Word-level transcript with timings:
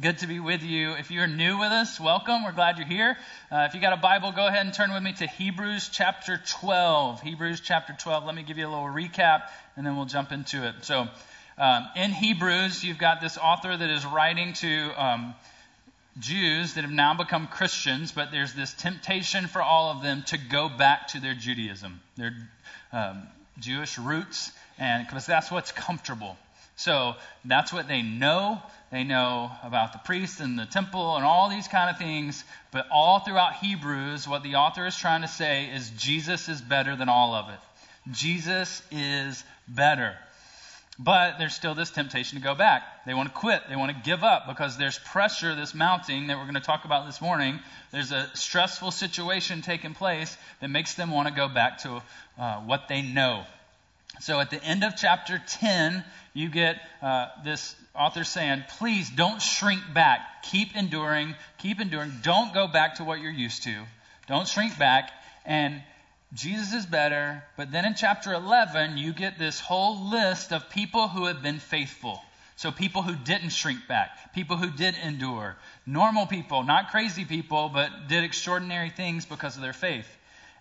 Good 0.00 0.18
to 0.18 0.26
be 0.26 0.40
with 0.40 0.62
you. 0.62 0.92
If 0.92 1.10
you're 1.10 1.26
new 1.26 1.58
with 1.58 1.72
us, 1.72 2.00
welcome. 2.00 2.44
We're 2.44 2.52
glad 2.52 2.78
you're 2.78 2.86
here. 2.86 3.18
Uh, 3.52 3.66
if 3.68 3.74
you 3.74 3.82
got 3.82 3.92
a 3.92 3.98
Bible, 3.98 4.32
go 4.32 4.46
ahead 4.46 4.64
and 4.64 4.72
turn 4.72 4.94
with 4.94 5.02
me 5.02 5.12
to 5.14 5.26
Hebrews 5.26 5.90
chapter 5.92 6.40
12. 6.42 7.20
Hebrews 7.20 7.60
chapter 7.60 7.94
12. 7.98 8.24
Let 8.24 8.34
me 8.34 8.42
give 8.42 8.56
you 8.56 8.66
a 8.66 8.70
little 8.70 8.86
recap 8.86 9.42
and 9.76 9.84
then 9.84 9.96
we'll 9.96 10.06
jump 10.06 10.32
into 10.32 10.66
it. 10.66 10.76
So, 10.82 11.06
um, 11.58 11.86
in 11.96 12.12
Hebrews, 12.12 12.82
you've 12.82 12.96
got 12.96 13.20
this 13.20 13.36
author 13.36 13.76
that 13.76 13.90
is 13.90 14.06
writing 14.06 14.54
to 14.54 14.90
um, 14.96 15.34
Jews 16.18 16.74
that 16.74 16.82
have 16.82 16.92
now 16.92 17.12
become 17.12 17.46
Christians, 17.46 18.10
but 18.10 18.30
there's 18.30 18.54
this 18.54 18.72
temptation 18.72 19.48
for 19.48 19.60
all 19.60 19.90
of 19.90 20.02
them 20.02 20.22
to 20.28 20.38
go 20.38 20.70
back 20.70 21.08
to 21.08 21.20
their 21.20 21.34
Judaism, 21.34 22.00
their 22.16 22.32
um, 22.92 23.24
Jewish 23.58 23.98
roots, 23.98 24.50
and 24.78 25.06
because 25.06 25.26
that's 25.26 25.50
what's 25.50 25.72
comfortable. 25.72 26.38
So 26.80 27.16
that's 27.44 27.74
what 27.74 27.88
they 27.88 28.00
know. 28.00 28.58
They 28.90 29.04
know 29.04 29.50
about 29.62 29.92
the 29.92 29.98
priest 29.98 30.40
and 30.40 30.58
the 30.58 30.64
temple 30.64 31.16
and 31.16 31.26
all 31.26 31.50
these 31.50 31.68
kind 31.68 31.90
of 31.90 31.98
things. 31.98 32.42
But 32.72 32.86
all 32.90 33.18
throughout 33.20 33.56
Hebrews, 33.56 34.26
what 34.26 34.42
the 34.42 34.54
author 34.54 34.86
is 34.86 34.96
trying 34.96 35.20
to 35.20 35.28
say 35.28 35.66
is 35.66 35.90
Jesus 35.90 36.48
is 36.48 36.62
better 36.62 36.96
than 36.96 37.10
all 37.10 37.34
of 37.34 37.50
it. 37.50 37.58
Jesus 38.10 38.80
is 38.90 39.44
better. 39.68 40.16
But 40.98 41.36
there's 41.38 41.54
still 41.54 41.74
this 41.74 41.90
temptation 41.90 42.38
to 42.38 42.42
go 42.44 42.54
back. 42.54 43.04
They 43.04 43.12
want 43.12 43.28
to 43.28 43.34
quit. 43.34 43.60
They 43.68 43.76
want 43.76 43.94
to 43.94 44.02
give 44.02 44.24
up 44.24 44.48
because 44.48 44.78
there's 44.78 44.98
pressure 44.98 45.54
that's 45.54 45.74
mounting 45.74 46.28
that 46.28 46.38
we're 46.38 46.44
going 46.44 46.54
to 46.54 46.60
talk 46.60 46.86
about 46.86 47.04
this 47.04 47.20
morning. 47.20 47.60
There's 47.92 48.10
a 48.10 48.30
stressful 48.32 48.90
situation 48.90 49.60
taking 49.60 49.92
place 49.92 50.34
that 50.60 50.68
makes 50.68 50.94
them 50.94 51.10
want 51.10 51.28
to 51.28 51.34
go 51.34 51.46
back 51.46 51.82
to 51.82 52.02
uh, 52.38 52.60
what 52.60 52.88
they 52.88 53.02
know. 53.02 53.44
So 54.20 54.38
at 54.38 54.50
the 54.50 54.62
end 54.62 54.84
of 54.84 54.96
chapter 54.96 55.42
10, 55.46 56.04
you 56.34 56.48
get 56.50 56.76
uh, 57.02 57.28
this 57.42 57.74
author 57.94 58.24
saying, 58.24 58.64
please 58.78 59.08
don't 59.10 59.40
shrink 59.40 59.80
back. 59.92 60.42
Keep 60.42 60.76
enduring. 60.76 61.34
Keep 61.58 61.80
enduring. 61.80 62.12
Don't 62.22 62.52
go 62.52 62.68
back 62.68 62.96
to 62.96 63.04
what 63.04 63.20
you're 63.20 63.32
used 63.32 63.64
to. 63.64 63.74
Don't 64.28 64.46
shrink 64.46 64.78
back. 64.78 65.10
And 65.44 65.82
Jesus 66.34 66.72
is 66.74 66.86
better. 66.86 67.42
But 67.56 67.72
then 67.72 67.84
in 67.84 67.94
chapter 67.94 68.32
11, 68.32 68.98
you 68.98 69.12
get 69.12 69.38
this 69.38 69.58
whole 69.58 70.10
list 70.10 70.52
of 70.52 70.68
people 70.70 71.08
who 71.08 71.24
have 71.24 71.42
been 71.42 71.58
faithful. 71.58 72.20
So 72.56 72.70
people 72.70 73.00
who 73.00 73.14
didn't 73.16 73.50
shrink 73.50 73.88
back, 73.88 74.34
people 74.34 74.58
who 74.58 74.68
did 74.70 74.94
endure, 75.02 75.56
normal 75.86 76.26
people, 76.26 76.62
not 76.62 76.90
crazy 76.90 77.24
people, 77.24 77.70
but 77.72 77.88
did 78.06 78.22
extraordinary 78.22 78.90
things 78.90 79.24
because 79.24 79.56
of 79.56 79.62
their 79.62 79.72
faith. 79.72 80.06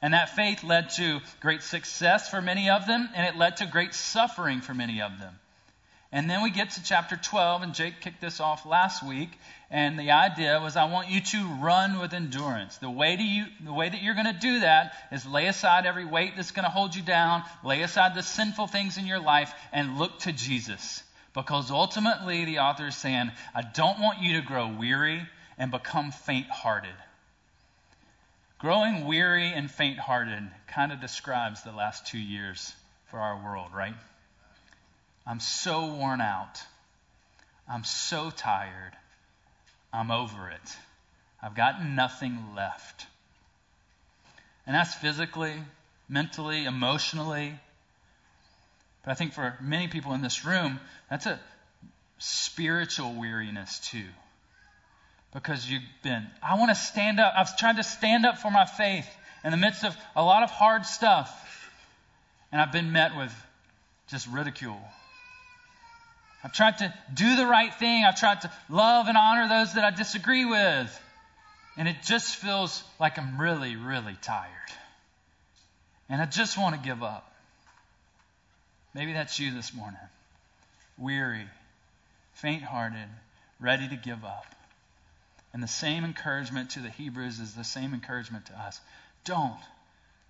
And 0.02 0.14
that 0.14 0.36
faith 0.36 0.64
led 0.64 0.92
to 0.92 1.19
great 1.42 1.61
success 1.61 2.30
for 2.30 2.42
many 2.42 2.69
of 2.69 2.88
them, 2.88 3.09
and 3.16 3.28
it 3.28 3.38
led 3.38 3.58
to 3.58 3.66
great 3.66 3.94
suffering 3.94 4.61
for 4.61 4.73
many 4.73 5.02
of 5.02 5.19
them. 5.19 5.38
And 6.11 6.28
then 6.28 6.41
we 6.41 6.50
get 6.50 6.72
to 6.72 6.83
chapter 6.83 7.16
12, 7.16 7.61
and 7.61 7.73
Jake 7.75 8.02
kicked 8.02 8.19
this 8.19 8.39
off 8.39 8.66
last 8.66 9.06
week. 9.06 9.30
And 9.69 10.00
the 10.00 10.09
idea 10.09 10.59
was, 10.59 10.75
I 10.75 10.86
want 10.86 11.09
you 11.09 11.22
to 11.22 11.45
run 11.61 12.00
with 12.00 12.14
endurance. 12.14 12.78
The 12.78 12.89
way, 12.89 13.16
you, 13.16 13.45
the 13.64 13.73
way 13.73 13.89
that 13.89 14.02
you're 14.02 14.16
going 14.16 14.33
to 14.33 14.39
do 14.39 14.61
that 14.61 14.94
is 15.11 15.23
lay 15.28 15.45
aside 15.45 15.86
every 15.86 16.06
weight 16.06 16.34
that's 16.36 16.50
going 16.50 16.63
to 16.63 16.72
hold 16.72 16.95
you 16.95 17.03
down, 17.03 17.44
lay 17.63 17.84
aside 17.84 18.16
the 18.16 18.23
sinful 18.23 18.67
things 18.67 18.97
in 18.97 19.06
your 19.06 19.19
life, 19.19 19.53
and 19.72 20.00
look 20.00 20.17
to 20.19 20.31
Jesus. 20.31 21.03
Because 21.36 21.69
ultimately, 21.69 22.45
the 22.45 22.59
author 22.59 22.88
is 22.88 22.95
saying, 22.95 23.31
I 23.53 23.61
don't 23.61 24.00
want 24.00 24.23
you 24.23 24.41
to 24.41 24.47
grow 24.47 24.67
weary 24.67 25.22
and 25.59 25.69
become 25.69 26.09
faint 26.09 26.50
hearted. 26.50 26.95
Growing 28.59 29.07
weary 29.07 29.53
and 29.53 29.71
faint 29.71 29.97
hearted 29.97 30.43
kind 30.67 30.91
of 30.91 30.99
describes 30.99 31.63
the 31.63 31.71
last 31.71 32.05
two 32.05 32.19
years 32.19 32.73
for 33.05 33.17
our 33.17 33.41
world, 33.41 33.71
right? 33.73 33.95
I'm 35.25 35.39
so 35.39 35.93
worn 35.93 36.19
out. 36.19 36.61
I'm 37.69 37.85
so 37.85 38.29
tired. 38.29 38.91
I'm 39.93 40.11
over 40.11 40.49
it. 40.49 40.77
I've 41.41 41.55
got 41.55 41.85
nothing 41.85 42.53
left. 42.53 43.07
And 44.67 44.75
that's 44.75 44.94
physically, 44.94 45.53
mentally, 46.09 46.66
emotionally. 46.66 47.53
But 49.05 49.11
I 49.11 49.13
think 49.13 49.31
for 49.31 49.57
many 49.61 49.88
people 49.88 50.13
in 50.13 50.22
this 50.22 50.44
room, 50.44 50.81
that's 51.09 51.28
a 51.28 51.39
spiritual 52.17 53.13
weariness 53.13 53.79
too 53.79 54.07
because 55.34 55.69
you've 55.69 55.84
been. 56.03 56.25
I 56.41 56.57
want 56.57 56.69
to 56.69 56.75
stand 56.75 57.19
up. 57.19 57.34
I've 57.38 57.57
tried 57.57 57.78
to 57.78 57.84
stand 57.84 58.25
up 58.25 58.40
for 58.40 58.50
my 58.50 58.66
faith 58.66 59.07
in 59.44 59.51
the 59.51 59.57
midst 59.57 59.84
of 59.84 59.95
a 60.16 60.23
lot 60.23 60.44
of 60.44 60.50
hard 60.50 60.85
stuff. 60.85 61.35
And 62.51 62.59
I've 62.59 62.72
been 62.72 62.91
met 62.91 63.16
with 63.16 63.34
just 64.07 64.28
ridicule. 64.28 64.81
I've 66.44 66.53
tried 66.53 66.79
to 66.79 66.94
do 67.13 67.35
the 67.35 67.45
right 67.45 67.73
thing. 67.75 68.06
I've 68.06 68.19
tried 68.19 68.41
to 68.41 68.51
love 68.69 69.07
and 69.07 69.17
honor 69.17 69.47
those 69.47 69.73
that 69.73 69.84
I 69.84 69.91
disagree 69.91 70.45
with. 70.45 71.01
And 71.78 71.88
it 71.88 71.97
just 72.06 72.35
feels 72.35 72.84
like 73.00 73.19
I'm 73.19 73.40
really, 73.40 73.75
really 73.75 74.17
tired. 74.22 74.50
And 76.09 76.22
I 76.22 76.25
just 76.25 76.57
want 76.57 76.75
to 76.75 76.81
give 76.81 77.03
up. 77.03 77.31
Maybe 78.94 79.13
that's 79.13 79.40
you 79.40 79.53
this 79.53 79.73
morning. 79.73 80.00
Weary, 80.97 81.46
faint 82.34 82.63
hearted, 82.63 83.07
ready 83.59 83.88
to 83.88 83.96
give 83.96 84.25
up. 84.25 84.46
And 85.53 85.63
the 85.63 85.67
same 85.67 86.03
encouragement 86.05 86.71
to 86.71 86.79
the 86.79 86.89
Hebrews 86.89 87.39
is 87.39 87.53
the 87.53 87.63
same 87.63 87.93
encouragement 87.93 88.45
to 88.47 88.53
us. 88.53 88.79
Don't. 89.25 89.59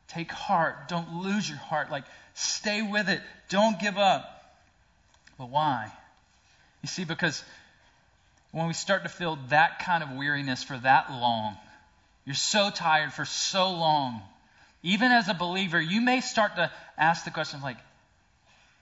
Take 0.07 0.31
heart. 0.31 0.87
Don't 0.87 1.21
lose 1.21 1.47
your 1.47 1.57
heart. 1.57 1.91
Like, 1.91 2.05
stay 2.33 2.81
with 2.81 3.09
it. 3.09 3.21
Don't 3.49 3.79
give 3.79 3.97
up. 3.97 4.55
But 5.37 5.49
why? 5.49 5.91
You 6.81 6.87
see, 6.87 7.03
because 7.03 7.43
when 8.51 8.67
we 8.67 8.73
start 8.73 9.03
to 9.03 9.09
feel 9.09 9.37
that 9.49 9.79
kind 9.79 10.03
of 10.03 10.11
weariness 10.11 10.63
for 10.63 10.77
that 10.77 11.11
long, 11.11 11.57
you're 12.25 12.35
so 12.35 12.69
tired 12.69 13.13
for 13.13 13.25
so 13.25 13.71
long, 13.71 14.21
even 14.83 15.11
as 15.11 15.27
a 15.27 15.33
believer, 15.33 15.79
you 15.79 16.01
may 16.01 16.21
start 16.21 16.55
to 16.55 16.71
ask 16.97 17.25
the 17.25 17.31
question, 17.31 17.61
like, 17.61 17.77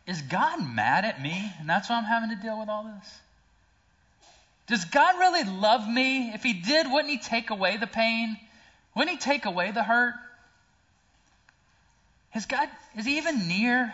is 0.06 0.22
God 0.22 0.60
mad 0.66 1.04
at 1.04 1.22
me? 1.22 1.52
And 1.60 1.70
that's 1.70 1.90
why 1.90 1.98
I'm 1.98 2.06
having 2.06 2.30
to 2.30 2.36
deal 2.36 2.60
with 2.60 2.70
all 2.70 2.84
this? 2.84 3.20
Does 4.68 4.84
God 4.86 5.18
really 5.20 5.44
love 5.44 5.88
me? 5.88 6.30
If 6.34 6.44
He 6.44 6.54
did, 6.54 6.92
wouldn't 6.92 7.10
He 7.10 7.18
take 7.18 7.50
away 7.50 7.78
the 7.78 7.88
pain? 7.88 8.38
Wouldn't 8.96 9.12
He 9.12 9.18
take 9.18 9.46
away 9.46 9.72
the 9.72 9.84
hurt? 9.84 10.14
Has 12.32 12.46
God, 12.46 12.70
is 12.98 13.06
He 13.06 13.18
even 13.18 13.48
near? 13.48 13.94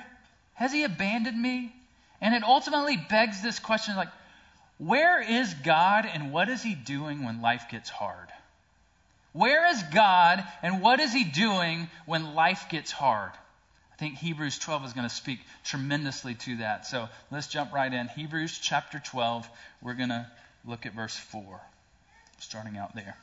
Has 0.56 0.74
He 0.74 0.84
abandoned 0.84 1.40
me? 1.40 1.74
And 2.22 2.34
it 2.34 2.44
ultimately 2.44 2.98
begs 2.98 3.42
this 3.42 3.60
question 3.60 3.96
like, 3.96 4.10
where 4.80 5.22
is 5.22 5.54
God 5.54 6.10
and 6.12 6.32
what 6.32 6.50
is 6.50 6.64
He 6.64 6.74
doing 6.74 7.24
when 7.24 7.42
life 7.42 7.66
gets 7.70 7.90
hard? 7.90 8.28
Where 9.34 9.70
is 9.70 9.82
God 9.94 10.44
and 10.62 10.82
what 10.82 11.00
is 11.00 11.14
He 11.14 11.24
doing 11.24 11.88
when 12.06 12.34
life 12.34 12.68
gets 12.70 12.92
hard? 12.92 13.32
I 13.94 13.96
think 13.98 14.18
Hebrews 14.18 14.58
12 14.58 14.86
is 14.86 14.94
going 14.94 15.08
to 15.08 15.14
speak 15.14 15.40
tremendously 15.64 16.34
to 16.36 16.58
that. 16.58 16.88
So 16.88 17.10
let's 17.32 17.48
jump 17.48 17.74
right 17.74 17.94
in. 17.94 18.08
Hebrews 18.08 18.58
chapter 18.58 19.00
12, 19.00 19.48
we're 19.82 19.94
going 19.94 20.10
to 20.10 20.26
Look 20.66 20.86
at 20.86 20.94
verse 20.94 21.16
4, 21.16 21.60
starting 22.40 22.78
out 22.78 22.96
there. 22.96 23.16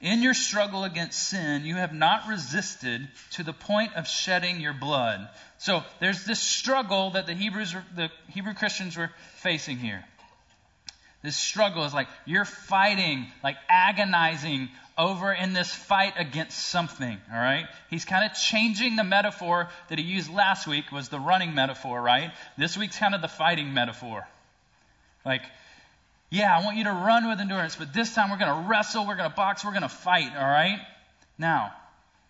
In 0.00 0.22
your 0.22 0.34
struggle 0.34 0.84
against 0.84 1.30
sin, 1.30 1.64
you 1.64 1.76
have 1.76 1.94
not 1.94 2.28
resisted 2.28 3.08
to 3.32 3.42
the 3.42 3.54
point 3.54 3.94
of 3.94 4.06
shedding 4.06 4.60
your 4.60 4.74
blood. 4.74 5.26
So 5.56 5.82
there's 6.00 6.24
this 6.24 6.40
struggle 6.40 7.10
that 7.10 7.26
the 7.26 7.32
Hebrews, 7.32 7.74
the 7.94 8.10
Hebrew 8.28 8.52
Christians 8.52 8.96
were 8.96 9.10
facing 9.36 9.78
here. 9.78 10.04
This 11.22 11.36
struggle 11.36 11.84
is 11.84 11.94
like 11.94 12.08
you're 12.26 12.44
fighting, 12.44 13.26
like 13.42 13.56
agonizing 13.70 14.68
over 14.98 15.32
in 15.32 15.54
this 15.54 15.74
fight 15.74 16.12
against 16.16 16.58
something, 16.58 17.18
all 17.32 17.38
right? 17.38 17.66
He's 17.88 18.04
kind 18.04 18.30
of 18.30 18.36
changing 18.36 18.96
the 18.96 19.04
metaphor 19.04 19.68
that 19.88 19.98
he 19.98 20.04
used 20.04 20.30
last 20.30 20.66
week 20.66 20.92
was 20.92 21.08
the 21.08 21.18
running 21.18 21.54
metaphor, 21.54 22.00
right? 22.00 22.32
This 22.56 22.76
week's 22.76 22.98
kind 22.98 23.14
of 23.14 23.22
the 23.22 23.28
fighting 23.28 23.74
metaphor. 23.74 24.26
Like 25.24 25.42
yeah, 26.30 26.56
I 26.56 26.64
want 26.64 26.76
you 26.76 26.84
to 26.84 26.92
run 26.92 27.28
with 27.28 27.40
endurance, 27.40 27.76
but 27.76 27.92
this 27.92 28.14
time 28.14 28.30
we're 28.30 28.38
going 28.38 28.62
to 28.62 28.68
wrestle, 28.68 29.06
we're 29.06 29.16
going 29.16 29.30
to 29.30 29.36
box, 29.36 29.64
we're 29.64 29.70
going 29.70 29.82
to 29.82 29.88
fight, 29.88 30.32
all 30.36 30.44
right? 30.44 30.80
Now, 31.38 31.72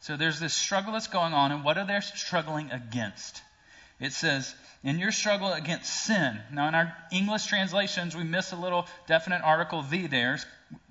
so 0.00 0.16
there's 0.16 0.38
this 0.38 0.54
struggle 0.54 0.92
that's 0.92 1.08
going 1.08 1.32
on, 1.32 1.52
and 1.52 1.64
what 1.64 1.78
are 1.78 1.86
they 1.86 1.98
struggling 2.00 2.70
against? 2.70 3.42
It 3.98 4.12
says, 4.12 4.54
in 4.84 4.98
your 4.98 5.10
struggle 5.10 5.52
against 5.52 6.04
sin. 6.04 6.38
Now, 6.52 6.68
in 6.68 6.74
our 6.74 6.94
English 7.10 7.46
translations, 7.46 8.14
we 8.14 8.24
miss 8.24 8.52
a 8.52 8.56
little 8.56 8.86
definite 9.06 9.42
article 9.42 9.82
the 9.82 10.06
there, 10.06 10.38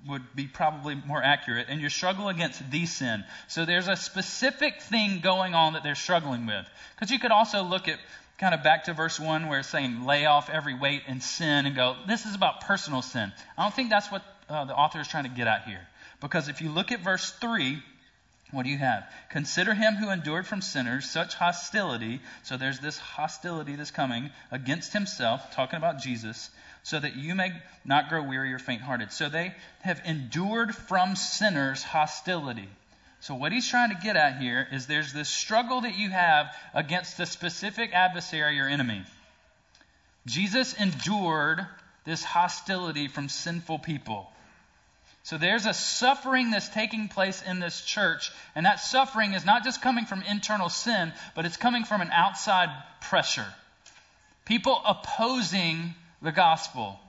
would 0.08 0.22
be 0.34 0.46
probably 0.46 0.94
more 0.94 1.22
accurate. 1.22 1.66
And 1.68 1.80
your 1.80 1.90
struggle 1.90 2.28
against 2.28 2.70
the 2.70 2.86
sin. 2.86 3.24
So 3.48 3.64
there's 3.64 3.88
a 3.88 3.96
specific 3.96 4.82
thing 4.82 5.20
going 5.20 5.54
on 5.54 5.74
that 5.74 5.82
they're 5.82 5.94
struggling 5.94 6.46
with. 6.46 6.66
Because 6.94 7.10
you 7.10 7.18
could 7.18 7.30
also 7.30 7.62
look 7.62 7.88
at 7.88 7.98
kind 8.38 8.54
of 8.54 8.62
back 8.62 8.84
to 8.84 8.94
verse 8.94 9.18
1 9.18 9.48
where 9.48 9.60
it's 9.60 9.68
saying 9.68 10.04
lay 10.04 10.26
off 10.26 10.50
every 10.50 10.74
weight 10.74 11.02
and 11.06 11.22
sin 11.22 11.66
and 11.66 11.74
go, 11.74 11.96
this 12.06 12.26
is 12.26 12.34
about 12.34 12.62
personal 12.62 13.02
sin. 13.02 13.32
I 13.56 13.62
don't 13.62 13.74
think 13.74 13.90
that's 13.90 14.10
what 14.10 14.22
uh, 14.48 14.64
the 14.64 14.74
author 14.74 15.00
is 15.00 15.08
trying 15.08 15.24
to 15.24 15.30
get 15.30 15.46
at 15.46 15.64
here. 15.64 15.86
Because 16.20 16.48
if 16.48 16.60
you 16.60 16.70
look 16.70 16.92
at 16.92 17.00
verse 17.00 17.30
3, 17.32 17.82
what 18.52 18.64
do 18.64 18.70
you 18.70 18.78
have? 18.78 19.10
Consider 19.30 19.74
him 19.74 19.94
who 19.94 20.10
endured 20.10 20.46
from 20.46 20.62
sinners 20.62 21.10
such 21.10 21.34
hostility. 21.34 22.20
So 22.44 22.56
there's 22.56 22.78
this 22.78 22.98
hostility 22.98 23.74
that's 23.74 23.90
coming 23.90 24.30
against 24.50 24.92
himself, 24.92 25.54
talking 25.54 25.78
about 25.78 26.00
Jesus, 26.00 26.50
so 26.82 27.00
that 27.00 27.16
you 27.16 27.34
may 27.34 27.52
not 27.84 28.08
grow 28.08 28.22
weary 28.22 28.52
or 28.52 28.58
faint 28.58 28.82
hearted. 28.82 29.12
So 29.12 29.28
they 29.28 29.54
have 29.80 30.00
endured 30.04 30.74
from 30.74 31.16
sinners 31.16 31.82
hostility. 31.82 32.68
So, 33.20 33.34
what 33.34 33.52
he's 33.52 33.68
trying 33.68 33.90
to 33.90 33.96
get 33.96 34.16
at 34.16 34.38
here 34.38 34.68
is 34.70 34.86
there's 34.86 35.12
this 35.12 35.28
struggle 35.28 35.80
that 35.80 35.96
you 35.96 36.10
have 36.10 36.54
against 36.74 37.18
a 37.18 37.26
specific 37.26 37.92
adversary 37.92 38.60
or 38.60 38.66
enemy. 38.66 39.04
Jesus 40.26 40.74
endured 40.74 41.66
this 42.04 42.22
hostility 42.22 43.08
from 43.08 43.28
sinful 43.28 43.80
people. 43.80 44.30
So 45.26 45.38
there's 45.38 45.66
a 45.66 45.74
suffering 45.74 46.52
that's 46.52 46.68
taking 46.68 47.08
place 47.08 47.42
in 47.42 47.58
this 47.58 47.84
church, 47.84 48.30
and 48.54 48.64
that 48.64 48.78
suffering 48.78 49.32
is 49.34 49.44
not 49.44 49.64
just 49.64 49.82
coming 49.82 50.04
from 50.04 50.22
internal 50.22 50.68
sin, 50.68 51.12
but 51.34 51.44
it's 51.44 51.56
coming 51.56 51.82
from 51.82 52.00
an 52.00 52.12
outside 52.12 52.68
pressure. 53.00 53.52
People 54.44 54.80
opposing 54.86 55.94
the 56.22 56.30
gospel. 56.30 57.00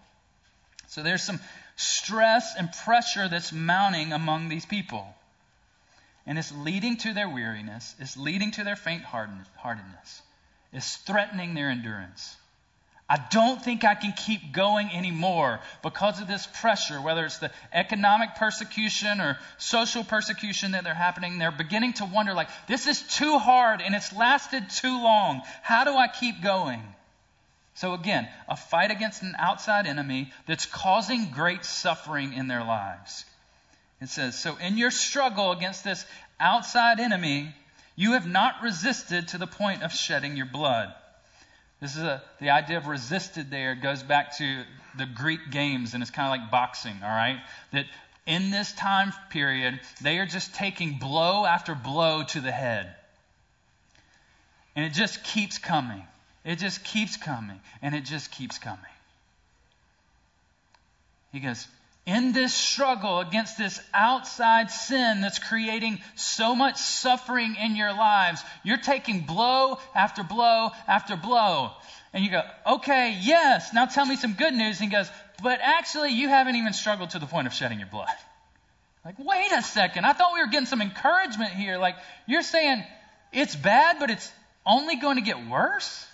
So 0.87 1.03
there's 1.03 1.21
some 1.21 1.39
stress 1.75 2.55
and 2.57 2.71
pressure 2.83 3.29
that's 3.29 3.53
mounting 3.53 4.11
among 4.13 4.49
these 4.49 4.65
people. 4.65 5.05
And 6.27 6.37
it's 6.37 6.51
leading 6.51 6.97
to 6.97 7.13
their 7.13 7.29
weariness, 7.29 7.95
it's 7.99 8.17
leading 8.17 8.51
to 8.51 8.63
their 8.63 8.75
faint 8.75 9.03
heartedness, 9.03 10.21
it's 10.73 10.97
threatening 10.97 11.53
their 11.53 11.69
endurance. 11.69 12.35
I 13.09 13.17
don't 13.31 13.63
think 13.63 13.85
I 13.85 13.95
can 13.95 14.11
keep 14.11 14.51
going 14.51 14.91
anymore 14.91 15.61
because 15.81 16.19
of 16.19 16.27
this 16.27 16.45
pressure, 16.45 16.99
whether 16.99 17.23
it's 17.23 17.37
the 17.37 17.51
economic 17.71 18.35
persecution 18.35 19.21
or 19.21 19.37
social 19.57 20.03
persecution 20.03 20.73
that 20.73 20.83
they're 20.83 20.93
happening. 20.93 21.37
They're 21.39 21.51
beginning 21.51 21.93
to 21.93 22.05
wonder, 22.05 22.33
like, 22.33 22.49
this 22.67 22.85
is 22.85 23.01
too 23.01 23.37
hard 23.37 23.81
and 23.81 23.95
it's 23.95 24.11
lasted 24.11 24.69
too 24.69 25.01
long. 25.01 25.41
How 25.61 25.85
do 25.85 25.95
I 25.95 26.09
keep 26.09 26.43
going? 26.43 26.81
So, 27.75 27.93
again, 27.93 28.27
a 28.49 28.57
fight 28.57 28.91
against 28.91 29.21
an 29.21 29.35
outside 29.39 29.87
enemy 29.87 30.33
that's 30.45 30.65
causing 30.65 31.29
great 31.29 31.63
suffering 31.63 32.33
in 32.33 32.47
their 32.49 32.65
lives. 32.65 33.23
It 34.01 34.09
says, 34.09 34.39
So, 34.39 34.57
in 34.57 34.77
your 34.77 34.91
struggle 34.91 35.51
against 35.51 35.83
this 35.83 36.05
outside 36.39 36.99
enemy, 36.99 37.53
you 37.95 38.13
have 38.13 38.27
not 38.27 38.61
resisted 38.61 39.29
to 39.29 39.37
the 39.37 39.47
point 39.47 39.83
of 39.83 39.91
shedding 39.91 40.37
your 40.37 40.45
blood. 40.45 40.93
This 41.81 41.95
is 41.95 42.03
a, 42.03 42.21
the 42.39 42.51
idea 42.51 42.77
of 42.77 42.87
resisted 42.87 43.49
there 43.49 43.75
goes 43.75 44.03
back 44.03 44.37
to 44.37 44.63
the 44.97 45.05
Greek 45.05 45.51
games, 45.51 45.93
and 45.93 46.01
it's 46.01 46.11
kind 46.11 46.27
of 46.27 46.41
like 46.41 46.51
boxing, 46.51 46.95
all 47.03 47.09
right? 47.09 47.39
That 47.71 47.85
in 48.25 48.51
this 48.51 48.71
time 48.73 49.13
period, 49.29 49.79
they 50.01 50.19
are 50.19 50.25
just 50.25 50.53
taking 50.53 50.99
blow 50.99 51.45
after 51.45 51.73
blow 51.75 52.23
to 52.23 52.41
the 52.41 52.51
head. 52.51 52.93
And 54.75 54.85
it 54.85 54.93
just 54.93 55.23
keeps 55.23 55.57
coming. 55.57 56.05
It 56.45 56.59
just 56.59 56.83
keeps 56.83 57.17
coming 57.17 57.59
and 57.81 57.95
it 57.95 58.05
just 58.05 58.31
keeps 58.31 58.59
coming. 58.59 58.79
He 61.31 61.39
goes, 61.39 61.67
in 62.07 62.31
this 62.31 62.53
struggle 62.53 63.19
against 63.19 63.57
this 63.57 63.79
outside 63.93 64.71
sin 64.71 65.21
that's 65.21 65.39
creating 65.39 65.99
so 66.15 66.55
much 66.55 66.77
suffering 66.77 67.55
in 67.61 67.75
your 67.75 67.91
lives, 67.91 68.41
you're 68.63 68.77
taking 68.77 69.21
blow 69.21 69.77
after 69.93 70.23
blow 70.23 70.71
after 70.87 71.17
blow. 71.17 71.71
And 72.13 72.23
you 72.23 72.31
go, 72.31 72.41
okay, 72.65 73.17
yes, 73.21 73.73
now 73.73 73.85
tell 73.85 74.05
me 74.05 74.15
some 74.15 74.33
good 74.33 74.53
news. 74.53 74.79
And 74.79 74.89
he 74.89 74.95
goes, 74.95 75.09
but 75.43 75.59
actually, 75.61 76.13
you 76.13 76.29
haven't 76.29 76.55
even 76.55 76.71
struggled 76.71 77.11
to 77.11 77.19
the 77.19 77.27
point 77.27 77.45
of 77.45 77.53
shedding 77.53 77.79
your 77.79 77.89
blood. 77.89 78.07
Like, 79.03 79.15
wait 79.19 79.51
a 79.51 79.61
second. 79.61 80.05
I 80.05 80.13
thought 80.13 80.33
we 80.33 80.39
were 80.39 80.47
getting 80.47 80.65
some 80.65 80.81
encouragement 80.81 81.51
here. 81.51 81.77
Like, 81.77 81.97
you're 82.25 82.41
saying 82.41 82.83
it's 83.33 83.55
bad, 83.55 83.97
but 83.99 84.09
it's 84.09 84.31
only 84.65 84.95
going 84.95 85.17
to 85.17 85.21
get 85.21 85.45
worse? 85.45 86.05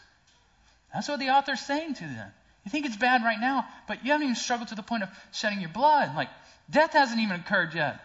That's 0.91 1.07
what 1.07 1.19
the 1.19 1.29
author's 1.29 1.61
saying 1.61 1.95
to 1.95 2.03
them. 2.03 2.31
You 2.65 2.71
think 2.71 2.85
it's 2.85 2.95
bad 2.95 3.23
right 3.23 3.39
now, 3.39 3.65
but 3.87 4.05
you 4.05 4.11
haven't 4.11 4.25
even 4.25 4.35
struggled 4.35 4.69
to 4.69 4.75
the 4.75 4.83
point 4.83 5.03
of 5.03 5.09
shedding 5.31 5.59
your 5.59 5.69
blood. 5.69 6.15
Like, 6.15 6.29
death 6.69 6.93
hasn't 6.93 7.19
even 7.19 7.39
occurred 7.39 7.73
yet. 7.73 7.99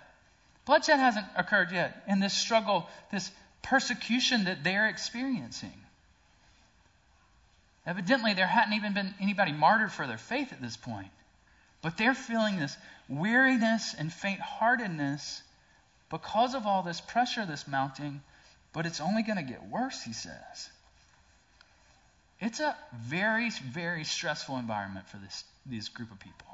Bloodshed 0.65 0.99
hasn't 0.99 1.27
occurred 1.37 1.71
yet 1.73 2.03
in 2.09 2.21
this 2.21 2.35
struggle, 2.35 2.87
this 3.11 3.31
persecution 3.63 4.45
that 4.45 4.65
they're 4.65 4.89
experiencing. 4.89 5.73
Evidently, 7.87 8.35
there 8.35 8.47
hadn't 8.47 8.75
even 8.75 8.93
been 8.93 9.15
anybody 9.19 9.53
martyred 9.53 9.93
for 9.93 10.07
their 10.07 10.19
faith 10.19 10.53
at 10.53 10.61
this 10.61 10.77
point. 10.77 11.09
But 11.81 11.97
they're 11.97 12.15
feeling 12.15 12.59
this 12.59 12.77
weariness 13.09 13.95
and 13.95 14.13
faint 14.13 14.41
heartedness 14.41 15.43
because 16.11 16.55
of 16.55 16.67
all 16.67 16.83
this 16.83 17.01
pressure 17.01 17.47
that's 17.47 17.69
mounting, 17.69 18.21
but 18.73 18.85
it's 18.85 19.01
only 19.01 19.23
going 19.23 19.39
to 19.39 19.43
get 19.43 19.69
worse, 19.69 20.03
he 20.03 20.13
says. 20.13 20.71
It's 22.41 22.61
a 22.61 22.77
very, 22.97 23.51
very 23.51 24.05
stressful 24.05 24.57
environment 24.59 25.09
for 25.09 25.17
this, 25.17 25.45
this 25.67 25.89
group 25.89 26.13
of 26.13 26.21
people. 26.21 26.47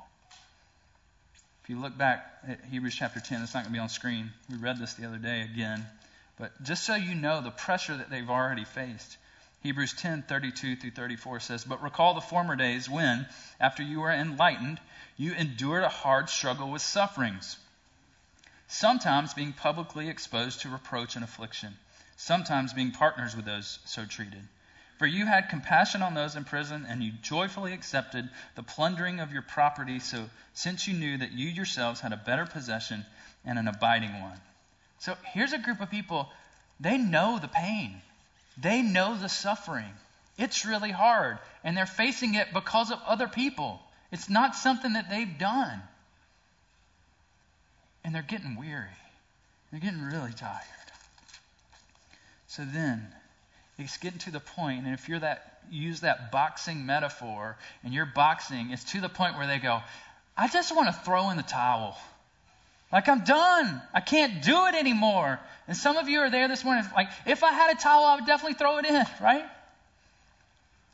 If 1.62 1.70
you 1.70 1.78
look 1.80 1.96
back 1.96 2.26
at 2.48 2.64
Hebrews 2.70 2.94
chapter 2.94 3.20
10, 3.20 3.42
it's 3.42 3.54
not 3.54 3.64
going 3.64 3.72
to 3.72 3.78
be 3.78 3.78
on 3.78 3.88
screen. 3.88 4.32
We 4.50 4.56
read 4.56 4.78
this 4.78 4.94
the 4.94 5.06
other 5.06 5.18
day 5.18 5.42
again. 5.42 5.84
But 6.38 6.62
just 6.62 6.84
so 6.84 6.94
you 6.94 7.14
know 7.14 7.40
the 7.40 7.50
pressure 7.50 7.96
that 7.96 8.10
they've 8.10 8.28
already 8.28 8.64
faced, 8.64 9.16
Hebrews 9.62 9.94
10 9.94 10.24
32 10.28 10.76
through 10.76 10.90
34 10.90 11.40
says, 11.40 11.64
But 11.64 11.82
recall 11.82 12.14
the 12.14 12.20
former 12.20 12.56
days 12.56 12.88
when, 12.88 13.26
after 13.60 13.82
you 13.82 14.00
were 14.00 14.10
enlightened, 14.10 14.78
you 15.16 15.32
endured 15.32 15.84
a 15.84 15.88
hard 15.88 16.28
struggle 16.28 16.70
with 16.70 16.82
sufferings, 16.82 17.56
sometimes 18.68 19.32
being 19.32 19.52
publicly 19.52 20.08
exposed 20.08 20.62
to 20.62 20.68
reproach 20.68 21.14
and 21.14 21.24
affliction, 21.24 21.74
sometimes 22.16 22.74
being 22.74 22.90
partners 22.90 23.34
with 23.36 23.44
those 23.44 23.78
so 23.86 24.04
treated. 24.04 24.46
For 25.04 25.08
you 25.08 25.26
had 25.26 25.50
compassion 25.50 26.00
on 26.00 26.14
those 26.14 26.34
in 26.34 26.44
prison, 26.44 26.86
and 26.88 27.02
you 27.02 27.12
joyfully 27.20 27.74
accepted 27.74 28.26
the 28.54 28.62
plundering 28.62 29.20
of 29.20 29.32
your 29.32 29.42
property, 29.42 29.98
so 29.98 30.30
since 30.54 30.88
you 30.88 30.94
knew 30.94 31.18
that 31.18 31.32
you 31.32 31.46
yourselves 31.46 32.00
had 32.00 32.14
a 32.14 32.16
better 32.16 32.46
possession 32.46 33.04
and 33.44 33.58
an 33.58 33.68
abiding 33.68 34.18
one. 34.22 34.40
So 35.00 35.14
here's 35.34 35.52
a 35.52 35.58
group 35.58 35.82
of 35.82 35.90
people, 35.90 36.30
they 36.80 36.96
know 36.96 37.38
the 37.38 37.48
pain, 37.48 38.00
they 38.56 38.80
know 38.80 39.14
the 39.14 39.28
suffering. 39.28 39.92
It's 40.38 40.64
really 40.64 40.90
hard, 40.90 41.36
and 41.64 41.76
they're 41.76 41.84
facing 41.84 42.34
it 42.34 42.54
because 42.54 42.90
of 42.90 42.98
other 43.06 43.28
people. 43.28 43.82
It's 44.10 44.30
not 44.30 44.56
something 44.56 44.94
that 44.94 45.10
they've 45.10 45.38
done. 45.38 45.82
And 48.04 48.14
they're 48.14 48.22
getting 48.22 48.56
weary. 48.56 48.88
They're 49.70 49.80
getting 49.80 50.00
really 50.00 50.32
tired. 50.32 50.64
So 52.46 52.64
then, 52.64 53.12
it's 53.78 53.96
getting 53.96 54.18
to 54.20 54.30
the 54.30 54.40
point, 54.40 54.84
and 54.84 54.94
if 54.94 55.08
you're 55.08 55.20
that 55.20 55.50
use 55.70 56.00
that 56.00 56.30
boxing 56.30 56.84
metaphor, 56.86 57.56
and 57.82 57.94
you're 57.94 58.06
boxing, 58.06 58.70
it's 58.70 58.84
to 58.92 59.00
the 59.00 59.08
point 59.08 59.36
where 59.36 59.46
they 59.46 59.58
go, 59.58 59.80
I 60.36 60.48
just 60.48 60.74
want 60.74 60.88
to 60.88 60.92
throw 60.92 61.30
in 61.30 61.36
the 61.36 61.42
towel. 61.42 61.96
Like 62.92 63.08
I'm 63.08 63.24
done. 63.24 63.82
I 63.92 64.00
can't 64.00 64.42
do 64.42 64.66
it 64.66 64.74
anymore. 64.74 65.40
And 65.66 65.76
some 65.76 65.96
of 65.96 66.08
you 66.08 66.20
are 66.20 66.30
there 66.30 66.48
this 66.48 66.64
morning, 66.64 66.84
like, 66.94 67.08
if 67.26 67.42
I 67.42 67.52
had 67.52 67.74
a 67.74 67.80
towel, 67.80 68.04
I 68.04 68.16
would 68.16 68.26
definitely 68.26 68.54
throw 68.54 68.78
it 68.78 68.84
in, 68.84 69.04
right? 69.20 69.44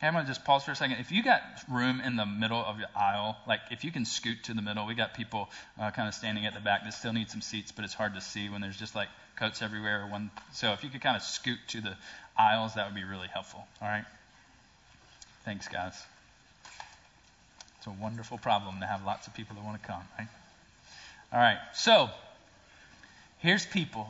Hey, 0.00 0.06
I'm 0.06 0.14
going 0.14 0.24
to 0.24 0.30
just 0.30 0.46
pause 0.46 0.64
for 0.64 0.70
a 0.70 0.76
second. 0.76 0.96
If 0.98 1.12
you 1.12 1.22
got 1.22 1.42
room 1.68 2.00
in 2.00 2.16
the 2.16 2.24
middle 2.24 2.64
of 2.64 2.78
your 2.78 2.88
aisle, 2.96 3.36
like 3.46 3.60
if 3.70 3.84
you 3.84 3.90
can 3.90 4.06
scoot 4.06 4.44
to 4.44 4.54
the 4.54 4.62
middle, 4.62 4.86
we 4.86 4.94
got 4.94 5.12
people 5.12 5.50
uh, 5.78 5.90
kind 5.90 6.08
of 6.08 6.14
standing 6.14 6.46
at 6.46 6.54
the 6.54 6.60
back 6.60 6.84
that 6.84 6.94
still 6.94 7.12
need 7.12 7.28
some 7.28 7.42
seats, 7.42 7.70
but 7.70 7.84
it's 7.84 7.92
hard 7.92 8.14
to 8.14 8.20
see 8.22 8.48
when 8.48 8.62
there's 8.62 8.78
just 8.78 8.94
like 8.94 9.08
coats 9.36 9.60
everywhere. 9.60 10.06
One, 10.06 10.30
so 10.54 10.72
if 10.72 10.84
you 10.84 10.88
could 10.88 11.02
kind 11.02 11.16
of 11.16 11.22
scoot 11.22 11.58
to 11.68 11.82
the 11.82 11.96
aisles, 12.40 12.74
that 12.74 12.86
would 12.86 12.94
be 12.94 13.04
really 13.04 13.28
helpful. 13.28 13.66
All 13.82 13.88
right? 13.88 14.04
Thanks, 15.44 15.68
guys. 15.68 15.94
It's 17.78 17.86
a 17.86 17.90
wonderful 17.90 18.38
problem 18.38 18.80
to 18.80 18.86
have 18.86 19.04
lots 19.04 19.26
of 19.26 19.34
people 19.34 19.56
that 19.56 19.64
want 19.64 19.80
to 19.80 19.86
come, 19.86 20.02
right? 20.18 20.28
All 21.32 21.38
right, 21.38 21.58
so 21.74 22.10
here's 23.38 23.64
people, 23.64 24.08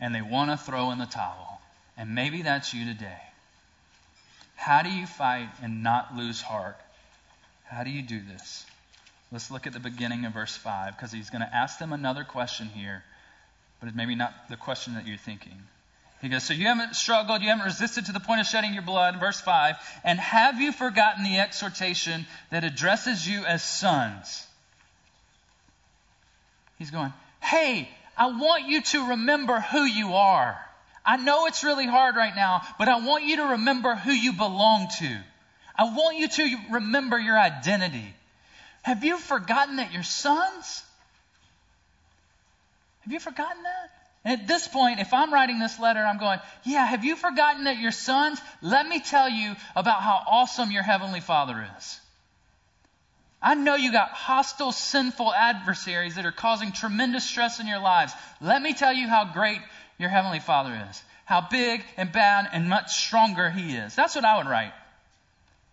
and 0.00 0.14
they 0.14 0.22
want 0.22 0.50
to 0.50 0.56
throw 0.56 0.90
in 0.92 0.98
the 0.98 1.06
towel. 1.06 1.60
And 1.98 2.14
maybe 2.14 2.42
that's 2.42 2.72
you 2.72 2.86
today. 2.86 3.20
How 4.54 4.82
do 4.82 4.90
you 4.90 5.06
fight 5.06 5.48
and 5.62 5.82
not 5.82 6.16
lose 6.16 6.40
heart? 6.40 6.78
How 7.64 7.84
do 7.84 7.90
you 7.90 8.02
do 8.02 8.20
this? 8.20 8.64
Let's 9.30 9.50
look 9.50 9.66
at 9.66 9.72
the 9.72 9.80
beginning 9.80 10.24
of 10.24 10.32
verse 10.32 10.56
5 10.56 10.96
because 10.96 11.12
he's 11.12 11.30
going 11.30 11.42
to 11.42 11.54
ask 11.54 11.78
them 11.78 11.92
another 11.92 12.24
question 12.24 12.68
here, 12.68 13.02
but 13.80 13.88
it's 13.88 13.96
maybe 13.96 14.14
not 14.14 14.32
the 14.48 14.56
question 14.56 14.94
that 14.94 15.06
you're 15.06 15.16
thinking. 15.16 15.58
He 16.22 16.28
goes, 16.28 16.44
So 16.44 16.54
you 16.54 16.66
haven't 16.66 16.94
struggled, 16.94 17.42
you 17.42 17.48
haven't 17.48 17.64
resisted 17.64 18.06
to 18.06 18.12
the 18.12 18.20
point 18.20 18.40
of 18.40 18.46
shedding 18.46 18.72
your 18.72 18.84
blood. 18.84 19.18
Verse 19.18 19.40
5 19.40 19.74
And 20.04 20.18
have 20.18 20.60
you 20.60 20.72
forgotten 20.72 21.24
the 21.24 21.40
exhortation 21.40 22.26
that 22.50 22.64
addresses 22.64 23.26
you 23.28 23.44
as 23.44 23.62
sons? 23.62 24.46
He's 26.78 26.92
going, 26.92 27.12
Hey, 27.40 27.90
I 28.16 28.28
want 28.28 28.68
you 28.68 28.82
to 28.82 29.08
remember 29.10 29.60
who 29.60 29.82
you 29.82 30.14
are. 30.14 30.56
I 31.04 31.16
know 31.16 31.46
it's 31.46 31.64
really 31.64 31.86
hard 31.86 32.14
right 32.14 32.34
now, 32.36 32.62
but 32.78 32.88
I 32.88 33.04
want 33.04 33.24
you 33.24 33.38
to 33.38 33.44
remember 33.46 33.96
who 33.96 34.12
you 34.12 34.32
belong 34.32 34.86
to. 35.00 35.18
I 35.76 35.84
want 35.92 36.18
you 36.18 36.28
to 36.28 36.56
remember 36.70 37.18
your 37.18 37.36
identity. 37.36 38.14
Have 38.82 39.02
you 39.02 39.18
forgotten 39.18 39.76
that 39.76 39.92
you're 39.92 40.04
sons? 40.04 40.84
Have 43.00 43.12
you 43.12 43.18
forgotten 43.18 43.64
that? 43.64 44.01
And 44.24 44.40
at 44.40 44.46
this 44.46 44.68
point, 44.68 45.00
if 45.00 45.12
I'm 45.12 45.32
writing 45.32 45.58
this 45.58 45.80
letter, 45.80 46.00
I'm 46.00 46.18
going, 46.18 46.38
Yeah, 46.64 46.86
have 46.86 47.04
you 47.04 47.16
forgotten 47.16 47.64
that 47.64 47.78
you're 47.78 47.90
sons? 47.90 48.40
Let 48.60 48.86
me 48.86 49.00
tell 49.00 49.28
you 49.28 49.54
about 49.74 50.02
how 50.02 50.22
awesome 50.26 50.70
your 50.70 50.84
Heavenly 50.84 51.20
Father 51.20 51.66
is. 51.78 52.00
I 53.42 53.54
know 53.54 53.74
you 53.74 53.90
got 53.90 54.10
hostile, 54.10 54.70
sinful 54.70 55.34
adversaries 55.34 56.14
that 56.14 56.24
are 56.24 56.32
causing 56.32 56.70
tremendous 56.70 57.28
stress 57.28 57.58
in 57.58 57.66
your 57.66 57.80
lives. 57.80 58.12
Let 58.40 58.62
me 58.62 58.72
tell 58.72 58.92
you 58.92 59.08
how 59.08 59.24
great 59.32 59.58
your 59.98 60.10
Heavenly 60.10 60.38
Father 60.38 60.86
is. 60.88 61.02
How 61.24 61.40
big 61.50 61.84
and 61.96 62.12
bad 62.12 62.48
and 62.52 62.68
much 62.68 62.92
stronger 62.92 63.50
He 63.50 63.74
is. 63.74 63.96
That's 63.96 64.14
what 64.14 64.24
I 64.24 64.36
would 64.36 64.46
write. 64.46 64.72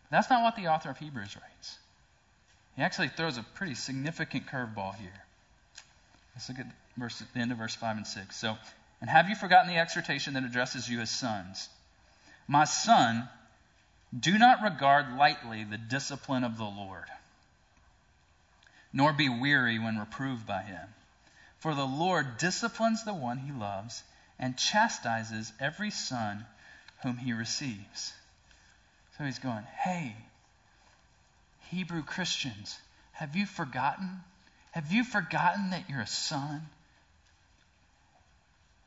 That's 0.10 0.29
not 0.32 0.41
what 0.41 0.56
the 0.56 0.68
author 0.70 0.89
of 0.89 0.98
Hebrews 0.98 1.36
writes. 1.36 1.77
He 2.75 2.82
actually 2.82 3.10
throws 3.10 3.38
a 3.38 3.44
pretty 3.44 3.75
significant 3.75 4.48
curveball 4.48 4.96
here. 4.96 5.24
Let's 6.39 6.48
look 6.48 6.60
at 6.60 6.72
verse, 6.96 7.22
the 7.34 7.39
end 7.41 7.51
of 7.51 7.58
verse 7.58 7.75
5 7.75 7.98
and 7.98 8.08
6. 8.08 8.34
So, 8.34 8.58
and 9.01 9.10
have 9.10 9.27
you 9.27 9.36
forgotten 9.36 9.67
the 9.67 9.77
exhortation 9.77 10.36
that 10.36 10.46
addresses 10.46 10.88
you 10.88 11.01
as 11.01 11.12
sons? 11.12 11.67
My 12.48 12.63
son, 12.63 13.27
do 14.17 14.38
not 14.38 14.63
regard 14.63 15.17
lightly 15.17 15.65
the 15.65 15.77
discipline 15.77 16.46
of 16.46 16.58
the 16.58 16.63
Lord 16.63 17.05
nor 18.91 19.13
be 19.13 19.29
weary 19.29 19.79
when 19.79 19.98
reproved 19.98 20.46
by 20.48 20.62
him. 20.62 20.88
For 21.60 21.75
the 21.75 21.86
Lord 21.86 22.38
disciplines 22.38 23.03
the 23.03 23.13
one 23.13 23.38
he 23.38 23.51
loves 23.51 24.01
and 24.39 24.58
chastises 24.58 25.51
every 25.60 25.91
son 25.91 26.46
whom 27.03 27.17
he 27.17 27.34
receives. 27.34 28.13
So 29.17 29.25
he's 29.25 29.39
going, 29.39 29.63
hey, 29.84 30.15
Hebrew 31.69 32.03
Christians, 32.03 32.79
have 33.12 33.36
you 33.36 33.46
forgotten? 33.46 34.22
Have 34.72 34.92
you 34.92 35.04
forgotten 35.04 35.72
that 35.72 35.90
you're 35.90 36.02
a 36.02 36.08
son? 36.08 36.62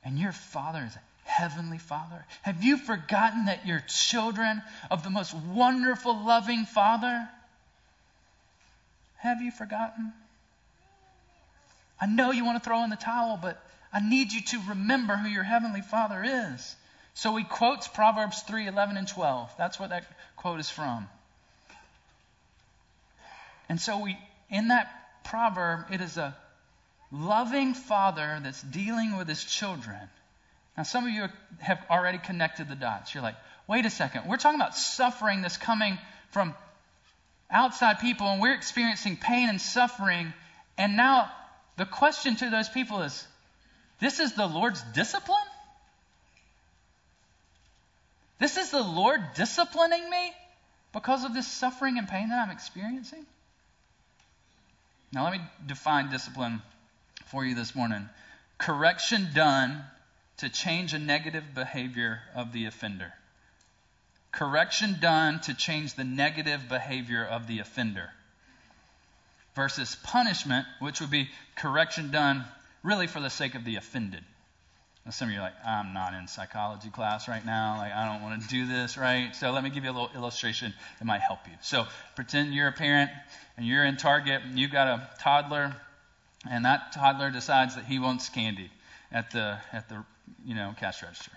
And 0.04 0.18
your 0.18 0.32
father 0.32 0.84
is 0.86 0.96
a 0.96 1.02
heavenly 1.28 1.78
father? 1.78 2.24
Have 2.42 2.62
you 2.62 2.76
forgotten 2.76 3.46
that 3.46 3.66
you're 3.66 3.82
children 3.88 4.62
of 4.90 5.04
the 5.04 5.10
most 5.10 5.34
wonderful, 5.34 6.24
loving 6.24 6.64
father? 6.64 7.28
Have 9.18 9.40
you 9.40 9.50
forgotten? 9.50 10.12
I 12.00 12.06
know 12.06 12.32
you 12.32 12.44
want 12.44 12.60
to 12.60 12.68
throw 12.68 12.82
in 12.82 12.90
the 12.90 12.96
towel, 12.96 13.38
but 13.40 13.62
I 13.92 14.00
need 14.00 14.32
you 14.32 14.40
to 14.42 14.60
remember 14.70 15.16
who 15.16 15.28
your 15.28 15.44
heavenly 15.44 15.82
Father 15.82 16.24
is. 16.24 16.76
So 17.14 17.36
he 17.36 17.44
quotes 17.44 17.86
Proverbs 17.86 18.42
3 18.42 18.66
11 18.66 18.96
and 18.96 19.06
12. 19.06 19.54
That's 19.58 19.78
where 19.78 19.88
that 19.88 20.04
quote 20.36 20.58
is 20.58 20.70
from. 20.70 21.08
And 23.68 23.80
so 23.80 24.00
we, 24.00 24.18
in 24.50 24.68
that 24.68 25.01
proverb, 25.24 25.86
it 25.90 26.00
is 26.00 26.16
a 26.16 26.36
loving 27.10 27.74
father 27.74 28.40
that's 28.42 28.62
dealing 28.62 29.16
with 29.16 29.28
his 29.28 29.44
children. 29.44 29.98
Now, 30.76 30.84
some 30.84 31.04
of 31.04 31.10
you 31.10 31.28
have 31.60 31.84
already 31.90 32.18
connected 32.18 32.68
the 32.68 32.74
dots. 32.74 33.14
You're 33.14 33.22
like, 33.22 33.36
wait 33.68 33.84
a 33.84 33.90
second. 33.90 34.26
We're 34.26 34.38
talking 34.38 34.60
about 34.60 34.76
suffering 34.76 35.42
that's 35.42 35.58
coming 35.58 35.98
from 36.30 36.54
outside 37.50 37.98
people 38.00 38.26
and 38.26 38.40
we're 38.40 38.54
experiencing 38.54 39.16
pain 39.18 39.48
and 39.48 39.60
suffering. 39.60 40.32
And 40.78 40.96
now 40.96 41.30
the 41.76 41.84
question 41.84 42.36
to 42.36 42.50
those 42.50 42.68
people 42.68 43.02
is 43.02 43.26
this 44.00 44.18
is 44.18 44.32
the 44.32 44.46
Lord's 44.46 44.82
discipline? 44.94 45.36
This 48.38 48.56
is 48.56 48.70
the 48.70 48.82
Lord 48.82 49.20
disciplining 49.36 50.08
me 50.08 50.32
because 50.92 51.24
of 51.24 51.34
this 51.34 51.46
suffering 51.46 51.98
and 51.98 52.08
pain 52.08 52.30
that 52.30 52.40
I'm 52.40 52.50
experiencing? 52.50 53.24
Now, 55.12 55.24
let 55.24 55.32
me 55.32 55.40
define 55.66 56.10
discipline 56.10 56.62
for 57.26 57.44
you 57.44 57.54
this 57.54 57.74
morning. 57.74 58.08
Correction 58.56 59.28
done 59.34 59.84
to 60.38 60.48
change 60.48 60.94
a 60.94 60.98
negative 60.98 61.54
behavior 61.54 62.20
of 62.34 62.52
the 62.52 62.64
offender. 62.64 63.12
Correction 64.32 64.96
done 65.00 65.40
to 65.40 65.54
change 65.54 65.94
the 65.94 66.04
negative 66.04 66.68
behavior 66.68 67.24
of 67.24 67.46
the 67.46 67.58
offender, 67.58 68.10
versus 69.54 69.94
punishment, 70.02 70.66
which 70.80 71.00
would 71.02 71.10
be 71.10 71.28
correction 71.56 72.10
done 72.10 72.46
really 72.82 73.06
for 73.06 73.20
the 73.20 73.28
sake 73.28 73.54
of 73.54 73.64
the 73.64 73.76
offended. 73.76 74.24
Some 75.10 75.28
of 75.28 75.34
you 75.34 75.40
are 75.40 75.42
like, 75.42 75.66
I'm 75.66 75.92
not 75.92 76.14
in 76.14 76.28
psychology 76.28 76.88
class 76.88 77.26
right 77.26 77.44
now. 77.44 77.76
Like, 77.78 77.92
I 77.92 78.06
don't 78.06 78.22
want 78.22 78.40
to 78.40 78.48
do 78.48 78.66
this, 78.66 78.96
right? 78.96 79.34
So 79.34 79.50
let 79.50 79.64
me 79.64 79.70
give 79.70 79.82
you 79.84 79.90
a 79.90 79.92
little 79.92 80.10
illustration 80.14 80.72
that 80.98 81.04
might 81.04 81.20
help 81.20 81.40
you. 81.46 81.54
So 81.60 81.86
pretend 82.14 82.54
you're 82.54 82.68
a 82.68 82.72
parent 82.72 83.10
and 83.56 83.66
you're 83.66 83.84
in 83.84 83.96
Target 83.96 84.42
and 84.44 84.58
you've 84.58 84.70
got 84.70 84.86
a 84.86 85.10
toddler, 85.20 85.74
and 86.48 86.64
that 86.64 86.92
toddler 86.92 87.30
decides 87.30 87.74
that 87.74 87.84
he 87.84 87.98
wants 87.98 88.28
candy 88.28 88.70
at 89.10 89.32
the 89.32 89.58
at 89.72 89.88
the 89.88 90.04
you 90.44 90.54
know 90.54 90.74
cash 90.78 91.02
register 91.02 91.32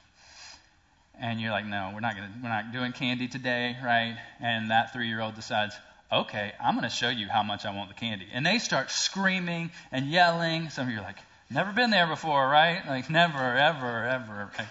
and 1.20 1.40
you're 1.40 1.52
like, 1.52 1.66
no, 1.66 1.92
we're 1.94 2.00
not 2.00 2.16
gonna, 2.16 2.32
we're 2.42 2.50
not 2.50 2.72
doing 2.72 2.92
candy 2.92 3.28
today, 3.28 3.76
right? 3.84 4.18
And 4.40 4.72
that 4.72 4.94
three-year-old 4.94 5.36
decides, 5.36 5.76
okay, 6.12 6.54
I'm 6.62 6.76
gonna 6.76 6.90
show 6.90 7.10
you 7.10 7.28
how 7.28 7.44
much 7.44 7.66
I 7.66 7.76
want 7.76 7.90
the 7.90 7.96
candy, 7.96 8.28
and 8.34 8.46
they 8.46 8.60
start 8.60 8.92
screaming 8.92 9.72
and 9.92 10.08
yelling. 10.08 10.70
Some 10.70 10.88
of 10.88 10.94
you 10.94 11.00
are 11.00 11.04
like, 11.04 11.18
never 11.50 11.72
been 11.72 11.90
there 11.90 12.08
before, 12.08 12.48
right? 12.48 12.82
Like 12.88 13.10
never, 13.10 13.38
ever, 13.38 14.06
ever. 14.06 14.52
Right? 14.58 14.68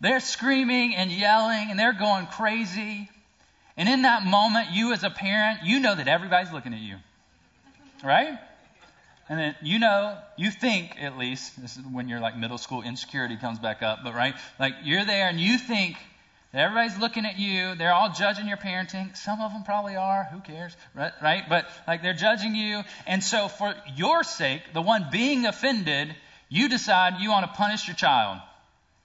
They're 0.00 0.20
screaming 0.20 0.94
and 0.94 1.10
yelling, 1.10 1.70
and 1.70 1.78
they're 1.78 1.92
going 1.92 2.26
crazy. 2.26 3.08
And 3.76 3.88
in 3.88 4.02
that 4.02 4.24
moment, 4.24 4.68
you 4.72 4.92
as 4.92 5.02
a 5.02 5.10
parent, 5.10 5.60
you 5.64 5.80
know 5.80 5.94
that 5.94 6.06
everybody's 6.06 6.52
looking 6.52 6.74
at 6.74 6.80
you, 6.80 6.96
right? 8.04 8.38
And 9.28 9.38
then 9.38 9.54
you 9.62 9.78
know, 9.78 10.16
you 10.36 10.50
think 10.50 11.00
at 11.00 11.16
least, 11.16 11.60
this 11.60 11.76
is 11.76 11.84
when 11.84 12.08
your 12.08 12.20
like 12.20 12.36
middle 12.36 12.58
school 12.58 12.82
insecurity 12.82 13.36
comes 13.36 13.58
back 13.58 13.82
up, 13.82 14.00
but 14.04 14.14
right? 14.14 14.34
Like 14.60 14.74
you're 14.84 15.04
there 15.04 15.28
and 15.28 15.40
you 15.40 15.58
think 15.58 15.96
that 16.54 16.60
everybody's 16.60 16.96
looking 16.96 17.26
at 17.26 17.36
you, 17.36 17.74
they're 17.74 17.92
all 17.92 18.12
judging 18.12 18.46
your 18.46 18.56
parenting. 18.56 19.16
Some 19.16 19.40
of 19.40 19.52
them 19.52 19.64
probably 19.64 19.96
are, 19.96 20.22
who 20.32 20.38
cares? 20.38 20.76
Right? 20.94 21.12
right? 21.20 21.42
But 21.48 21.66
like 21.88 22.00
they're 22.00 22.14
judging 22.14 22.54
you. 22.54 22.84
And 23.08 23.24
so 23.24 23.48
for 23.48 23.74
your 23.96 24.22
sake, 24.22 24.62
the 24.72 24.80
one 24.80 25.08
being 25.10 25.46
offended, 25.46 26.14
you 26.48 26.68
decide 26.68 27.14
you 27.20 27.30
want 27.30 27.44
to 27.44 27.52
punish 27.56 27.88
your 27.88 27.96
child. 27.96 28.38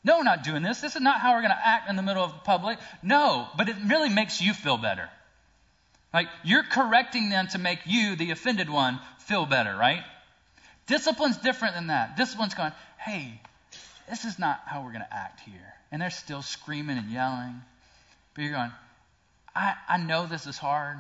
No, 0.04 0.18
we're 0.18 0.24
not 0.26 0.44
doing 0.44 0.62
this. 0.62 0.80
This 0.80 0.96
is 0.96 1.02
not 1.02 1.20
how 1.20 1.34
we're 1.34 1.42
going 1.42 1.50
to 1.50 1.68
act 1.68 1.90
in 1.90 1.96
the 1.96 2.04
middle 2.04 2.24
of 2.24 2.34
the 2.34 2.38
public. 2.38 2.78
No, 3.02 3.48
but 3.58 3.68
it 3.68 3.76
really 3.88 4.10
makes 4.10 4.40
you 4.40 4.54
feel 4.54 4.78
better. 4.78 5.10
Like 6.14 6.28
you're 6.44 6.64
correcting 6.64 7.32
them 7.32 7.48
to 7.48 7.58
make 7.58 7.80
you, 7.86 8.16
the 8.16 8.30
offended 8.30 8.70
one, 8.70 9.00
feel 9.22 9.48
better, 9.48 9.76
right? 9.76 10.04
Discipline's 10.86 11.38
different 11.38 11.74
than 11.74 11.88
that. 11.88 12.16
Discipline's 12.16 12.54
going, 12.54 12.74
hey, 13.00 13.42
this 14.10 14.26
is 14.26 14.40
not 14.40 14.62
how 14.66 14.82
we're 14.82 14.92
going 14.92 15.06
to 15.06 15.14
act 15.14 15.42
here. 15.42 15.74
And 15.92 16.02
they're 16.02 16.10
still 16.10 16.42
screaming 16.42 16.98
and 16.98 17.12
yelling. 17.12 17.62
But 18.34 18.44
you're 18.44 18.54
going, 18.54 18.72
I, 19.56 19.76
I 19.88 19.98
know 19.98 20.26
this 20.26 20.48
is 20.48 20.58
hard. 20.58 20.98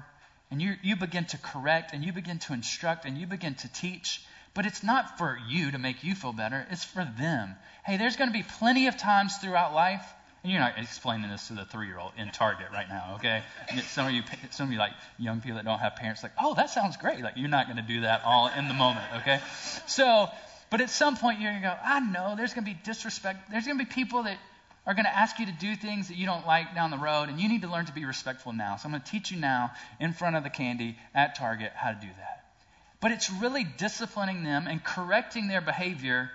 And 0.51 0.61
you, 0.61 0.75
you 0.83 0.95
begin 0.95 1.25
to 1.25 1.37
correct 1.37 1.93
and 1.93 2.03
you 2.03 2.11
begin 2.11 2.39
to 2.39 2.53
instruct 2.53 3.05
and 3.05 3.17
you 3.17 3.27
begin 3.27 3.55
to 3.55 3.71
teach. 3.71 4.21
But 4.53 4.65
it's 4.65 4.83
not 4.83 5.17
for 5.17 5.37
you 5.47 5.71
to 5.71 5.77
make 5.77 6.03
you 6.03 6.15
feel 6.15 6.33
better, 6.33 6.65
it's 6.71 6.83
for 6.83 7.07
them. 7.17 7.55
Hey, 7.85 7.97
there's 7.97 8.15
going 8.15 8.29
to 8.29 8.33
be 8.33 8.43
plenty 8.57 8.87
of 8.87 8.97
times 8.97 9.37
throughout 9.37 9.73
life 9.73 10.03
and 10.43 10.51
you're 10.51 10.61
not 10.61 10.77
explaining 10.77 11.29
this 11.29 11.47
to 11.47 11.53
the 11.53 11.65
three-year-old 11.65 12.13
in 12.17 12.29
Target 12.29 12.67
right 12.71 12.87
now, 12.87 13.15
okay? 13.15 13.43
Some 13.87 14.07
of 14.07 14.13
you, 14.13 14.23
some 14.51 14.67
of 14.67 14.73
you 14.73 14.79
like 14.79 14.93
young 15.17 15.41
people 15.41 15.57
that 15.57 15.65
don't 15.65 15.79
have 15.79 15.97
parents, 15.97 16.23
like, 16.23 16.31
oh, 16.41 16.53
that 16.55 16.69
sounds 16.69 16.95
great. 16.95 17.21
Like 17.21 17.33
you're 17.35 17.49
not 17.49 17.65
going 17.65 17.77
to 17.77 17.83
do 17.83 18.01
that 18.01 18.21
all 18.23 18.49
in 18.57 18.69
the 18.69 18.73
moment, 18.73 19.05
okay? 19.17 19.41
So, 19.87 20.29
but 20.69 20.81
at 20.81 20.89
some 20.89 21.17
point 21.17 21.39
you're 21.39 21.51
going 21.51 21.63
to 21.63 21.67
go, 21.67 21.75
I 21.83 21.99
know 21.99 22.35
there's 22.35 22.53
going 22.53 22.65
to 22.65 22.71
be 22.71 22.77
disrespect. 22.83 23.49
There's 23.51 23.65
going 23.65 23.77
to 23.77 23.85
be 23.85 23.91
people 23.91 24.23
that 24.23 24.37
are 24.85 24.93
going 24.93 25.05
to 25.05 25.15
ask 25.15 25.39
you 25.39 25.45
to 25.45 25.51
do 25.51 25.75
things 25.75 26.07
that 26.07 26.17
you 26.17 26.25
don't 26.25 26.45
like 26.47 26.73
down 26.73 26.91
the 26.91 26.97
road, 26.97 27.29
and 27.29 27.39
you 27.39 27.49
need 27.49 27.61
to 27.61 27.69
learn 27.69 27.85
to 27.85 27.91
be 27.91 28.05
respectful 28.05 28.53
now. 28.53 28.75
So 28.75 28.85
I'm 28.85 28.91
going 28.91 29.01
to 29.01 29.11
teach 29.11 29.31
you 29.31 29.39
now 29.39 29.71
in 29.99 30.13
front 30.13 30.35
of 30.35 30.43
the 30.43 30.49
candy 30.49 30.97
at 31.13 31.35
Target 31.35 31.71
how 31.75 31.91
to 31.91 31.99
do 31.99 32.07
that. 32.07 32.45
But 33.01 33.11
it's 33.11 33.31
really 33.31 33.65
disciplining 33.77 34.43
them 34.43 34.67
and 34.67 34.83
correcting 34.83 35.47
their 35.47 35.61
behavior 35.61 36.31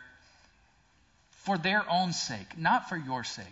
for 1.42 1.58
their 1.58 1.84
own 1.90 2.12
sake, 2.12 2.56
not 2.56 2.88
for 2.88 2.96
your 2.96 3.22
sake. 3.24 3.44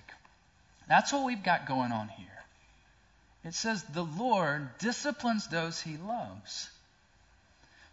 That's 0.88 1.12
what 1.12 1.24
we've 1.24 1.42
got 1.42 1.66
going 1.66 1.92
on 1.92 2.08
here. 2.08 2.26
It 3.44 3.54
says, 3.54 3.82
The 3.82 4.04
Lord 4.04 4.68
disciplines 4.78 5.46
those 5.48 5.80
he 5.80 5.96
loves. 5.96 6.70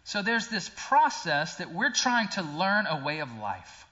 So 0.04 0.22
there's 0.22 0.48
this 0.48 0.70
process 0.88 1.56
that 1.56 1.72
we're 1.72 1.92
trying 1.92 2.28
to 2.28 2.42
learn 2.42 2.86
a 2.86 3.04
way 3.04 3.20
of 3.20 3.28
life. 3.38 3.86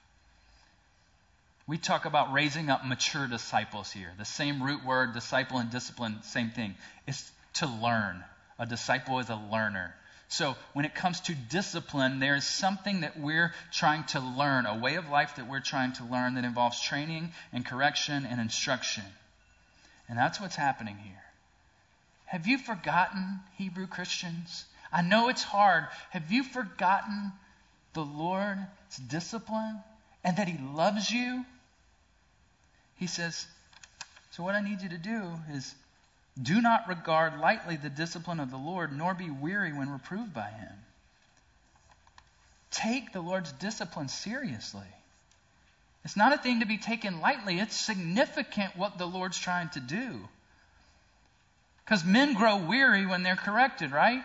We 1.67 1.77
talk 1.77 2.05
about 2.05 2.33
raising 2.33 2.69
up 2.69 2.85
mature 2.85 3.27
disciples 3.27 3.91
here. 3.91 4.11
The 4.17 4.25
same 4.25 4.63
root 4.63 4.83
word, 4.83 5.13
disciple 5.13 5.59
and 5.59 5.69
discipline, 5.69 6.23
same 6.23 6.49
thing. 6.49 6.75
It's 7.05 7.31
to 7.55 7.67
learn. 7.67 8.23
A 8.57 8.65
disciple 8.65 9.19
is 9.19 9.29
a 9.29 9.35
learner. 9.35 9.93
So 10.29 10.55
when 10.73 10.85
it 10.85 10.93
comes 10.93 11.21
to 11.21 11.33
discipline, 11.33 12.19
there 12.19 12.35
is 12.35 12.45
something 12.45 13.01
that 13.01 13.19
we're 13.19 13.53
trying 13.71 14.03
to 14.05 14.19
learn, 14.19 14.65
a 14.65 14.77
way 14.77 14.95
of 14.95 15.09
life 15.09 15.35
that 15.37 15.47
we're 15.47 15.59
trying 15.59 15.93
to 15.93 16.03
learn 16.05 16.35
that 16.35 16.43
involves 16.43 16.81
training 16.81 17.31
and 17.51 17.65
correction 17.65 18.25
and 18.25 18.39
instruction. 18.39 19.03
And 20.07 20.17
that's 20.17 20.39
what's 20.39 20.55
happening 20.55 20.97
here. 20.97 21.23
Have 22.25 22.45
you 22.45 22.59
forgotten, 22.59 23.39
Hebrew 23.57 23.87
Christians? 23.87 24.65
I 24.91 25.01
know 25.01 25.29
it's 25.29 25.43
hard. 25.43 25.85
Have 26.09 26.31
you 26.31 26.43
forgotten 26.43 27.31
the 27.93 28.01
Lord's 28.01 28.97
discipline 29.07 29.79
and 30.23 30.37
that 30.37 30.47
He 30.47 30.57
loves 30.73 31.11
you? 31.11 31.45
He 32.95 33.07
says, 33.07 33.45
So 34.31 34.43
what 34.43 34.55
I 34.55 34.61
need 34.61 34.81
you 34.81 34.89
to 34.89 34.97
do 34.97 35.31
is 35.53 35.73
Do 36.41 36.61
not 36.61 36.87
regard 36.87 37.39
lightly 37.39 37.75
the 37.75 37.89
discipline 37.89 38.39
of 38.39 38.51
the 38.51 38.57
Lord, 38.57 38.95
nor 38.95 39.13
be 39.13 39.29
weary 39.29 39.73
when 39.73 39.89
reproved 39.89 40.33
by 40.33 40.49
him. 40.49 40.73
Take 42.71 43.11
the 43.11 43.21
Lord's 43.21 43.51
discipline 43.53 44.07
seriously. 44.07 44.87
It's 46.05 46.15
not 46.15 46.33
a 46.33 46.37
thing 46.37 46.61
to 46.61 46.65
be 46.65 46.77
taken 46.77 47.19
lightly, 47.19 47.59
it's 47.59 47.75
significant 47.75 48.77
what 48.77 48.97
the 48.97 49.05
Lord's 49.05 49.37
trying 49.37 49.69
to 49.69 49.79
do. 49.79 50.27
Because 51.83 52.05
men 52.05 52.35
grow 52.35 52.57
weary 52.57 53.05
when 53.05 53.23
they're 53.23 53.35
corrected, 53.35 53.91
right? 53.91 54.23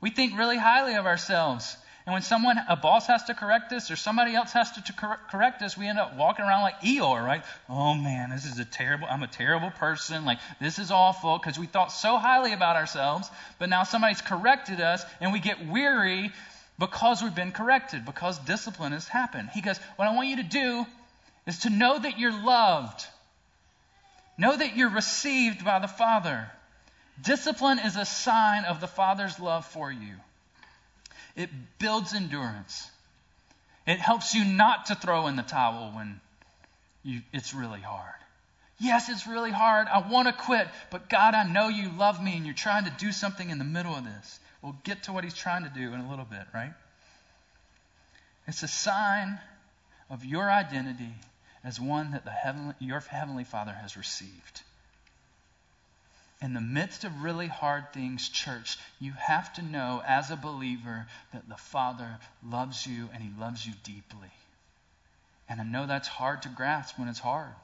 We 0.00 0.10
think 0.10 0.38
really 0.38 0.58
highly 0.58 0.94
of 0.94 1.06
ourselves. 1.06 1.76
And 2.06 2.12
when 2.12 2.22
someone, 2.22 2.56
a 2.68 2.76
boss 2.76 3.08
has 3.08 3.24
to 3.24 3.34
correct 3.34 3.72
us 3.72 3.90
or 3.90 3.96
somebody 3.96 4.34
else 4.34 4.52
has 4.52 4.70
to, 4.72 4.84
to 4.84 4.92
cor- 4.92 5.18
correct 5.28 5.60
us, 5.62 5.76
we 5.76 5.88
end 5.88 5.98
up 5.98 6.14
walking 6.14 6.44
around 6.44 6.62
like 6.62 6.80
Eeyore, 6.80 7.24
right? 7.24 7.44
Oh 7.68 7.94
man, 7.94 8.30
this 8.30 8.44
is 8.44 8.60
a 8.60 8.64
terrible, 8.64 9.08
I'm 9.10 9.24
a 9.24 9.28
terrible 9.28 9.72
person. 9.72 10.24
Like, 10.24 10.38
this 10.60 10.78
is 10.78 10.92
awful 10.92 11.36
because 11.36 11.58
we 11.58 11.66
thought 11.66 11.90
so 11.90 12.16
highly 12.16 12.52
about 12.52 12.76
ourselves. 12.76 13.28
But 13.58 13.70
now 13.70 13.82
somebody's 13.82 14.20
corrected 14.20 14.80
us 14.80 15.04
and 15.20 15.32
we 15.32 15.40
get 15.40 15.66
weary 15.66 16.30
because 16.78 17.22
we've 17.22 17.34
been 17.34 17.52
corrected, 17.52 18.04
because 18.04 18.38
discipline 18.38 18.92
has 18.92 19.08
happened. 19.08 19.48
He 19.52 19.60
goes, 19.60 19.78
What 19.96 20.06
I 20.06 20.14
want 20.14 20.28
you 20.28 20.36
to 20.36 20.42
do 20.44 20.86
is 21.46 21.60
to 21.60 21.70
know 21.70 21.98
that 21.98 22.20
you're 22.20 22.44
loved, 22.44 23.04
know 24.38 24.56
that 24.56 24.76
you're 24.76 24.90
received 24.90 25.64
by 25.64 25.80
the 25.80 25.88
Father. 25.88 26.50
Discipline 27.22 27.78
is 27.78 27.96
a 27.96 28.04
sign 28.04 28.64
of 28.64 28.80
the 28.80 28.86
Father's 28.86 29.40
love 29.40 29.66
for 29.66 29.90
you. 29.90 30.14
It 31.34 31.50
builds 31.78 32.14
endurance. 32.14 32.90
It 33.86 33.98
helps 33.98 34.34
you 34.34 34.44
not 34.44 34.86
to 34.86 34.94
throw 34.94 35.26
in 35.26 35.36
the 35.36 35.42
towel 35.42 35.92
when 35.94 36.20
you, 37.04 37.20
it's 37.32 37.54
really 37.54 37.80
hard. 37.80 38.14
Yes, 38.78 39.08
it's 39.08 39.26
really 39.26 39.52
hard. 39.52 39.86
I 39.88 40.06
want 40.06 40.28
to 40.28 40.34
quit, 40.34 40.68
but 40.90 41.08
God, 41.08 41.34
I 41.34 41.44
know 41.44 41.68
you 41.68 41.90
love 41.96 42.22
me 42.22 42.36
and 42.36 42.44
you're 42.44 42.54
trying 42.54 42.84
to 42.84 42.92
do 42.98 43.12
something 43.12 43.48
in 43.48 43.58
the 43.58 43.64
middle 43.64 43.94
of 43.94 44.04
this. 44.04 44.40
We'll 44.60 44.76
get 44.84 45.04
to 45.04 45.12
what 45.12 45.24
he's 45.24 45.34
trying 45.34 45.62
to 45.64 45.70
do 45.70 45.94
in 45.94 46.00
a 46.00 46.10
little 46.10 46.24
bit, 46.24 46.42
right? 46.52 46.72
It's 48.46 48.62
a 48.62 48.68
sign 48.68 49.38
of 50.10 50.24
your 50.24 50.50
identity 50.50 51.14
as 51.64 51.80
one 51.80 52.10
that 52.12 52.24
the 52.24 52.30
heavenly, 52.30 52.74
your 52.78 53.00
heavenly 53.00 53.44
Father 53.44 53.72
has 53.72 53.96
received 53.96 54.62
in 56.42 56.52
the 56.52 56.60
midst 56.60 57.04
of 57.04 57.22
really 57.22 57.46
hard 57.46 57.92
things, 57.92 58.28
church, 58.28 58.78
you 59.00 59.12
have 59.12 59.52
to 59.54 59.62
know 59.62 60.02
as 60.06 60.30
a 60.30 60.36
believer 60.36 61.06
that 61.32 61.48
the 61.48 61.56
Father 61.56 62.18
loves 62.44 62.86
you 62.86 63.08
and 63.12 63.22
He 63.22 63.30
loves 63.40 63.66
you 63.66 63.72
deeply. 63.82 64.30
And 65.48 65.60
I 65.60 65.64
know 65.64 65.86
that's 65.86 66.08
hard 66.08 66.42
to 66.42 66.48
grasp 66.48 66.98
when 66.98 67.08
it's 67.08 67.20
hard. 67.20 67.54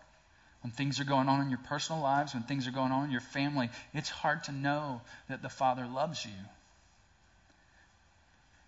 When 0.62 0.70
things 0.70 1.00
are 1.00 1.04
going 1.04 1.28
on 1.28 1.40
in 1.42 1.50
your 1.50 1.58
personal 1.58 2.00
lives, 2.00 2.34
when 2.34 2.44
things 2.44 2.66
are 2.66 2.72
going 2.72 2.92
on 2.92 3.04
in 3.04 3.10
your 3.10 3.20
family, 3.20 3.68
it's 3.92 4.08
hard 4.08 4.44
to 4.44 4.52
know 4.52 5.02
that 5.28 5.42
the 5.42 5.48
Father 5.48 5.86
loves 5.86 6.24
you. 6.24 6.30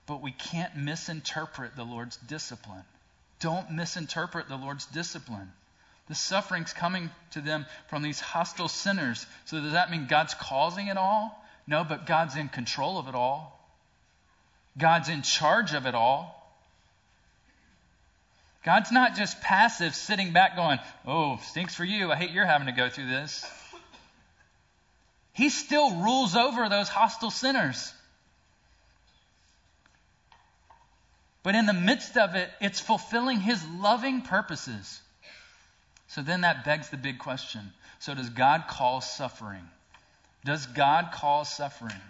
But 0.06 0.20
we 0.20 0.32
can't 0.32 0.76
misinterpret 0.76 1.76
the 1.76 1.84
Lord's 1.84 2.16
discipline. 2.16 2.84
Don't 3.38 3.70
misinterpret 3.70 4.48
the 4.48 4.56
Lord's 4.56 4.86
discipline. 4.86 5.52
The 6.08 6.14
suffering's 6.14 6.72
coming 6.72 7.10
to 7.30 7.40
them 7.40 7.66
from 7.88 8.02
these 8.02 8.20
hostile 8.20 8.68
sinners. 8.68 9.26
So 9.46 9.60
does 9.60 9.72
that 9.72 9.90
mean 9.90 10.06
God's 10.06 10.34
causing 10.34 10.88
it 10.88 10.98
all? 10.98 11.42
No, 11.66 11.82
but 11.82 12.06
God's 12.06 12.36
in 12.36 12.48
control 12.48 12.98
of 12.98 13.08
it 13.08 13.14
all. 13.14 13.58
God's 14.76 15.08
in 15.08 15.22
charge 15.22 15.72
of 15.72 15.86
it 15.86 15.94
all. 15.94 16.40
God's 18.64 18.90
not 18.90 19.14
just 19.14 19.40
passive, 19.40 19.94
sitting 19.94 20.32
back 20.32 20.56
going, 20.56 20.78
Oh, 21.06 21.38
stinks 21.42 21.74
for 21.74 21.84
you. 21.84 22.10
I 22.10 22.16
hate 22.16 22.30
you're 22.30 22.46
having 22.46 22.66
to 22.66 22.72
go 22.72 22.88
through 22.88 23.08
this. 23.08 23.44
He 25.32 25.48
still 25.48 25.96
rules 25.96 26.36
over 26.36 26.68
those 26.68 26.88
hostile 26.88 27.30
sinners. 27.30 27.92
But 31.42 31.54
in 31.54 31.66
the 31.66 31.74
midst 31.74 32.16
of 32.16 32.36
it, 32.36 32.50
it's 32.60 32.80
fulfilling 32.80 33.40
his 33.40 33.62
loving 33.78 34.22
purposes. 34.22 35.00
So 36.14 36.22
then 36.22 36.42
that 36.42 36.64
begs 36.64 36.90
the 36.90 36.96
big 36.96 37.18
question. 37.18 37.72
So 37.98 38.14
does 38.14 38.30
God 38.30 38.68
cause 38.68 39.10
suffering? 39.10 39.68
Does 40.44 40.64
God 40.66 41.10
cause 41.12 41.52
suffering? 41.52 42.00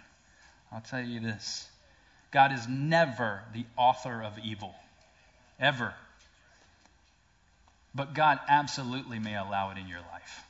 I'll 0.71 0.81
tell 0.81 1.01
you 1.01 1.19
this 1.21 1.67
God 2.29 2.51
is 2.51 2.67
never 2.67 3.41
the 3.55 3.65
author 3.75 4.21
of 4.21 4.37
evil, 4.37 4.75
ever. 5.59 5.95
But 7.95 8.13
God 8.13 8.37
absolutely 8.47 9.17
may 9.17 9.35
allow 9.35 9.71
it 9.71 9.79
in 9.79 9.87
your 9.87 10.01
life. 10.11 10.43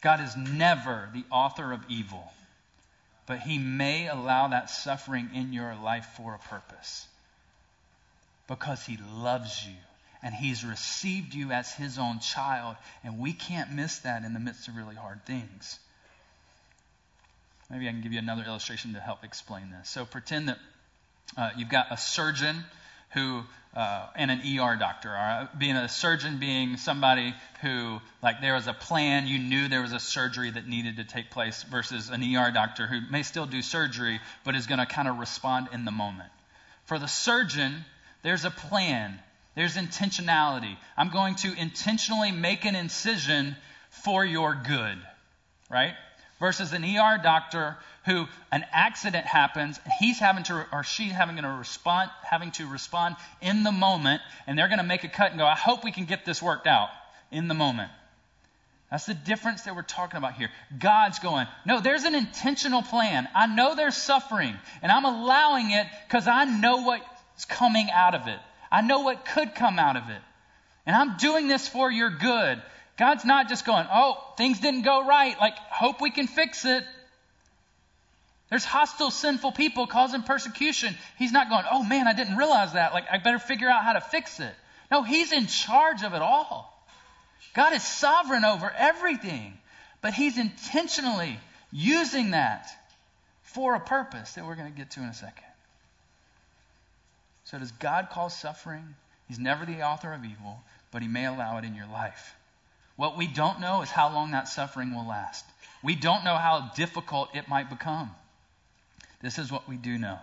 God 0.00 0.20
is 0.20 0.36
never 0.36 1.10
the 1.14 1.24
author 1.30 1.72
of 1.72 1.80
evil, 1.88 2.24
but 3.26 3.38
He 3.38 3.58
may 3.58 4.08
allow 4.08 4.48
that 4.48 4.68
suffering 4.68 5.30
in 5.32 5.52
your 5.52 5.76
life 5.76 6.06
for 6.16 6.34
a 6.34 6.38
purpose 6.40 7.06
because 8.48 8.84
He 8.84 8.98
loves 9.14 9.64
you 9.64 9.76
and 10.24 10.34
He's 10.34 10.64
received 10.64 11.34
you 11.34 11.52
as 11.52 11.72
His 11.72 11.98
own 11.98 12.18
child, 12.18 12.76
and 13.04 13.20
we 13.20 13.32
can't 13.32 13.70
miss 13.70 13.98
that 14.00 14.24
in 14.24 14.34
the 14.34 14.40
midst 14.40 14.66
of 14.66 14.76
really 14.76 14.96
hard 14.96 15.24
things. 15.24 15.78
Maybe 17.70 17.88
I 17.88 17.92
can 17.92 18.00
give 18.00 18.12
you 18.12 18.18
another 18.18 18.42
illustration 18.42 18.94
to 18.94 19.00
help 19.00 19.22
explain 19.22 19.70
this. 19.70 19.88
So 19.88 20.04
pretend 20.04 20.48
that 20.48 20.58
uh, 21.36 21.50
you've 21.56 21.68
got 21.68 21.86
a 21.92 21.96
surgeon 21.96 22.64
who 23.12 23.44
uh, 23.76 24.06
and 24.14 24.30
an 24.30 24.40
ER 24.40 24.76
doctor. 24.76 25.08
Right? 25.08 25.48
Being 25.58 25.76
a 25.76 25.88
surgeon 25.88 26.38
being 26.38 26.76
somebody 26.76 27.34
who, 27.60 28.00
like, 28.22 28.40
there 28.40 28.54
was 28.54 28.66
a 28.66 28.72
plan, 28.72 29.26
you 29.26 29.38
knew 29.38 29.68
there 29.68 29.82
was 29.82 29.92
a 29.92 30.00
surgery 30.00 30.50
that 30.50 30.68
needed 30.68 30.96
to 30.96 31.04
take 31.04 31.30
place, 31.30 31.64
versus 31.64 32.10
an 32.10 32.22
ER 32.22 32.50
doctor 32.52 32.86
who 32.86 33.00
may 33.10 33.22
still 33.22 33.46
do 33.46 33.62
surgery, 33.62 34.20
but 34.44 34.54
is 34.54 34.66
going 34.66 34.78
to 34.78 34.86
kind 34.86 35.08
of 35.08 35.18
respond 35.18 35.68
in 35.72 35.84
the 35.84 35.90
moment. 35.90 36.30
For 36.84 36.98
the 36.98 37.08
surgeon, 37.08 37.84
there's 38.22 38.44
a 38.44 38.50
plan. 38.50 39.18
There's 39.54 39.76
intentionality. 39.76 40.76
I'm 40.96 41.10
going 41.10 41.36
to 41.36 41.54
intentionally 41.54 42.32
make 42.32 42.64
an 42.64 42.74
incision 42.74 43.56
for 43.90 44.24
your 44.24 44.54
good, 44.54 44.98
right? 45.70 45.94
Versus 46.40 46.72
an 46.72 46.84
ER 46.84 47.18
doctor 47.22 47.76
who 48.06 48.26
an 48.52 48.64
accident 48.72 49.24
happens, 49.24 49.78
he's 49.98 50.18
having 50.18 50.44
to 50.44 50.66
or 50.72 50.82
she's 50.82 51.12
having 51.12 51.36
to 51.36 51.48
respond 51.48 52.10
having 52.22 52.50
to 52.52 52.66
respond 52.66 53.16
in 53.40 53.62
the 53.62 53.72
moment, 53.72 54.20
and 54.46 54.58
they're 54.58 54.68
going 54.68 54.78
to 54.78 54.84
make 54.84 55.04
a 55.04 55.08
cut 55.08 55.30
and 55.30 55.38
go, 55.38 55.46
I 55.46 55.54
hope 55.54 55.84
we 55.84 55.92
can 55.92 56.04
get 56.04 56.24
this 56.26 56.42
worked 56.42 56.66
out 56.66 56.88
in 57.30 57.48
the 57.48 57.54
moment. 57.54 57.90
That's 58.90 59.06
the 59.06 59.14
difference 59.14 59.62
that 59.62 59.74
we're 59.74 59.82
talking 59.82 60.18
about 60.18 60.34
here. 60.34 60.50
God's 60.78 61.18
going, 61.18 61.46
no, 61.64 61.80
there's 61.80 62.04
an 62.04 62.14
intentional 62.14 62.82
plan. 62.82 63.26
I 63.34 63.46
know 63.46 63.74
there's 63.74 63.96
suffering, 63.96 64.54
and 64.82 64.92
I'm 64.92 65.04
allowing 65.04 65.70
it 65.70 65.86
because 66.06 66.28
I 66.28 66.44
know 66.44 66.82
what's 66.82 67.44
coming 67.46 67.88
out 67.90 68.14
of 68.14 68.28
it. 68.28 68.38
I 68.70 68.82
know 68.82 69.00
what 69.00 69.24
could 69.24 69.54
come 69.54 69.78
out 69.78 69.96
of 69.96 70.08
it. 70.08 70.20
And 70.86 70.94
I'm 70.94 71.16
doing 71.16 71.48
this 71.48 71.66
for 71.66 71.90
your 71.90 72.10
good. 72.10 72.62
God's 72.96 73.24
not 73.24 73.48
just 73.48 73.64
going, 73.64 73.86
oh, 73.92 74.22
things 74.36 74.60
didn't 74.60 74.82
go 74.82 75.06
right. 75.06 75.38
Like, 75.40 75.56
hope 75.56 76.00
we 76.00 76.10
can 76.10 76.26
fix 76.26 76.64
it. 76.64 76.84
There's 78.50 78.64
hostile, 78.64 79.10
sinful 79.10 79.52
people 79.52 79.86
causing 79.86 80.22
persecution. 80.22 80.94
He's 81.18 81.32
not 81.32 81.48
going, 81.48 81.64
oh 81.70 81.82
man, 81.82 82.06
I 82.06 82.12
didn't 82.12 82.36
realize 82.36 82.74
that. 82.74 82.92
Like, 82.92 83.06
I 83.10 83.18
better 83.18 83.38
figure 83.38 83.68
out 83.68 83.82
how 83.82 83.94
to 83.94 84.00
fix 84.00 84.38
it. 84.38 84.54
No, 84.90 85.02
He's 85.02 85.32
in 85.32 85.46
charge 85.46 86.04
of 86.04 86.14
it 86.14 86.22
all. 86.22 86.70
God 87.54 87.72
is 87.72 87.82
sovereign 87.82 88.44
over 88.44 88.70
everything. 88.70 89.58
But 90.02 90.12
He's 90.12 90.38
intentionally 90.38 91.38
using 91.72 92.32
that 92.32 92.68
for 93.42 93.74
a 93.74 93.80
purpose 93.80 94.34
that 94.34 94.44
we're 94.44 94.54
going 94.54 94.70
to 94.70 94.76
get 94.76 94.90
to 94.92 95.00
in 95.00 95.06
a 95.06 95.14
second. 95.14 95.46
So, 97.44 97.58
does 97.58 97.72
God 97.72 98.08
cause 98.10 98.36
suffering? 98.36 98.94
He's 99.28 99.38
never 99.38 99.66
the 99.66 99.82
author 99.82 100.12
of 100.12 100.24
evil, 100.24 100.62
but 100.90 101.02
He 101.02 101.08
may 101.08 101.26
allow 101.26 101.58
it 101.58 101.64
in 101.64 101.74
your 101.74 101.86
life. 101.86 102.34
What 102.96 103.16
we 103.16 103.26
don't 103.26 103.60
know 103.60 103.82
is 103.82 103.90
how 103.90 104.12
long 104.12 104.30
that 104.30 104.48
suffering 104.48 104.94
will 104.94 105.06
last. 105.06 105.44
We 105.82 105.94
don't 105.94 106.24
know 106.24 106.36
how 106.36 106.72
difficult 106.74 107.34
it 107.34 107.48
might 107.48 107.68
become. 107.68 108.14
This 109.20 109.38
is 109.38 109.50
what 109.50 109.68
we 109.68 109.76
do 109.76 109.98
know 109.98 110.18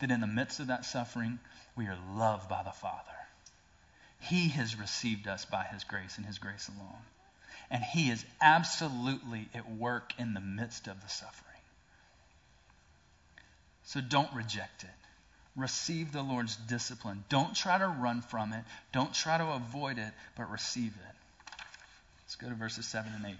that 0.00 0.10
in 0.10 0.20
the 0.20 0.26
midst 0.26 0.60
of 0.60 0.68
that 0.68 0.84
suffering, 0.84 1.38
we 1.76 1.86
are 1.86 1.98
loved 2.14 2.48
by 2.48 2.62
the 2.62 2.70
Father. 2.70 3.10
He 4.20 4.48
has 4.50 4.78
received 4.78 5.26
us 5.26 5.44
by 5.44 5.64
His 5.64 5.84
grace 5.84 6.18
and 6.18 6.26
His 6.26 6.38
grace 6.38 6.68
alone. 6.68 7.02
And 7.70 7.82
He 7.82 8.10
is 8.10 8.24
absolutely 8.40 9.48
at 9.54 9.70
work 9.70 10.12
in 10.18 10.34
the 10.34 10.40
midst 10.40 10.86
of 10.86 11.00
the 11.02 11.08
suffering. 11.08 11.46
So 13.84 14.00
don't 14.00 14.32
reject 14.34 14.84
it 14.84 14.99
receive 15.56 16.12
the 16.12 16.22
Lord's 16.22 16.56
discipline. 16.56 17.24
Don't 17.28 17.54
try 17.54 17.78
to 17.78 17.86
run 17.86 18.22
from 18.22 18.52
it. 18.52 18.64
Don't 18.92 19.12
try 19.12 19.38
to 19.38 19.46
avoid 19.46 19.98
it, 19.98 20.12
but 20.36 20.50
receive 20.50 20.92
it. 20.92 21.16
Let's 22.24 22.36
go 22.36 22.48
to 22.48 22.54
verses 22.54 22.86
7 22.86 23.12
and 23.14 23.26
8. 23.26 23.34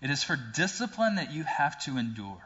It 0.00 0.10
is 0.10 0.22
for 0.22 0.36
discipline 0.36 1.16
that 1.16 1.32
you 1.32 1.42
have 1.44 1.82
to 1.84 1.98
endure. 1.98 2.42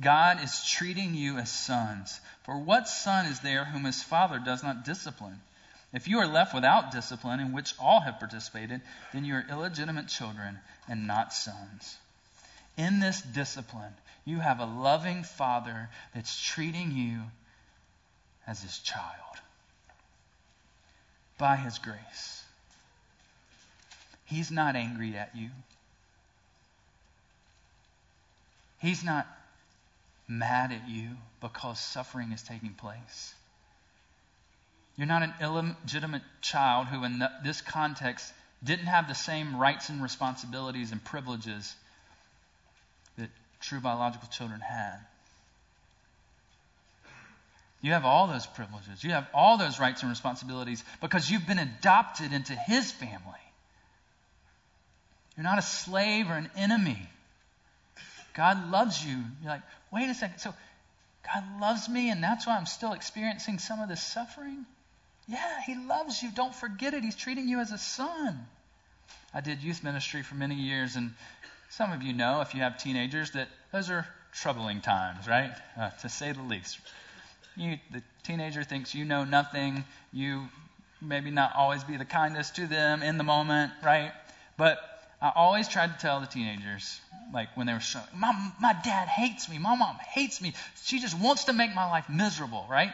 God 0.00 0.42
is 0.44 0.64
treating 0.64 1.14
you 1.14 1.38
as 1.38 1.50
sons. 1.50 2.20
For 2.44 2.56
what 2.56 2.88
son 2.88 3.26
is 3.26 3.40
there 3.40 3.64
whom 3.64 3.84
his 3.84 4.02
father 4.02 4.38
does 4.38 4.62
not 4.62 4.84
discipline? 4.84 5.40
If 5.92 6.06
you 6.06 6.18
are 6.18 6.26
left 6.26 6.54
without 6.54 6.92
discipline, 6.92 7.40
in 7.40 7.52
which 7.52 7.74
all 7.80 8.00
have 8.00 8.20
participated, 8.20 8.82
then 9.12 9.24
you 9.24 9.34
are 9.34 9.46
illegitimate 9.50 10.08
children 10.08 10.58
and 10.86 11.06
not 11.06 11.32
sons. 11.32 11.96
In 12.76 13.00
this 13.00 13.20
discipline, 13.20 13.94
you 14.24 14.38
have 14.38 14.60
a 14.60 14.66
loving 14.66 15.24
father 15.24 15.88
that's 16.14 16.40
treating 16.40 16.92
you 16.92 17.22
as 18.48 18.62
his 18.62 18.78
child 18.78 19.14
by 21.36 21.56
his 21.56 21.78
grace. 21.78 22.44
He's 24.24 24.50
not 24.50 24.74
angry 24.74 25.16
at 25.16 25.36
you. 25.36 25.50
He's 28.78 29.04
not 29.04 29.26
mad 30.26 30.72
at 30.72 30.88
you 30.88 31.10
because 31.40 31.78
suffering 31.78 32.32
is 32.32 32.42
taking 32.42 32.74
place. 32.74 33.34
You're 34.96 35.06
not 35.06 35.22
an 35.22 35.34
illegitimate 35.40 36.22
child 36.40 36.88
who, 36.88 37.04
in 37.04 37.22
this 37.44 37.60
context, 37.60 38.32
didn't 38.64 38.86
have 38.86 39.06
the 39.06 39.14
same 39.14 39.56
rights 39.56 39.88
and 39.90 40.02
responsibilities 40.02 40.90
and 40.90 41.02
privileges 41.04 41.74
that 43.16 43.30
true 43.60 43.80
biological 43.80 44.28
children 44.28 44.60
had. 44.60 44.98
You 47.80 47.92
have 47.92 48.04
all 48.04 48.26
those 48.26 48.46
privileges. 48.46 49.04
You 49.04 49.10
have 49.10 49.28
all 49.32 49.56
those 49.56 49.78
rights 49.78 50.02
and 50.02 50.10
responsibilities 50.10 50.82
because 51.00 51.30
you've 51.30 51.46
been 51.46 51.58
adopted 51.58 52.32
into 52.32 52.54
His 52.54 52.90
family. 52.90 53.18
You're 55.36 55.44
not 55.44 55.58
a 55.58 55.62
slave 55.62 56.28
or 56.28 56.34
an 56.34 56.50
enemy. 56.56 56.98
God 58.34 58.70
loves 58.70 59.04
you. 59.04 59.16
You're 59.42 59.52
like, 59.52 59.62
wait 59.92 60.08
a 60.08 60.14
second. 60.14 60.38
So 60.38 60.52
God 61.24 61.60
loves 61.60 61.88
me, 61.88 62.10
and 62.10 62.22
that's 62.22 62.46
why 62.46 62.56
I'm 62.56 62.66
still 62.66 62.92
experiencing 62.92 63.58
some 63.58 63.80
of 63.80 63.88
this 63.88 64.02
suffering? 64.02 64.66
Yeah, 65.28 65.60
He 65.64 65.76
loves 65.76 66.22
you. 66.22 66.30
Don't 66.32 66.54
forget 66.54 66.94
it. 66.94 67.04
He's 67.04 67.14
treating 67.14 67.48
you 67.48 67.60
as 67.60 67.70
a 67.70 67.78
son. 67.78 68.46
I 69.32 69.40
did 69.40 69.62
youth 69.62 69.84
ministry 69.84 70.22
for 70.22 70.34
many 70.34 70.54
years, 70.54 70.96
and 70.96 71.12
some 71.70 71.92
of 71.92 72.02
you 72.02 72.14
know, 72.14 72.40
if 72.40 72.54
you 72.54 72.62
have 72.62 72.78
teenagers, 72.78 73.32
that 73.32 73.48
those 73.72 73.90
are 73.90 74.06
troubling 74.32 74.80
times, 74.80 75.28
right? 75.28 75.52
Uh, 75.78 75.90
to 76.00 76.08
say 76.08 76.32
the 76.32 76.42
least. 76.42 76.78
You, 77.58 77.78
the 77.90 78.02
teenager 78.22 78.62
thinks 78.62 78.94
you 78.94 79.04
know 79.04 79.24
nothing. 79.24 79.84
You 80.12 80.48
maybe 81.02 81.30
not 81.30 81.54
always 81.56 81.82
be 81.82 81.96
the 81.96 82.04
kindest 82.04 82.54
to 82.56 82.66
them 82.68 83.02
in 83.02 83.18
the 83.18 83.24
moment, 83.24 83.72
right? 83.82 84.12
But 84.56 84.78
I 85.20 85.32
always 85.34 85.66
tried 85.66 85.92
to 85.92 85.98
tell 85.98 86.20
the 86.20 86.26
teenagers, 86.26 87.00
like 87.32 87.48
when 87.56 87.66
they 87.66 87.72
were 87.72 87.80
showing, 87.80 88.06
my, 88.14 88.52
my 88.60 88.74
dad 88.84 89.08
hates 89.08 89.48
me, 89.48 89.58
my 89.58 89.74
mom 89.74 89.96
hates 89.96 90.40
me. 90.40 90.54
She 90.84 91.00
just 91.00 91.18
wants 91.18 91.44
to 91.44 91.52
make 91.52 91.74
my 91.74 91.90
life 91.90 92.08
miserable, 92.08 92.64
right? 92.70 92.92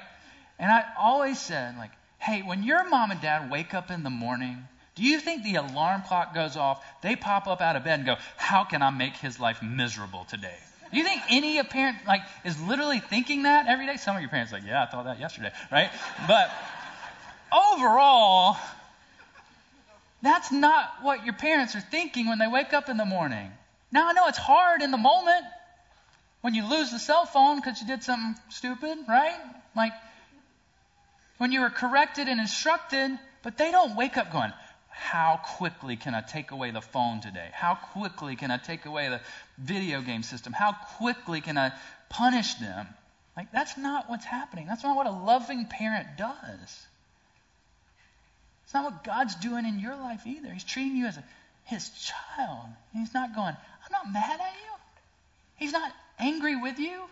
And 0.59 0.73
I 0.73 0.85
always 0.99 1.39
said, 1.39 1.77
like, 1.77 1.91
Hey, 2.19 2.41
when 2.41 2.63
your 2.63 2.89
mom 2.89 3.11
and 3.11 3.21
dad 3.21 3.51
wake 3.51 3.75
up 3.75 3.91
in 3.91 4.03
the 4.03 4.09
morning, 4.09 4.67
do 4.95 5.03
you 5.03 5.21
think 5.21 5.43
the 5.43 5.57
alarm 5.57 6.03
clock 6.09 6.35
goes 6.35 6.57
off? 6.57 6.83
They 7.03 7.17
pop 7.17 7.47
up 7.47 7.61
out 7.61 7.77
of 7.77 7.85
bed 7.85 7.99
and 7.99 8.07
go, 8.07 8.17
How 8.39 8.65
can 8.65 8.81
I 8.81 8.89
make 8.89 9.17
his 9.17 9.39
life 9.39 9.63
miserable 9.63 10.25
today? 10.25 10.57
Do 10.95 11.01
you 11.01 11.07
think 11.07 11.23
any 11.29 11.61
parent 11.65 11.99
like 12.07 12.23
is 12.45 12.61
literally 12.63 13.01
thinking 13.01 13.43
that 13.43 13.67
every 13.67 13.85
day? 13.85 13.97
Some 13.97 14.15
of 14.15 14.23
your 14.23 14.31
parents 14.31 14.53
like, 14.53 14.63
yeah, 14.65 14.85
I 14.85 14.87
thought 14.87 15.07
that 15.07 15.19
yesterday, 15.19 15.51
right? 15.73 15.91
But 16.29 16.53
overall, 17.53 18.57
that's 20.23 20.53
not 20.53 20.89
what 21.03 21.25
your 21.25 21.35
parents 21.35 21.75
are 21.75 21.81
thinking 21.81 22.29
when 22.29 22.39
they 22.39 22.47
wake 22.47 22.73
up 22.73 22.89
in 22.89 22.97
the 22.97 23.05
morning. 23.05 23.51
Now 23.91 24.09
I 24.09 24.13
know 24.13 24.29
it's 24.29 24.39
hard 24.39 24.83
in 24.83 24.93
the 24.93 24.97
moment 24.97 25.45
when 26.43 26.55
you 26.55 26.65
lose 26.65 26.93
the 26.93 27.01
cell 27.01 27.27
phone 27.27 27.57
because 27.57 27.81
you 27.81 27.89
did 27.89 28.05
something 28.05 28.41
stupid, 28.51 28.97
right? 29.09 29.37
Like 29.75 29.95
when 31.39 31.51
you 31.51 31.63
are 31.63 31.71
corrected 31.71 32.29
and 32.29 32.39
instructed, 32.39 33.19
but 33.43 33.59
they 33.59 33.73
don't 33.73 33.97
wake 33.97 34.17
up 34.17 34.31
going, 34.31 34.53
How 34.97 35.41
quickly 35.57 35.97
can 35.97 36.15
I 36.15 36.21
take 36.21 36.53
away 36.53 36.71
the 36.71 36.81
phone 36.81 37.21
today? 37.21 37.49
How 37.53 37.75
quickly 37.75 38.37
can 38.37 38.53
I 38.53 38.59
take 38.59 38.87
away 38.87 39.09
the 39.09 39.21
video 39.59 40.01
game 40.01 40.23
system? 40.23 40.53
How 40.53 40.73
quickly 40.73 41.41
can 41.41 41.59
I 41.59 41.73
punish 42.09 42.55
them? 42.55 42.87
Like, 43.37 43.51
that's 43.51 43.77
not 43.77 44.09
what's 44.09 44.25
happening. 44.25 44.67
That's 44.67 44.85
not 44.85 44.97
what 44.97 45.07
a 45.07 45.11
loving 45.11 45.67
parent 45.67 46.17
does. 46.17 46.87
It's 48.65 48.73
not 48.73 48.85
what 48.85 49.03
God's 49.05 49.35
doing 49.35 49.67
in 49.67 49.81
your 49.81 49.97
life 49.97 50.27
either. 50.27 50.53
He's 50.53 50.63
treating 50.63 50.97
you 50.97 51.07
as 51.07 51.17
a, 51.17 51.25
his 51.65 51.91
child. 52.37 52.69
He's 52.93 53.13
not 53.13 53.35
going, 53.35 53.57
I'm 53.57 53.93
not 53.93 54.13
mad 54.13 54.41
at 54.41 54.55
you. 54.55 54.75
He's 55.57 55.73
not 55.73 55.91
angry 56.21 56.55
with 56.55 56.79
you. 56.79 57.03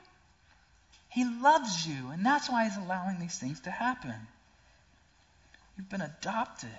He 1.09 1.25
loves 1.25 1.85
you, 1.85 2.11
and 2.11 2.25
that's 2.25 2.49
why 2.49 2.65
He's 2.65 2.77
allowing 2.77 3.19
these 3.19 3.37
things 3.37 3.61
to 3.61 3.71
happen. 3.71 4.15
You've 5.77 5.91
been 5.91 6.01
adopted. 6.01 6.71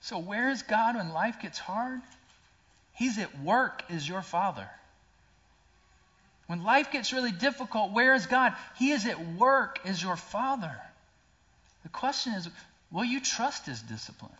So, 0.00 0.18
where 0.18 0.50
is 0.50 0.62
God 0.62 0.96
when 0.96 1.12
life 1.12 1.40
gets 1.40 1.58
hard? 1.58 2.00
He's 2.94 3.18
at 3.18 3.40
work 3.40 3.82
as 3.90 4.08
your 4.08 4.22
Father. 4.22 4.68
When 6.46 6.64
life 6.64 6.90
gets 6.90 7.12
really 7.12 7.32
difficult, 7.32 7.92
where 7.92 8.14
is 8.14 8.26
God? 8.26 8.54
He 8.76 8.90
is 8.90 9.06
at 9.06 9.34
work 9.36 9.78
as 9.84 10.02
your 10.02 10.16
Father. 10.16 10.74
The 11.82 11.88
question 11.90 12.32
is 12.32 12.48
will 12.90 13.04
you 13.04 13.20
trust 13.20 13.66
His 13.66 13.80
discipline? 13.80 14.32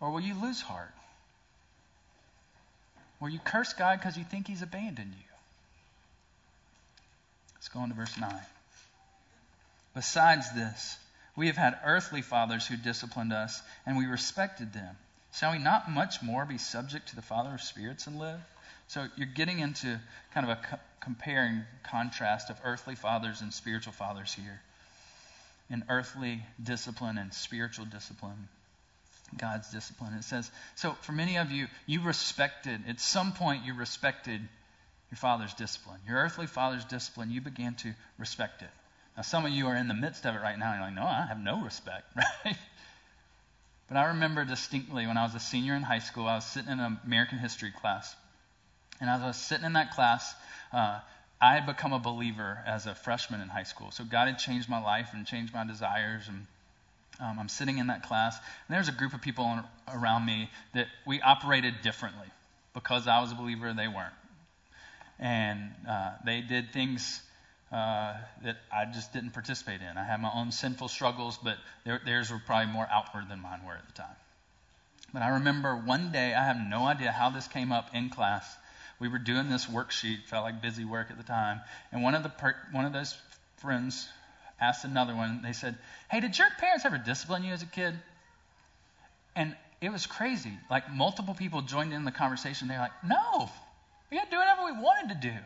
Or 0.00 0.10
will 0.10 0.20
you 0.20 0.34
lose 0.40 0.60
heart? 0.60 0.92
Will 3.20 3.28
you 3.28 3.38
curse 3.38 3.72
God 3.72 3.98
because 3.98 4.16
you 4.16 4.24
think 4.24 4.46
He's 4.46 4.62
abandoned 4.62 5.12
you? 5.16 5.34
Let's 7.54 7.68
go 7.68 7.80
on 7.80 7.88
to 7.88 7.94
verse 7.94 8.16
9. 8.18 8.34
Besides 9.94 10.52
this, 10.54 10.98
we 11.36 11.48
have 11.48 11.56
had 11.56 11.78
earthly 11.84 12.22
fathers 12.22 12.66
who 12.66 12.76
disciplined 12.76 13.32
us, 13.32 13.62
and 13.84 13.96
we 13.96 14.06
respected 14.06 14.72
them. 14.72 14.96
Shall 15.34 15.52
we 15.52 15.58
not 15.58 15.90
much 15.90 16.22
more 16.22 16.46
be 16.46 16.56
subject 16.56 17.08
to 17.10 17.16
the 17.16 17.22
Father 17.22 17.54
of 17.54 17.60
spirits 17.60 18.06
and 18.06 18.18
live? 18.18 18.40
So 18.88 19.06
you're 19.16 19.26
getting 19.26 19.58
into 19.58 20.00
kind 20.32 20.48
of 20.48 20.58
a 20.58 20.60
co- 20.62 20.78
comparing 21.00 21.62
contrast 21.82 22.50
of 22.50 22.58
earthly 22.64 22.94
fathers 22.94 23.42
and 23.42 23.52
spiritual 23.52 23.92
fathers 23.92 24.32
here. 24.32 24.60
In 25.68 25.84
earthly 25.88 26.42
discipline 26.62 27.18
and 27.18 27.34
spiritual 27.34 27.84
discipline, 27.84 28.48
God's 29.36 29.70
discipline. 29.70 30.14
It 30.14 30.24
says, 30.24 30.50
so 30.76 30.92
for 31.02 31.12
many 31.12 31.36
of 31.36 31.50
you, 31.50 31.66
you 31.86 32.00
respected, 32.00 32.80
at 32.88 33.00
some 33.00 33.32
point, 33.32 33.64
you 33.64 33.74
respected 33.74 34.40
your 35.10 35.16
father's 35.16 35.54
discipline, 35.54 36.00
your 36.06 36.18
earthly 36.18 36.46
father's 36.46 36.84
discipline, 36.84 37.30
you 37.30 37.40
began 37.40 37.74
to 37.76 37.92
respect 38.18 38.62
it. 38.62 38.70
Now, 39.16 39.22
some 39.22 39.46
of 39.46 39.52
you 39.52 39.66
are 39.68 39.76
in 39.76 39.88
the 39.88 39.94
midst 39.94 40.26
of 40.26 40.34
it 40.34 40.38
right 40.38 40.58
now, 40.58 40.72
and 40.72 40.76
you're 40.76 40.86
like, 40.86 40.94
no, 40.94 41.04
I 41.04 41.26
have 41.26 41.38
no 41.38 41.62
respect, 41.62 42.04
right? 42.44 42.56
But 43.88 43.96
I 43.96 44.06
remember 44.06 44.44
distinctly 44.44 45.06
when 45.06 45.16
I 45.16 45.24
was 45.24 45.34
a 45.34 45.40
senior 45.40 45.74
in 45.74 45.82
high 45.82 46.00
school, 46.00 46.26
I 46.26 46.34
was 46.34 46.44
sitting 46.44 46.70
in 46.70 46.80
an 46.80 46.98
American 47.06 47.38
history 47.38 47.70
class. 47.70 48.14
And 49.00 49.08
as 49.08 49.20
I 49.22 49.28
was 49.28 49.36
sitting 49.36 49.64
in 49.64 49.74
that 49.74 49.92
class, 49.92 50.34
uh, 50.72 51.00
I 51.40 51.54
had 51.54 51.66
become 51.66 51.92
a 51.92 51.98
believer 51.98 52.62
as 52.66 52.86
a 52.86 52.94
freshman 52.94 53.40
in 53.40 53.48
high 53.48 53.62
school. 53.62 53.90
So 53.90 54.04
God 54.04 54.26
had 54.26 54.38
changed 54.38 54.68
my 54.68 54.82
life 54.82 55.10
and 55.12 55.26
changed 55.26 55.54
my 55.54 55.64
desires. 55.64 56.28
And 56.28 56.46
um, 57.20 57.38
I'm 57.38 57.48
sitting 57.48 57.78
in 57.78 57.86
that 57.86 58.02
class, 58.02 58.36
and 58.36 58.76
there's 58.76 58.88
a 58.88 58.92
group 58.92 59.14
of 59.14 59.22
people 59.22 59.44
on, 59.44 59.64
around 59.94 60.26
me 60.26 60.50
that 60.74 60.88
we 61.06 61.20
operated 61.20 61.80
differently 61.82 62.26
because 62.74 63.06
I 63.06 63.20
was 63.20 63.32
a 63.32 63.34
believer, 63.34 63.72
they 63.72 63.88
weren't 63.88 64.12
and 65.18 65.72
uh, 65.88 66.10
they 66.24 66.40
did 66.40 66.72
things 66.72 67.22
uh, 67.72 68.14
that 68.44 68.56
I 68.72 68.84
just 68.84 69.12
didn't 69.12 69.30
participate 69.30 69.80
in. 69.80 69.96
I 69.96 70.04
had 70.04 70.20
my 70.20 70.30
own 70.32 70.52
sinful 70.52 70.88
struggles, 70.88 71.38
but 71.42 71.58
theirs 71.84 72.30
were 72.30 72.40
probably 72.44 72.72
more 72.72 72.86
outward 72.90 73.28
than 73.28 73.40
mine 73.40 73.60
were 73.66 73.74
at 73.74 73.86
the 73.86 73.92
time. 73.92 74.16
But 75.12 75.22
I 75.22 75.28
remember 75.30 75.74
one 75.74 76.12
day, 76.12 76.34
I 76.34 76.44
have 76.44 76.58
no 76.58 76.84
idea 76.84 77.10
how 77.10 77.30
this 77.30 77.48
came 77.48 77.72
up 77.72 77.94
in 77.94 78.10
class. 78.10 78.56
We 78.98 79.08
were 79.08 79.18
doing 79.18 79.48
this 79.48 79.66
worksheet, 79.66 80.24
felt 80.26 80.44
like 80.44 80.62
busy 80.62 80.84
work 80.84 81.10
at 81.10 81.16
the 81.16 81.24
time, 81.24 81.60
and 81.92 82.02
one 82.02 82.14
of 82.14 82.22
the 82.22 82.28
per- 82.28 82.56
one 82.72 82.84
of 82.84 82.92
those 82.92 83.16
friends 83.56 84.08
asked 84.60 84.84
another 84.84 85.14
one. 85.14 85.42
They 85.42 85.52
said, 85.52 85.76
"Hey, 86.10 86.20
did 86.20 86.38
your 86.38 86.48
parents 86.58 86.84
ever 86.84 86.98
discipline 86.98 87.44
you 87.44 87.52
as 87.52 87.62
a 87.62 87.66
kid?" 87.66 87.98
And 89.34 89.54
it 89.80 89.90
was 89.90 90.06
crazy. 90.06 90.58
Like 90.70 90.90
multiple 90.90 91.34
people 91.34 91.62
joined 91.62 91.92
in 91.92 92.04
the 92.04 92.12
conversation. 92.12 92.68
They're 92.68 92.78
like, 92.78 93.04
"No, 93.04 93.50
we 94.10 94.16
got 94.16 94.24
to 94.24 94.30
do 94.30 94.38
whatever 94.38 94.64
we 94.64 94.72
wanted 94.72 95.20
to 95.20 95.28
do. 95.30 95.36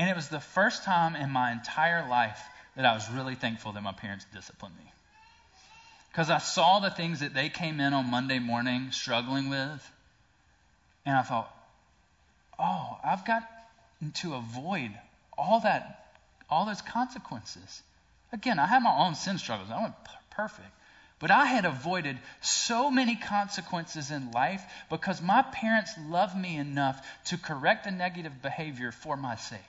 And 0.00 0.08
it 0.08 0.16
was 0.16 0.28
the 0.28 0.40
first 0.40 0.84
time 0.84 1.14
in 1.14 1.28
my 1.28 1.52
entire 1.52 2.08
life 2.08 2.40
that 2.74 2.86
I 2.86 2.94
was 2.94 3.10
really 3.10 3.34
thankful 3.34 3.72
that 3.72 3.82
my 3.82 3.92
parents 3.92 4.24
disciplined 4.32 4.74
me. 4.78 4.90
Because 6.10 6.30
I 6.30 6.38
saw 6.38 6.80
the 6.80 6.88
things 6.88 7.20
that 7.20 7.34
they 7.34 7.50
came 7.50 7.80
in 7.80 7.92
on 7.92 8.10
Monday 8.10 8.38
morning 8.38 8.92
struggling 8.92 9.50
with, 9.50 9.92
and 11.04 11.14
I 11.14 11.20
thought, 11.20 11.54
oh, 12.58 12.96
I've 13.04 13.26
got 13.26 13.42
to 14.14 14.36
avoid 14.36 14.90
all 15.36 15.60
that, 15.60 16.14
all 16.48 16.64
those 16.64 16.80
consequences. 16.80 17.82
Again, 18.32 18.58
I 18.58 18.64
had 18.64 18.82
my 18.82 18.96
own 19.00 19.14
sin 19.14 19.36
struggles. 19.36 19.68
I 19.70 19.82
wasn't 19.82 19.96
perfect. 20.30 20.70
But 21.18 21.30
I 21.30 21.44
had 21.44 21.66
avoided 21.66 22.16
so 22.40 22.90
many 22.90 23.16
consequences 23.16 24.10
in 24.10 24.30
life 24.30 24.62
because 24.88 25.20
my 25.20 25.42
parents 25.42 25.92
loved 26.08 26.38
me 26.38 26.56
enough 26.56 27.06
to 27.26 27.36
correct 27.36 27.84
the 27.84 27.90
negative 27.90 28.40
behavior 28.40 28.92
for 28.92 29.14
my 29.14 29.36
sake. 29.36 29.60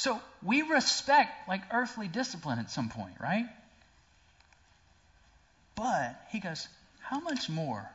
So 0.00 0.18
we 0.42 0.62
respect 0.62 1.46
like 1.46 1.60
earthly 1.70 2.08
discipline 2.08 2.58
at 2.58 2.70
some 2.70 2.88
point, 2.88 3.12
right? 3.20 3.44
But 5.76 6.18
he 6.30 6.40
goes, 6.40 6.66
How 7.00 7.20
much 7.20 7.50
more? 7.50 7.86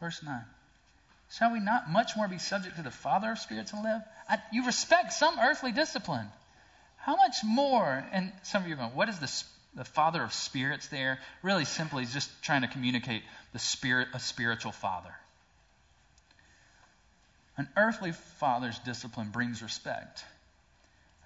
Verse 0.00 0.22
9. 0.22 0.40
Shall 1.30 1.52
we 1.52 1.60
not 1.60 1.90
much 1.90 2.16
more 2.16 2.26
be 2.26 2.38
subject 2.38 2.76
to 2.76 2.82
the 2.82 2.90
Father 2.90 3.32
of 3.32 3.38
spirits 3.38 3.74
and 3.74 3.82
live? 3.82 4.00
I, 4.30 4.38
you 4.50 4.64
respect 4.64 5.12
some 5.12 5.38
earthly 5.38 5.72
discipline. 5.72 6.26
How 6.96 7.16
much 7.16 7.44
more? 7.44 8.02
And 8.12 8.32
some 8.44 8.62
of 8.62 8.68
you 8.68 8.74
are 8.74 8.78
going, 8.78 8.94
What 8.94 9.10
is 9.10 9.18
the, 9.18 9.44
the 9.78 9.84
Father 9.84 10.22
of 10.22 10.32
spirits 10.32 10.88
there? 10.88 11.18
Really 11.42 11.66
simply, 11.66 12.04
he's 12.04 12.14
just 12.14 12.30
trying 12.42 12.62
to 12.62 12.68
communicate 12.68 13.24
the 13.52 13.58
spirit, 13.58 14.08
a 14.14 14.20
spiritual 14.20 14.72
father. 14.72 15.14
An 17.58 17.68
earthly 17.76 18.12
father's 18.12 18.78
discipline 18.78 19.28
brings 19.28 19.62
respect. 19.62 20.24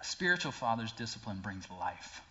Spiritual 0.07 0.53
father's 0.53 0.93
discipline 0.93 1.41
brings 1.43 1.69
life. 1.69 2.23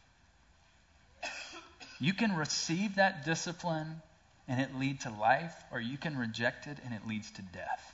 You 1.99 2.13
can 2.13 2.35
receive 2.35 2.95
that 2.95 3.25
discipline 3.25 4.01
and 4.47 4.61
it 4.61 4.75
lead 4.75 5.01
to 5.01 5.09
life, 5.09 5.53
or 5.71 5.81
you 5.81 5.97
can 5.97 6.17
reject 6.17 6.67
it 6.67 6.77
and 6.85 6.93
it 6.93 7.05
leads 7.05 7.31
to 7.31 7.41
death. 7.41 7.93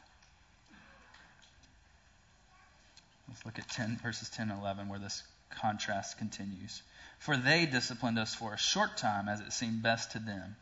Let's 3.28 3.44
look 3.46 3.58
at 3.58 3.67
10, 3.70 3.98
verses 4.04 4.30
10 4.30 4.52
and 4.52 4.60
11 4.60 4.88
where 4.88 5.00
this 5.00 5.24
contrast 5.50 6.17
continues. 6.17 6.84
For 7.17 7.36
they 7.36 7.65
disciplined 7.65 8.20
us 8.20 8.36
for 8.36 8.54
a 8.54 8.58
short 8.58 8.98
time 8.98 9.28
as 9.28 9.39
it 9.39 9.52
seemed 9.52 9.82
best 9.82 10.12
to 10.12 10.20
them. 10.20 10.58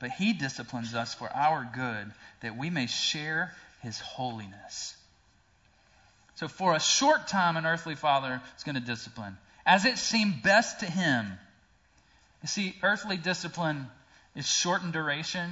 But 0.00 0.10
he 0.10 0.34
disciplines 0.34 0.94
us 0.94 1.14
for 1.14 1.30
our 1.34 1.66
good, 1.74 2.12
that 2.40 2.56
we 2.56 2.68
may 2.68 2.86
share 2.86 3.54
his 3.82 3.98
holiness. 4.00 4.96
So, 6.40 6.48
for 6.48 6.74
a 6.74 6.80
short 6.80 7.28
time, 7.28 7.58
an 7.58 7.66
earthly 7.66 7.94
father 7.94 8.40
is 8.56 8.64
going 8.64 8.76
to 8.76 8.80
discipline 8.80 9.36
as 9.66 9.84
it 9.84 9.98
seemed 9.98 10.42
best 10.42 10.80
to 10.80 10.86
him. 10.86 11.26
You 12.40 12.48
see, 12.48 12.74
earthly 12.82 13.18
discipline 13.18 13.88
is 14.34 14.50
short 14.50 14.82
in 14.82 14.90
duration 14.90 15.50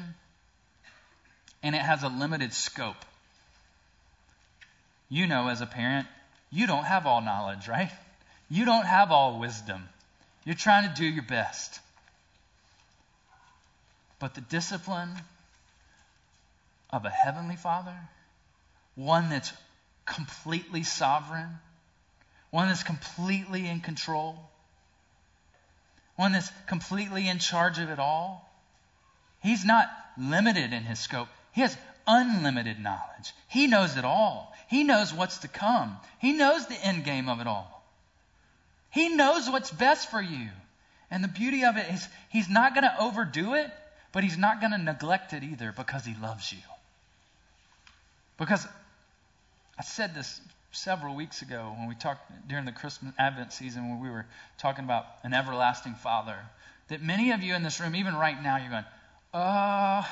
and 1.62 1.74
it 1.74 1.82
has 1.82 2.04
a 2.04 2.08
limited 2.08 2.54
scope. 2.54 3.04
You 5.10 5.26
know, 5.26 5.48
as 5.48 5.60
a 5.60 5.66
parent, 5.66 6.06
you 6.50 6.66
don't 6.66 6.84
have 6.84 7.04
all 7.04 7.20
knowledge, 7.20 7.68
right? 7.68 7.90
You 8.48 8.64
don't 8.64 8.86
have 8.86 9.10
all 9.10 9.38
wisdom. 9.38 9.86
You're 10.46 10.54
trying 10.54 10.88
to 10.88 10.94
do 10.94 11.04
your 11.04 11.22
best. 11.22 11.80
But 14.20 14.34
the 14.34 14.40
discipline 14.40 15.10
of 16.90 17.04
a 17.04 17.10
heavenly 17.10 17.56
father, 17.56 17.94
one 18.94 19.28
that's 19.28 19.52
completely 20.08 20.82
sovereign, 20.82 21.58
one 22.50 22.68
that's 22.68 22.82
completely 22.82 23.66
in 23.66 23.80
control, 23.80 24.36
one 26.16 26.32
that's 26.32 26.50
completely 26.66 27.28
in 27.28 27.38
charge 27.38 27.78
of 27.78 27.90
it 27.90 27.98
all. 27.98 28.48
He's 29.42 29.64
not 29.64 29.88
limited 30.18 30.72
in 30.72 30.82
his 30.82 30.98
scope. 30.98 31.28
He 31.52 31.60
has 31.60 31.76
unlimited 32.06 32.80
knowledge. 32.80 33.32
He 33.46 33.66
knows 33.66 33.96
it 33.96 34.04
all. 34.04 34.52
He 34.68 34.82
knows 34.82 35.14
what's 35.14 35.38
to 35.38 35.48
come. 35.48 35.96
He 36.18 36.32
knows 36.32 36.66
the 36.66 36.84
end 36.84 37.04
game 37.04 37.28
of 37.28 37.40
it 37.40 37.46
all. 37.46 37.84
He 38.90 39.10
knows 39.10 39.48
what's 39.48 39.70
best 39.70 40.10
for 40.10 40.20
you. 40.20 40.48
And 41.10 41.22
the 41.22 41.28
beauty 41.28 41.64
of 41.64 41.76
it 41.76 41.86
is, 41.92 42.06
he's 42.30 42.48
not 42.48 42.74
going 42.74 42.84
to 42.84 43.00
overdo 43.00 43.54
it, 43.54 43.70
but 44.12 44.24
he's 44.24 44.36
not 44.36 44.60
going 44.60 44.72
to 44.72 44.78
neglect 44.78 45.32
it 45.32 45.42
either 45.42 45.72
because 45.72 46.04
he 46.04 46.14
loves 46.20 46.52
you. 46.52 46.58
Because 48.38 48.66
I 49.78 49.82
said 49.82 50.14
this 50.14 50.40
several 50.72 51.14
weeks 51.14 51.42
ago 51.42 51.72
when 51.78 51.88
we 51.88 51.94
talked 51.94 52.30
during 52.48 52.64
the 52.64 52.72
Christmas 52.72 53.14
Advent 53.18 53.52
season 53.52 53.88
when 53.88 54.00
we 54.00 54.10
were 54.10 54.26
talking 54.58 54.84
about 54.84 55.06
an 55.22 55.32
everlasting 55.32 55.94
Father. 55.94 56.36
That 56.88 57.02
many 57.02 57.32
of 57.32 57.42
you 57.42 57.54
in 57.54 57.62
this 57.62 57.80
room, 57.80 57.94
even 57.94 58.14
right 58.14 58.42
now, 58.42 58.56
you're 58.56 58.70
going, 58.70 58.84
uh, 59.32 60.02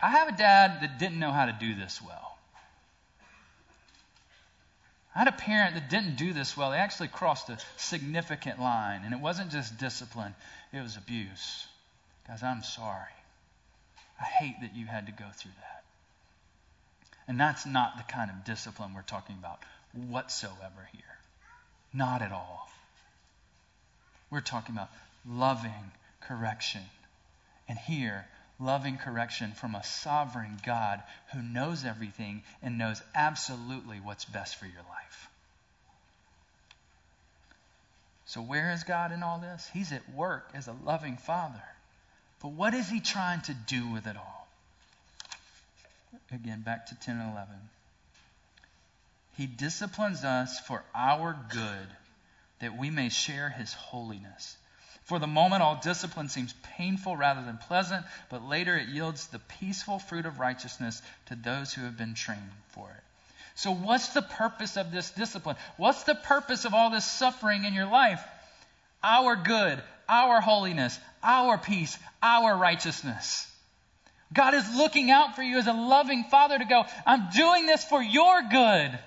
I 0.00 0.10
have 0.10 0.28
a 0.28 0.36
dad 0.36 0.78
that 0.80 0.98
didn't 0.98 1.18
know 1.18 1.32
how 1.32 1.46
to 1.46 1.56
do 1.58 1.74
this 1.74 2.00
well. 2.04 2.38
I 5.14 5.20
had 5.20 5.28
a 5.28 5.32
parent 5.32 5.74
that 5.74 5.90
didn't 5.90 6.16
do 6.16 6.32
this 6.32 6.56
well. 6.56 6.70
They 6.70 6.78
actually 6.78 7.08
crossed 7.08 7.48
a 7.48 7.58
significant 7.76 8.60
line. 8.60 9.02
And 9.04 9.12
it 9.12 9.20
wasn't 9.20 9.50
just 9.50 9.78
discipline, 9.78 10.34
it 10.72 10.80
was 10.80 10.96
abuse. 10.96 11.66
Guys, 12.26 12.42
I'm 12.42 12.62
sorry. 12.62 13.12
I 14.20 14.24
hate 14.24 14.56
that 14.62 14.74
you 14.74 14.86
had 14.86 15.06
to 15.06 15.12
go 15.12 15.26
through 15.34 15.52
that. 15.60 15.73
And 17.26 17.40
that's 17.40 17.64
not 17.64 17.96
the 17.96 18.02
kind 18.04 18.30
of 18.30 18.44
discipline 18.44 18.94
we're 18.94 19.02
talking 19.02 19.36
about 19.38 19.60
whatsoever 19.92 20.88
here. 20.92 21.02
Not 21.92 22.22
at 22.22 22.32
all. 22.32 22.68
We're 24.30 24.40
talking 24.40 24.74
about 24.74 24.90
loving 25.26 25.92
correction. 26.20 26.82
And 27.68 27.78
here, 27.78 28.26
loving 28.60 28.98
correction 28.98 29.52
from 29.52 29.74
a 29.74 29.84
sovereign 29.84 30.58
God 30.64 31.02
who 31.32 31.40
knows 31.40 31.84
everything 31.84 32.42
and 32.62 32.78
knows 32.78 33.00
absolutely 33.14 34.00
what's 34.00 34.24
best 34.24 34.56
for 34.56 34.66
your 34.66 34.82
life. 34.90 35.28
So, 38.26 38.40
where 38.40 38.72
is 38.72 38.84
God 38.84 39.12
in 39.12 39.22
all 39.22 39.38
this? 39.38 39.68
He's 39.72 39.92
at 39.92 40.08
work 40.12 40.50
as 40.54 40.66
a 40.66 40.76
loving 40.84 41.16
Father. 41.16 41.62
But 42.40 42.48
what 42.48 42.74
is 42.74 42.88
He 42.88 43.00
trying 43.00 43.42
to 43.42 43.54
do 43.54 43.92
with 43.92 44.06
it 44.06 44.16
all? 44.16 44.43
Again, 46.32 46.62
back 46.62 46.86
to 46.86 46.94
10 46.94 47.18
and 47.18 47.32
11. 47.32 47.54
He 49.36 49.46
disciplines 49.46 50.24
us 50.24 50.60
for 50.60 50.82
our 50.94 51.36
good, 51.50 51.88
that 52.60 52.78
we 52.78 52.90
may 52.90 53.08
share 53.08 53.48
His 53.48 53.72
holiness. 53.72 54.56
For 55.04 55.18
the 55.18 55.26
moment, 55.26 55.62
all 55.62 55.80
discipline 55.82 56.28
seems 56.28 56.54
painful 56.76 57.16
rather 57.16 57.42
than 57.42 57.58
pleasant, 57.58 58.06
but 58.30 58.44
later 58.44 58.76
it 58.76 58.88
yields 58.88 59.26
the 59.26 59.38
peaceful 59.38 59.98
fruit 59.98 60.24
of 60.24 60.38
righteousness 60.40 61.02
to 61.26 61.34
those 61.34 61.72
who 61.74 61.82
have 61.82 61.96
been 61.96 62.14
trained 62.14 62.40
for 62.68 62.90
it. 62.90 63.02
So, 63.56 63.72
what's 63.72 64.08
the 64.08 64.22
purpose 64.22 64.76
of 64.76 64.90
this 64.90 65.10
discipline? 65.10 65.56
What's 65.76 66.04
the 66.04 66.14
purpose 66.14 66.64
of 66.64 66.74
all 66.74 66.90
this 66.90 67.04
suffering 67.04 67.64
in 67.64 67.74
your 67.74 67.86
life? 67.86 68.22
Our 69.02 69.36
good, 69.36 69.80
our 70.08 70.40
holiness, 70.40 70.98
our 71.22 71.58
peace, 71.58 71.98
our 72.22 72.56
righteousness. 72.56 73.50
God 74.34 74.54
is 74.54 74.74
looking 74.74 75.10
out 75.10 75.36
for 75.36 75.42
you 75.42 75.58
as 75.58 75.66
a 75.66 75.72
loving 75.72 76.24
father 76.24 76.58
to 76.58 76.64
go, 76.64 76.84
I'm 77.06 77.30
doing 77.34 77.66
this 77.66 77.84
for 77.84 78.02
your 78.02 78.42
good. 78.42 78.98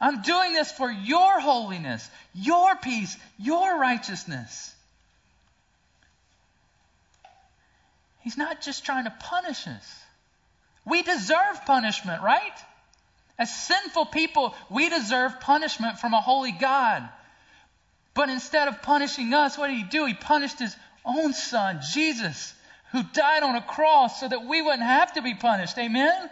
I'm 0.00 0.22
doing 0.22 0.52
this 0.52 0.72
for 0.72 0.90
your 0.90 1.40
holiness, 1.40 2.08
your 2.34 2.74
peace, 2.76 3.16
your 3.38 3.78
righteousness. 3.78 4.74
He's 8.20 8.36
not 8.36 8.60
just 8.60 8.84
trying 8.84 9.04
to 9.04 9.14
punish 9.20 9.66
us. 9.66 10.02
We 10.84 11.02
deserve 11.02 11.64
punishment, 11.66 12.22
right? 12.22 12.58
As 13.38 13.54
sinful 13.54 14.06
people, 14.06 14.54
we 14.70 14.88
deserve 14.88 15.40
punishment 15.40 15.98
from 15.98 16.14
a 16.14 16.20
holy 16.20 16.52
God. 16.52 17.08
But 18.14 18.30
instead 18.30 18.68
of 18.68 18.82
punishing 18.82 19.34
us, 19.34 19.58
what 19.58 19.68
did 19.68 19.76
he 19.76 19.84
do? 19.84 20.06
He 20.06 20.14
punished 20.14 20.58
his 20.58 20.74
own 21.04 21.34
son, 21.34 21.80
Jesus, 21.92 22.54
who 22.96 23.02
died 23.12 23.42
on 23.42 23.56
a 23.56 23.60
cross 23.60 24.20
so 24.20 24.28
that 24.28 24.46
we 24.46 24.62
wouldn't 24.62 24.82
have 24.82 25.12
to 25.12 25.22
be 25.22 25.34
punished. 25.34 25.76
Amen? 25.76 26.30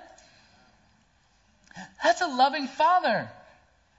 That's 2.03 2.23
a 2.23 2.27
loving 2.27 2.69
father. 2.69 3.29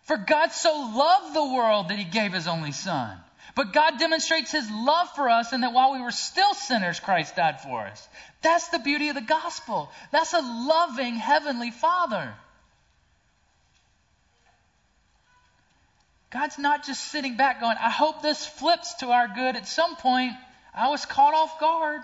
For 0.03 0.17
God 0.17 0.51
so 0.51 0.71
loved 0.95 1.35
the 1.35 1.53
world 1.53 1.89
that 1.89 1.99
he 1.99 2.05
gave 2.05 2.33
his 2.33 2.47
only 2.47 2.71
son. 2.71 3.17
But 3.55 3.71
God 3.71 3.99
demonstrates 3.99 4.51
his 4.51 4.69
love 4.71 5.09
for 5.15 5.29
us 5.29 5.53
in 5.53 5.61
that 5.61 5.73
while 5.73 5.93
we 5.93 6.01
were 6.01 6.11
still 6.11 6.55
sinners, 6.55 6.99
Christ 6.99 7.35
died 7.35 7.61
for 7.61 7.81
us. 7.81 8.07
That's 8.41 8.69
the 8.69 8.79
beauty 8.79 9.09
of 9.09 9.15
the 9.15 9.21
gospel. 9.21 9.91
That's 10.11 10.33
a 10.33 10.41
loving 10.41 11.15
heavenly 11.15 11.69
father. 11.69 12.33
God's 16.31 16.57
not 16.57 16.85
just 16.85 17.11
sitting 17.11 17.37
back 17.37 17.61
going, 17.61 17.77
I 17.79 17.91
hope 17.91 18.23
this 18.23 18.45
flips 18.45 18.95
to 18.95 19.11
our 19.11 19.27
good 19.27 19.55
at 19.55 19.67
some 19.67 19.95
point. 19.97 20.33
I 20.73 20.89
was 20.89 21.05
caught 21.05 21.33
off 21.33 21.59
guard. 21.59 22.01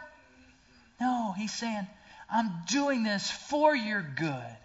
No, 1.01 1.33
he's 1.35 1.51
saying, 1.51 1.87
I'm 2.29 2.51
doing 2.69 3.01
this 3.01 3.29
for 3.29 3.75
your 3.75 4.03
good 4.03 4.57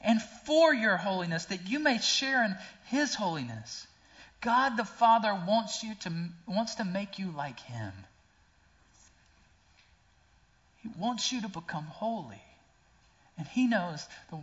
and 0.00 0.20
for 0.44 0.74
your 0.74 0.96
holiness, 0.96 1.44
that 1.46 1.68
you 1.68 1.78
may 1.78 1.98
share 1.98 2.44
in 2.44 2.56
his 2.86 3.14
holiness. 3.14 3.86
God 4.40 4.76
the 4.76 4.84
Father 4.84 5.32
wants 5.46 5.84
you 5.84 5.94
to 6.00 6.12
wants 6.48 6.74
to 6.74 6.84
make 6.84 7.20
you 7.20 7.30
like 7.30 7.60
him. 7.60 7.92
He 10.82 10.90
wants 10.98 11.30
you 11.30 11.40
to 11.42 11.48
become 11.48 11.84
holy. 11.84 12.42
And 13.38 13.46
he 13.46 13.68
knows 13.68 14.04
the, 14.30 14.40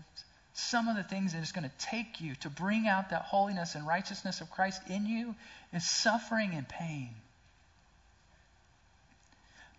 some 0.53 0.87
of 0.87 0.95
the 0.95 1.03
things 1.03 1.33
that 1.33 1.39
it's 1.39 1.51
going 1.51 1.69
to 1.69 1.85
take 1.85 2.21
you 2.21 2.33
to 2.35 2.49
bring 2.49 2.87
out 2.87 3.09
that 3.09 3.23
holiness 3.23 3.75
and 3.75 3.85
righteousness 3.85 4.39
of 4.39 4.49
Christ 4.49 4.81
in 4.89 5.05
you 5.05 5.35
is 5.73 5.83
suffering 5.83 6.53
and 6.53 6.67
pain. 6.67 7.09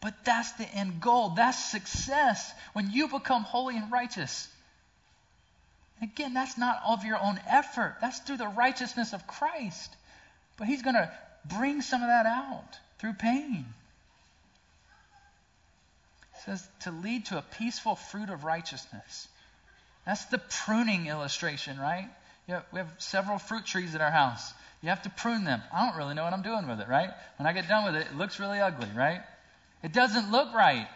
But 0.03 0.25
that's 0.25 0.51
the 0.53 0.69
end 0.69 1.01
goal. 1.01 1.31
That's 1.31 1.65
success 1.71 2.53
when 2.73 2.91
you 2.91 3.09
become 3.09 3.45
holy 3.45 3.77
and 3.77 3.91
righteous. 3.91 4.49
Again, 6.03 6.35
that's 6.35 6.59
not 6.59 6.83
of 6.85 7.05
your 7.05 7.19
own 7.19 7.39
effort, 7.49 7.97
that's 8.01 8.19
through 8.19 8.39
the 8.39 8.49
righteousness 8.49 9.13
of 9.13 9.27
Christ. 9.29 9.95
But 10.59 10.67
He's 10.67 10.83
going 10.83 10.97
to 10.97 11.11
bring 11.45 11.81
some 11.81 12.03
of 12.03 12.09
that 12.09 12.27
out 12.27 12.79
through 12.99 13.13
pain. 13.15 13.65
It 16.35 16.41
says 16.45 16.69
to 16.81 16.91
lead 16.91 17.27
to 17.27 17.39
a 17.39 17.43
peaceful 17.43 17.95
fruit 17.95 18.29
of 18.29 18.43
righteousness. 18.43 19.29
That's 20.05 20.25
the 20.27 20.39
pruning 20.39 21.07
illustration, 21.07 21.79
right? 21.79 22.09
You 22.49 22.59
we 22.73 22.79
have 22.79 22.93
several 22.99 23.39
fruit 23.39 23.65
trees 23.65 23.95
at 23.95 24.01
our 24.01 24.11
house. 24.11 24.53
You 24.83 24.89
have 24.89 25.03
to 25.03 25.11
prune 25.11 25.45
them. 25.45 25.63
I 25.73 25.87
don't 25.87 25.97
really 25.97 26.15
know 26.15 26.25
what 26.25 26.33
I'm 26.33 26.43
doing 26.43 26.67
with 26.67 26.81
it, 26.81 26.89
right? 26.89 27.11
When 27.37 27.47
I 27.47 27.53
get 27.53 27.69
done 27.69 27.85
with 27.85 27.95
it, 27.95 28.09
it 28.09 28.17
looks 28.17 28.41
really 28.41 28.59
ugly, 28.59 28.89
right? 28.97 29.21
It 29.83 29.93
doesn't 29.93 30.31
look 30.31 30.53
right. 30.55 30.89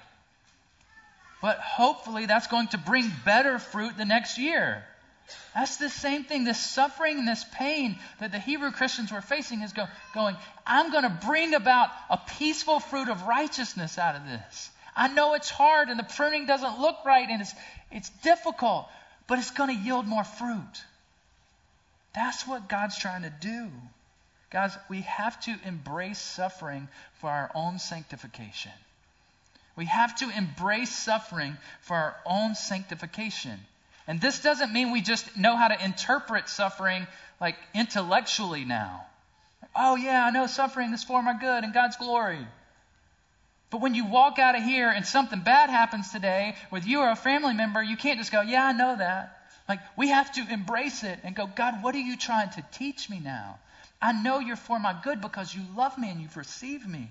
But 1.42 1.58
hopefully 1.58 2.26
that's 2.26 2.46
going 2.46 2.68
to 2.68 2.78
bring 2.78 3.10
better 3.24 3.58
fruit 3.58 3.96
the 3.96 4.04
next 4.04 4.38
year. 4.38 4.84
That's 5.54 5.76
the 5.76 5.90
same 5.90 6.24
thing. 6.24 6.44
This 6.44 6.58
suffering 6.58 7.18
and 7.18 7.28
this 7.28 7.44
pain 7.54 7.98
that 8.20 8.32
the 8.32 8.38
Hebrew 8.38 8.70
Christians 8.70 9.12
were 9.12 9.20
facing 9.20 9.62
is 9.62 9.72
go, 9.72 9.86
going, 10.14 10.36
I'm 10.66 10.90
going 10.90 11.02
to 11.02 11.18
bring 11.26 11.54
about 11.54 11.90
a 12.08 12.18
peaceful 12.38 12.80
fruit 12.80 13.08
of 13.08 13.22
righteousness 13.22 13.98
out 13.98 14.16
of 14.16 14.24
this. 14.24 14.70
I 14.94 15.08
know 15.08 15.34
it's 15.34 15.50
hard 15.50 15.88
and 15.88 15.98
the 15.98 16.04
pruning 16.04 16.46
doesn't 16.46 16.80
look 16.80 16.96
right 17.04 17.28
and 17.28 17.42
it's, 17.42 17.54
it's 17.90 18.08
difficult, 18.22 18.88
but 19.26 19.38
it's 19.38 19.50
going 19.50 19.76
to 19.76 19.82
yield 19.82 20.06
more 20.06 20.24
fruit. 20.24 20.84
That's 22.14 22.46
what 22.46 22.68
God's 22.68 22.98
trying 22.98 23.22
to 23.22 23.32
do. 23.40 23.68
Guys, 24.50 24.76
we 24.88 25.02
have 25.02 25.40
to 25.40 25.54
embrace 25.64 26.20
suffering 26.20 26.88
for 27.14 27.30
our 27.30 27.50
own 27.54 27.78
sanctification. 27.78 28.72
We 29.76 29.86
have 29.86 30.16
to 30.16 30.30
embrace 30.30 30.94
suffering 30.96 31.56
for 31.82 31.96
our 31.96 32.16
own 32.24 32.54
sanctification. 32.54 33.58
And 34.06 34.20
this 34.20 34.40
doesn't 34.40 34.72
mean 34.72 34.92
we 34.92 35.02
just 35.02 35.36
know 35.36 35.56
how 35.56 35.68
to 35.68 35.84
interpret 35.84 36.48
suffering 36.48 37.06
like 37.40 37.56
intellectually 37.74 38.64
now. 38.64 39.04
Oh, 39.74 39.96
yeah, 39.96 40.24
I 40.24 40.30
know 40.30 40.46
suffering 40.46 40.92
is 40.92 41.04
for 41.04 41.22
my 41.22 41.38
good 41.38 41.64
and 41.64 41.74
God's 41.74 41.96
glory. 41.96 42.46
But 43.70 43.80
when 43.80 43.94
you 43.94 44.06
walk 44.06 44.38
out 44.38 44.56
of 44.56 44.62
here 44.62 44.88
and 44.88 45.04
something 45.04 45.40
bad 45.40 45.70
happens 45.70 46.12
today 46.12 46.54
with 46.70 46.86
you 46.86 47.00
or 47.00 47.10
a 47.10 47.16
family 47.16 47.52
member, 47.52 47.82
you 47.82 47.96
can't 47.96 48.18
just 48.18 48.32
go, 48.32 48.40
Yeah, 48.40 48.64
I 48.64 48.72
know 48.72 48.96
that. 48.96 49.36
Like, 49.68 49.80
we 49.96 50.08
have 50.08 50.32
to 50.34 50.46
embrace 50.48 51.02
it 51.02 51.18
and 51.24 51.34
go, 51.34 51.48
God, 51.48 51.82
what 51.82 51.94
are 51.96 52.00
you 52.00 52.16
trying 52.16 52.50
to 52.50 52.64
teach 52.72 53.10
me 53.10 53.18
now? 53.18 53.58
I 54.00 54.12
know 54.12 54.38
you're 54.38 54.56
for 54.56 54.78
my 54.78 54.94
good 55.02 55.20
because 55.20 55.54
you 55.54 55.62
love 55.76 55.96
me 55.98 56.10
and 56.10 56.20
you've 56.20 56.36
received 56.36 56.88
me. 56.88 57.10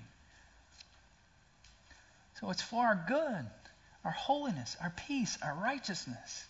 So 2.40 2.50
it's 2.52 2.62
for 2.62 2.86
our 2.86 3.04
good, 3.08 3.46
our 4.04 4.12
holiness, 4.12 4.76
our 4.82 4.94
peace, 5.08 5.38
our 5.42 5.56
righteousness. 5.56 6.46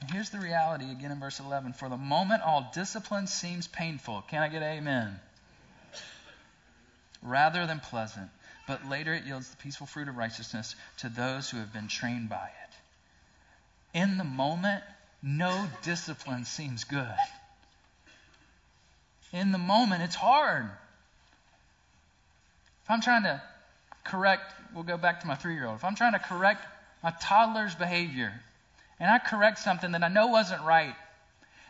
And 0.00 0.10
here's 0.10 0.30
the 0.30 0.38
reality 0.38 0.90
again 0.90 1.12
in 1.12 1.20
verse 1.20 1.40
11. 1.40 1.74
For 1.74 1.88
the 1.88 1.96
moment, 1.96 2.42
all 2.42 2.70
discipline 2.74 3.26
seems 3.26 3.66
painful. 3.66 4.24
Can 4.28 4.42
I 4.42 4.48
get 4.48 4.62
amen? 4.62 5.20
Rather 7.22 7.66
than 7.66 7.80
pleasant. 7.80 8.30
But 8.66 8.88
later 8.88 9.12
it 9.12 9.24
yields 9.24 9.48
the 9.50 9.56
peaceful 9.58 9.86
fruit 9.86 10.08
of 10.08 10.16
righteousness 10.16 10.74
to 10.98 11.08
those 11.08 11.50
who 11.50 11.58
have 11.58 11.72
been 11.72 11.88
trained 11.88 12.28
by 12.28 12.46
it. 12.46 13.98
In 13.98 14.16
the 14.16 14.24
moment, 14.24 14.82
no 15.22 15.66
discipline 15.82 16.44
seems 16.44 16.84
good. 16.84 17.14
In 19.32 19.52
the 19.52 19.58
moment, 19.58 20.02
it's 20.02 20.16
hard. 20.16 20.68
If 22.84 22.90
I'm 22.90 23.00
trying 23.00 23.22
to 23.22 23.40
correct, 24.04 24.52
we'll 24.74 24.84
go 24.84 24.96
back 24.96 25.20
to 25.20 25.26
my 25.26 25.36
three 25.36 25.54
year 25.54 25.66
old. 25.66 25.76
If 25.76 25.84
I'm 25.84 25.94
trying 25.94 26.12
to 26.12 26.18
correct 26.18 26.64
my 27.02 27.12
toddler's 27.20 27.74
behavior, 27.74 28.32
and 28.98 29.10
I 29.10 29.18
correct 29.18 29.58
something 29.60 29.92
that 29.92 30.02
I 30.02 30.08
know 30.08 30.26
wasn't 30.28 30.62
right, 30.62 30.94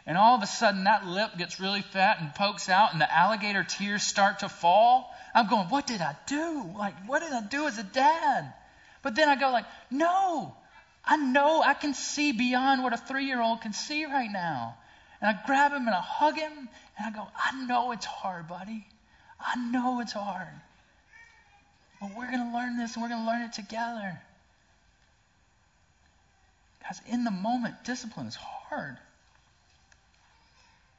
and 0.07 0.17
all 0.17 0.35
of 0.35 0.43
a 0.43 0.47
sudden 0.47 0.85
that 0.85 1.07
lip 1.07 1.37
gets 1.37 1.61
really 1.61 1.83
fat 1.83 2.21
and 2.21 2.35
pokes 2.35 2.69
out, 2.69 2.93
and 2.93 3.01
the 3.01 3.13
alligator 3.13 3.63
tears 3.65 4.03
start 4.03 4.41
to 4.41 4.49
fall, 4.49 5.15
I'm 5.35 5.47
going, 5.49 5.69
what 5.69 5.87
did 5.87 6.01
I 6.01 6.17
do? 6.27 6.71
Like, 6.77 6.95
what 7.07 7.21
did 7.21 7.33
I 7.33 7.43
do 7.43 7.67
as 7.67 7.79
a 7.79 7.83
dad? 7.83 8.53
But 9.03 9.15
then 9.15 9.29
I 9.29 9.37
go 9.37 9.51
like, 9.51 9.67
no, 9.91 10.55
I 11.05 11.17
know 11.17 11.63
I 11.63 11.75
can 11.75 11.95
see 11.95 12.33
beyond 12.33 12.83
what 12.83 12.93
a 12.93 12.97
three 12.97 13.27
year 13.27 13.41
old 13.41 13.61
can 13.61 13.73
see 13.73 14.05
right 14.07 14.31
now. 14.31 14.77
And 15.21 15.37
I 15.37 15.47
grab 15.47 15.73
him 15.73 15.87
and 15.87 15.95
I 15.95 16.01
hug 16.01 16.37
him 16.37 16.69
and 16.99 17.07
I 17.07 17.11
go, 17.11 17.27
I 17.37 17.67
know 17.67 17.93
it's 17.93 18.07
hard, 18.07 18.49
buddy. 18.49 18.87
I 19.39 19.57
know 19.57 20.01
it's 20.01 20.13
hard. 20.13 20.49
But 22.01 22.11
we're 22.17 22.31
going 22.31 22.51
to 22.51 22.57
learn 22.57 22.79
this 22.79 22.95
and 22.95 23.03
we're 23.03 23.11
going 23.11 23.23
to 23.23 23.27
learn 23.27 23.43
it 23.43 23.53
together. 23.53 24.19
Guys, 26.83 27.01
in 27.09 27.25
the 27.25 27.31
moment, 27.31 27.85
discipline 27.85 28.27
is 28.27 28.37
hard. 28.37 28.97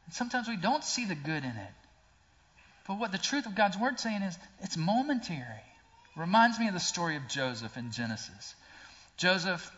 And 0.05 0.13
sometimes 0.13 0.47
we 0.47 0.57
don't 0.57 0.83
see 0.83 1.05
the 1.05 1.15
good 1.15 1.43
in 1.43 1.51
it. 1.51 1.73
But 2.87 2.99
what 2.99 3.11
the 3.11 3.17
truth 3.17 3.45
of 3.45 3.55
God's 3.55 3.77
word 3.77 3.99
saying 3.99 4.21
is 4.21 4.37
it's 4.61 4.77
momentary. 4.77 5.45
Reminds 6.15 6.59
me 6.59 6.67
of 6.67 6.73
the 6.73 6.79
story 6.79 7.15
of 7.15 7.27
Joseph 7.27 7.77
in 7.77 7.91
Genesis. 7.91 8.55
Joseph, 9.17 9.71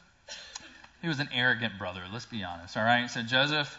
he 1.02 1.08
was 1.08 1.20
an 1.20 1.30
arrogant 1.34 1.78
brother, 1.78 2.02
let's 2.12 2.26
be 2.26 2.44
honest, 2.44 2.76
all 2.76 2.84
right? 2.84 3.10
So 3.10 3.22
Joseph 3.22 3.78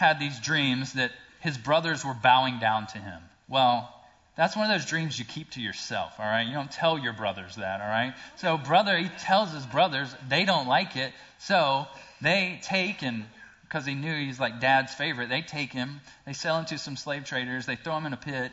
had 0.00 0.18
these 0.18 0.40
dreams 0.40 0.94
that 0.94 1.12
his 1.40 1.56
brothers 1.56 2.04
were 2.04 2.14
bowing 2.14 2.58
down 2.58 2.86
to 2.88 2.98
him. 2.98 3.22
Well, 3.48 3.94
that's 4.36 4.56
one 4.56 4.70
of 4.70 4.72
those 4.72 4.88
dreams 4.88 5.18
you 5.18 5.24
keep 5.24 5.50
to 5.50 5.60
yourself, 5.60 6.14
all 6.18 6.26
right? 6.26 6.46
You 6.46 6.54
don't 6.54 6.70
tell 6.70 6.98
your 6.98 7.12
brothers 7.12 7.56
that, 7.56 7.80
all 7.80 7.88
right? 7.88 8.14
So, 8.36 8.56
brother, 8.56 8.96
he 8.96 9.08
tells 9.20 9.52
his 9.52 9.66
brothers, 9.66 10.14
they 10.28 10.44
don't 10.44 10.66
like 10.66 10.96
it, 10.96 11.12
so 11.38 11.86
they 12.20 12.60
take 12.64 13.02
and 13.02 13.24
because 13.62 13.86
he 13.86 13.94
knew 13.94 14.12
he's 14.12 14.40
like 14.40 14.58
dad's 14.60 14.92
favorite, 14.94 15.28
they 15.28 15.42
take 15.42 15.72
him, 15.72 16.00
they 16.26 16.32
sell 16.32 16.58
him 16.58 16.64
to 16.64 16.78
some 16.78 16.96
slave 16.96 17.24
traders, 17.24 17.66
they 17.66 17.76
throw 17.76 17.96
him 17.96 18.06
in 18.06 18.12
a 18.12 18.16
pit, 18.16 18.50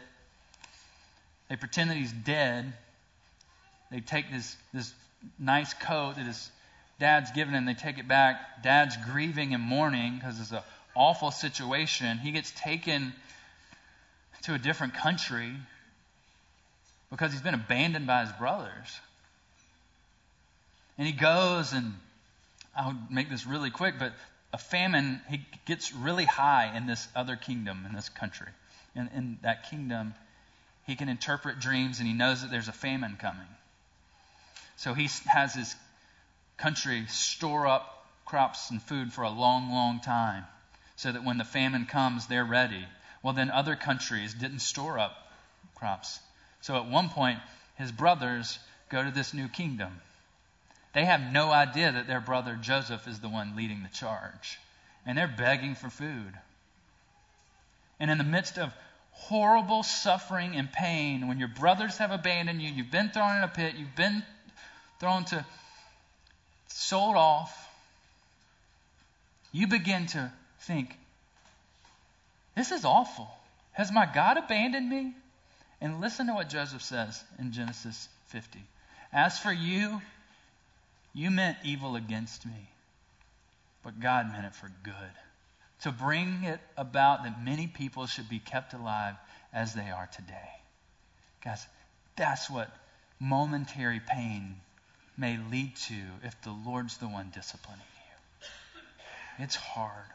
they 1.50 1.56
pretend 1.56 1.90
that 1.90 1.98
he's 1.98 2.12
dead. 2.12 2.74
They 3.92 4.02
take 4.02 4.32
this, 4.32 4.56
this 4.74 4.94
nice 5.40 5.74
coat 5.74 6.16
that 6.18 6.26
his 6.26 6.52
dad's 7.00 7.32
given 7.32 7.54
him, 7.54 7.66
they 7.66 7.74
take 7.74 7.98
it 7.98 8.08
back. 8.08 8.64
Dad's 8.64 8.98
grieving 9.10 9.54
and 9.54 9.64
mourning 9.64 10.16
because 10.16 10.40
it's 10.40 10.52
an 10.52 10.60
awful 10.98 11.32
situation. 11.32 12.18
He 12.18 12.32
gets 12.32 12.52
taken 12.52 13.14
to 14.44 14.54
a 14.54 14.58
different 14.58 14.96
country 14.96 15.54
because 17.10 17.32
he's 17.32 17.42
been 17.42 17.54
abandoned 17.54 18.08
by 18.08 18.22
his 18.22 18.32
brothers. 18.34 19.00
And 20.98 21.08
he 21.08 21.14
goes, 21.14 21.74
and 21.74 21.94
I'll 22.76 22.98
make 23.10 23.30
this 23.30 23.46
really 23.46 23.70
quick, 23.70 23.96
but 24.00 24.14
a 24.52 24.58
famine, 24.58 25.22
he 25.30 25.46
gets 25.66 25.94
really 25.94 26.26
high 26.26 26.76
in 26.76 26.88
this 26.88 27.08
other 27.16 27.36
kingdom, 27.36 27.86
in 27.88 27.96
this 27.96 28.10
country. 28.10 28.48
And 28.96 29.10
in 29.16 29.38
that 29.44 29.70
kingdom, 29.70 30.16
he 30.88 30.96
can 30.96 31.08
interpret 31.08 31.60
dreams 31.60 32.00
and 32.00 32.08
he 32.08 32.14
knows 32.14 32.42
that 32.42 32.50
there's 32.50 32.68
a 32.68 32.74
famine 32.74 33.18
coming. 33.20 33.48
So 34.78 34.94
he 34.94 35.10
has 35.28 35.54
his 35.54 35.76
country 36.58 37.06
store 37.08 37.68
up 37.68 38.06
crops 38.26 38.72
and 38.72 38.82
food 38.82 39.14
for 39.14 39.24
a 39.24 39.30
long, 39.30 39.72
long 39.72 40.00
time 40.00 40.46
so 40.98 41.12
that 41.12 41.24
when 41.24 41.38
the 41.38 41.46
famine 41.46 41.86
comes, 41.86 42.28
they're 42.28 42.46
ready. 42.46 42.86
Well, 43.24 43.34
then 43.34 43.50
other 43.50 43.76
countries 43.76 44.34
didn't 44.34 44.60
store 44.60 45.00
up 45.00 45.16
crops. 45.76 46.20
So 46.60 46.76
at 46.76 46.90
one 46.90 47.10
point, 47.10 47.40
his 47.76 47.92
brothers 47.92 48.60
go 48.90 49.04
to 49.04 49.12
this 49.12 49.34
new 49.34 49.48
kingdom 49.48 50.02
they 50.98 51.06
have 51.06 51.32
no 51.32 51.52
idea 51.52 51.92
that 51.92 52.08
their 52.08 52.20
brother 52.20 52.58
Joseph 52.60 53.08
is 53.08 53.20
the 53.20 53.30
one 53.30 53.56
leading 53.56 53.84
the 53.84 53.90
charge. 53.90 54.58
And 55.06 55.16
they're 55.16 55.28
begging 55.28 55.76
for 55.76 55.92
food. 55.92 56.34
And 58.00 58.10
in 58.10 58.18
the 58.18 58.24
midst 58.24 58.58
of 58.58 58.74
horrible 59.12 59.84
suffering 59.84 60.56
and 60.56 60.72
pain, 60.72 61.28
when 61.28 61.38
your 61.38 61.50
brothers 61.50 62.00
have 62.00 62.10
abandoned 62.10 62.64
you, 62.64 62.72
you've 62.72 62.90
been 62.90 63.10
thrown 63.10 63.38
in 63.38 63.44
a 63.44 63.48
pit, 63.48 63.76
you've 63.76 63.96
been 63.96 64.24
thrown 65.00 65.26
to 65.26 65.46
sold 66.70 67.16
off, 67.16 67.56
you 69.52 69.68
begin 69.68 70.08
to 70.08 70.32
think, 70.68 70.94
this 72.56 72.72
is 72.72 72.86
awful. 72.86 73.30
Has 73.72 73.92
my 73.92 74.08
God 74.12 74.38
abandoned 74.38 74.90
me? 74.90 75.14
And 75.80 76.02
listen 76.02 76.28
to 76.28 76.34
what 76.34 76.50
Joseph 76.50 76.82
says 76.82 77.24
in 77.40 77.52
Genesis 77.52 78.10
50. 78.28 78.60
As 79.14 79.40
for 79.40 79.52
you, 79.52 80.02
you 81.14 81.32
meant 81.32 81.58
evil 81.64 81.96
against 81.96 82.46
me, 82.46 82.70
but 83.84 84.00
God 84.00 84.32
meant 84.32 84.46
it 84.46 84.56
for 84.56 84.72
good. 84.84 84.94
To 85.82 85.92
bring 85.92 86.44
it 86.44 86.60
about 86.76 87.24
that 87.24 87.44
many 87.44 87.68
people 87.68 88.08
should 88.08 88.28
be 88.28 88.40
kept 88.40 88.74
alive 88.74 89.16
as 89.54 89.74
they 89.74 89.90
are 89.90 90.10
today. 90.16 90.50
Guys, 91.44 91.66
that's 92.16 92.50
what 92.50 92.70
momentary 93.20 94.00
pain 94.00 94.56
may 95.18 95.38
lead 95.52 95.76
to 95.76 95.96
if 96.24 96.42
the 96.42 96.52
Lord's 96.52 96.98
the 96.98 97.08
one 97.08 97.32
disciplining 97.34 97.80
you. 97.80 99.44
It's 99.44 99.56
hard. 99.56 100.06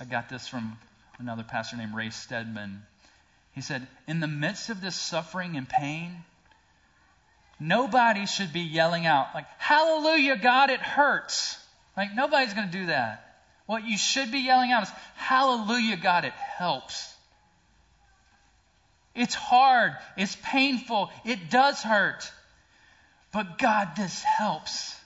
I 0.00 0.04
got 0.04 0.28
this 0.28 0.48
from 0.48 0.78
another 1.18 1.44
pastor 1.44 1.76
named 1.76 1.94
Ray 1.94 2.10
Stedman. 2.10 2.82
He 3.52 3.60
said, 3.60 3.86
In 4.08 4.20
the 4.20 4.26
midst 4.26 4.70
of 4.70 4.80
this 4.80 4.96
suffering 4.96 5.56
and 5.56 5.68
pain, 5.68 6.24
Nobody 7.60 8.24
should 8.24 8.54
be 8.54 8.60
yelling 8.60 9.04
out, 9.04 9.34
like, 9.34 9.44
Hallelujah, 9.58 10.36
God, 10.36 10.70
it 10.70 10.80
hurts. 10.80 11.58
Like, 11.94 12.14
nobody's 12.14 12.54
going 12.54 12.70
to 12.70 12.72
do 12.72 12.86
that. 12.86 13.36
What 13.66 13.84
you 13.84 13.98
should 13.98 14.32
be 14.32 14.38
yelling 14.38 14.72
out 14.72 14.84
is, 14.84 14.90
Hallelujah, 15.14 15.98
God, 15.98 16.24
it 16.24 16.32
helps. 16.32 17.14
It's 19.14 19.34
hard. 19.34 19.92
It's 20.16 20.36
painful. 20.42 21.10
It 21.26 21.50
does 21.50 21.82
hurt. 21.82 22.32
But 23.32 23.58
God, 23.58 23.90
this 23.94 24.22
helps. 24.22 24.96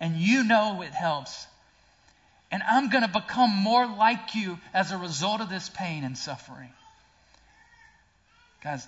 And 0.00 0.16
you 0.16 0.44
know 0.44 0.80
it 0.80 0.94
helps. 0.94 1.46
And 2.50 2.62
I'm 2.62 2.88
going 2.88 3.02
to 3.02 3.08
become 3.08 3.50
more 3.50 3.86
like 3.86 4.34
you 4.34 4.58
as 4.72 4.90
a 4.90 4.98
result 4.98 5.40
of 5.40 5.50
this 5.50 5.68
pain 5.68 6.04
and 6.04 6.16
suffering. 6.16 6.70
Guys, 8.62 8.86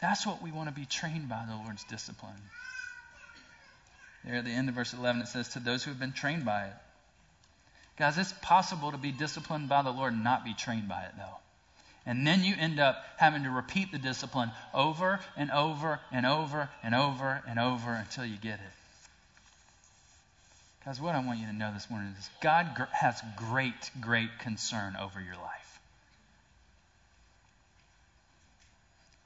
that's 0.00 0.26
what 0.26 0.42
we 0.42 0.50
want 0.50 0.68
to 0.68 0.74
be 0.74 0.86
trained 0.86 1.28
by 1.28 1.44
the 1.46 1.54
Lord's 1.54 1.84
discipline. 1.84 2.32
There 4.24 4.36
at 4.36 4.44
the 4.44 4.50
end 4.50 4.68
of 4.68 4.74
verse 4.74 4.92
11, 4.94 5.22
it 5.22 5.28
says, 5.28 5.50
To 5.50 5.60
those 5.60 5.84
who 5.84 5.90
have 5.90 6.00
been 6.00 6.12
trained 6.12 6.44
by 6.44 6.66
it. 6.66 6.74
Guys, 7.98 8.16
it's 8.16 8.32
possible 8.42 8.90
to 8.92 8.98
be 8.98 9.12
disciplined 9.12 9.68
by 9.68 9.82
the 9.82 9.90
Lord 9.90 10.12
and 10.12 10.24
not 10.24 10.44
be 10.44 10.54
trained 10.54 10.88
by 10.88 11.02
it, 11.02 11.12
though. 11.16 11.38
And 12.06 12.26
then 12.26 12.42
you 12.42 12.54
end 12.58 12.80
up 12.80 13.04
having 13.16 13.44
to 13.44 13.50
repeat 13.50 13.92
the 13.92 13.98
discipline 13.98 14.50
over 14.74 15.20
and 15.36 15.50
over 15.50 16.00
and 16.10 16.26
over 16.26 16.68
and 16.82 16.94
over 16.94 17.42
and 17.46 17.58
over 17.58 17.92
until 17.92 18.24
you 18.24 18.36
get 18.36 18.54
it. 18.54 18.81
Guys, 20.84 21.00
what 21.00 21.14
I 21.14 21.24
want 21.24 21.38
you 21.38 21.46
to 21.46 21.52
know 21.52 21.72
this 21.72 21.88
morning 21.88 22.12
is 22.18 22.28
God 22.40 22.74
gr- 22.74 22.82
has 22.92 23.22
great, 23.36 23.90
great 24.00 24.40
concern 24.40 24.96
over 24.96 25.20
your 25.20 25.36
life. 25.36 25.80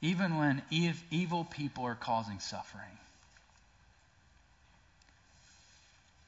Even 0.03 0.37
when 0.37 0.61
ev- 0.71 1.03
evil 1.11 1.45
people 1.45 1.85
are 1.85 1.95
causing 1.95 2.41
suffering. 2.41 2.85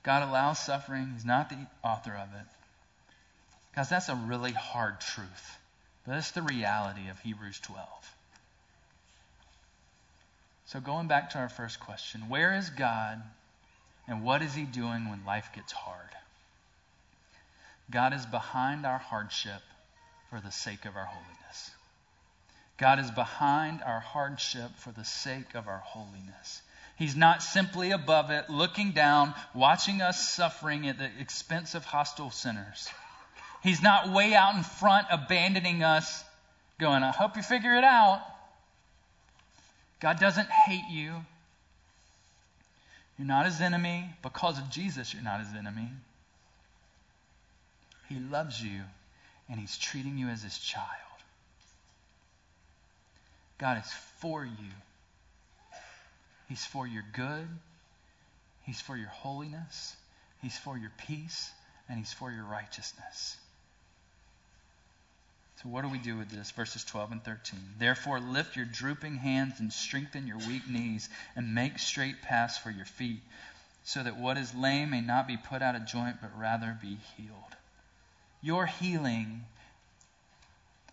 God 0.03 0.23
allows 0.23 0.59
suffering. 0.59 1.11
He's 1.13 1.27
not 1.27 1.51
the 1.51 1.59
author 1.85 2.15
of 2.15 2.33
it. 2.33 2.47
Guys, 3.77 3.91
that's 3.91 4.09
a 4.09 4.15
really 4.15 4.53
hard 4.53 4.99
truth. 4.99 5.59
But 6.07 6.13
that's 6.13 6.31
the 6.31 6.41
reality 6.41 7.09
of 7.11 7.19
Hebrews 7.21 7.61
12. 7.61 7.87
So, 10.65 10.81
going 10.81 11.07
back 11.07 11.31
to 11.31 11.39
our 11.39 11.51
first 11.51 11.81
question 11.81 12.31
where 12.31 12.55
is 12.55 12.71
God 12.71 13.23
and 14.09 14.25
what 14.25 14.43
is 14.43 14.55
He 14.55 14.65
doing 14.65 15.09
when 15.09 15.25
life 15.25 15.51
gets 15.55 15.73
hard? 15.73 16.09
God 17.91 18.13
is 18.13 18.27
behind 18.27 18.85
our 18.85 18.99
hardship 18.99 19.63
for 20.31 20.41
the 20.41 20.51
sake 20.51 20.85
of 20.85 20.97
our 20.97 21.05
holiness. 21.05 21.71
God 22.79 22.99
is 23.01 23.11
behind 23.11 23.83
our 23.83 24.01
hardship 24.01 24.71
for 24.77 24.93
the 24.93 25.05
sake 25.05 25.55
of 25.55 25.67
our 25.69 25.79
holiness. 25.79 26.63
He's 26.97 27.17
not 27.17 27.43
simply 27.43 27.93
above 27.93 28.31
it, 28.31 28.51
looking 28.51 28.93
down, 28.93 29.35
watching 29.55 30.01
us 30.01 30.29
suffering 30.31 30.89
at 30.89 30.99
the 30.99 31.09
expense 31.21 31.75
of 31.75 31.85
hostile 31.85 32.31
sinners. 32.31 32.89
He's 33.63 33.83
not 33.83 34.13
way 34.13 34.35
out 34.35 34.55
in 34.55 34.63
front, 34.63 35.07
abandoning 35.11 35.83
us, 35.83 36.25
going, 36.79 37.03
I 37.03 37.11
hope 37.11 37.37
you 37.37 37.43
figure 37.43 37.77
it 37.77 37.85
out. 37.85 38.23
God 40.01 40.21
doesn't 40.21 40.49
hate 40.49 40.89
you. 40.91 41.15
You're 43.19 43.27
not 43.27 43.47
his 43.47 43.61
enemy. 43.61 44.11
Because 44.23 44.59
of 44.59 44.71
Jesus, 44.71 45.13
you're 45.13 45.23
not 45.23 45.41
his 45.41 45.55
enemy. 45.57 45.89
He 48.09 48.19
loves 48.19 48.63
you, 48.63 48.81
and 49.51 49.61
he's 49.61 49.77
treating 49.77 50.17
you 50.17 50.29
as 50.29 50.43
his 50.43 50.59
child. 50.59 50.87
God 53.59 53.83
is 53.85 53.93
for 54.21 54.45
you. 54.45 54.73
He's 56.49 56.65
for 56.65 56.87
your 56.87 57.05
good. 57.13 57.49
He's 58.63 58.81
for 58.81 58.97
your 58.97 59.09
holiness. 59.09 59.97
He's 60.41 60.57
for 60.57 60.79
your 60.79 60.93
peace. 61.07 61.51
And 61.89 61.99
He's 61.99 62.13
for 62.13 62.31
your 62.31 62.45
righteousness. 62.45 63.37
So, 65.63 65.69
what 65.69 65.83
do 65.83 65.89
we 65.89 65.99
do 65.99 66.17
with 66.17 66.31
this? 66.31 66.53
Verses 66.53 66.85
12 66.85 67.13
and 67.13 67.25
13. 67.25 67.59
Therefore, 67.79 68.21
lift 68.21 68.55
your 68.55 68.65
drooping 68.65 69.17
hands 69.17 69.59
and 69.59 69.73
strengthen 69.73 70.29
your 70.29 70.39
weak 70.39 70.69
knees, 70.69 71.09
and 71.35 71.53
make 71.53 71.81
straight 71.81 72.23
paths 72.23 72.57
for 72.57 72.71
your 72.71 72.85
feet, 72.85 73.21
so 73.83 74.03
that 74.03 74.17
what 74.17 74.39
is 74.39 74.55
lame 74.55 74.91
may 74.91 75.01
not 75.01 75.27
be 75.27 75.37
put 75.37 75.61
out 75.61 75.75
of 75.75 75.85
joint, 75.85 76.19
but 76.21 76.31
rather 76.39 76.79
be 76.81 76.99
healed. 77.17 77.57
Your 78.41 78.67
healing 78.67 79.47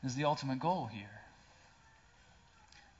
is 0.03 0.16
the 0.16 0.26
ultimate 0.26 0.59
goal 0.59 0.89
here. 0.91 1.05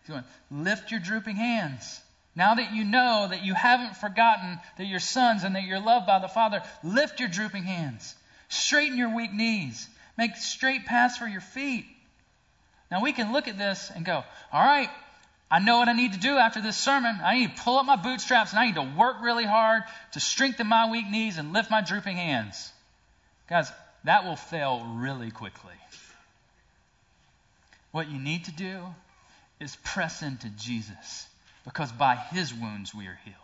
He's 0.02 0.10
going, 0.12 0.24
lift 0.52 0.92
your 0.92 1.00
drooping 1.00 1.36
hands. 1.36 2.00
Now 2.36 2.54
that 2.56 2.74
you 2.74 2.84
know 2.84 3.28
that 3.28 3.44
you 3.44 3.56
haven't 3.56 3.96
forgotten 3.96 4.60
that 4.78 4.86
you're 4.86 5.00
sons 5.00 5.44
and 5.44 5.56
that 5.56 5.64
you're 5.64 5.80
loved 5.80 6.06
by 6.06 6.20
the 6.20 6.28
Father, 6.28 6.62
lift 6.84 7.20
your 7.20 7.30
drooping 7.30 7.64
hands. 7.64 8.14
Straighten 8.50 9.00
your 9.00 9.16
weak 9.16 9.34
knees. 9.34 9.88
Make 10.18 10.36
straight 10.38 10.86
paths 10.86 11.18
for 11.18 11.28
your 11.28 11.42
feet. 11.42 11.86
Now 12.90 13.02
we 13.02 13.12
can 13.12 13.34
look 13.34 13.48
at 13.48 13.58
this 13.58 13.92
and 13.94 14.06
go, 14.06 14.24
all 14.52 14.66
right, 14.66 14.90
I 15.50 15.60
know 15.60 15.78
what 15.78 15.90
I 15.90 15.94
need 15.94 16.14
to 16.14 16.20
do 16.20 16.38
after 16.38 16.62
this 16.62 16.78
sermon. 16.78 17.20
I 17.24 17.40
need 17.40 17.56
to 17.56 17.62
pull 17.62 17.78
up 17.78 17.86
my 17.86 17.96
bootstraps 17.96 18.52
and 18.52 18.60
I 18.60 18.68
need 18.68 18.76
to 18.76 18.94
work 18.98 19.18
really 19.22 19.46
hard 19.46 19.84
to 20.14 20.20
strengthen 20.20 20.68
my 20.68 20.90
weak 20.90 21.10
knees 21.10 21.38
and 21.38 21.54
lift 21.54 21.70
my 21.70 21.82
drooping 21.82 22.18
hands. 22.18 22.72
Guys, 23.48 23.72
that 24.06 24.24
will 24.24 24.36
fail 24.36 24.84
really 24.96 25.32
quickly. 25.32 25.74
What 27.92 28.10
you 28.10 28.20
need 28.20 28.46
to 28.46 28.52
do 28.52 28.82
is 29.60 29.76
press 29.78 30.22
into 30.22 30.50
Jesus 30.50 31.28
because 31.64 31.92
by 31.92 32.16
his 32.16 32.54
wounds 32.54 32.94
we 32.94 33.08
are 33.08 33.20
healed. 33.24 33.36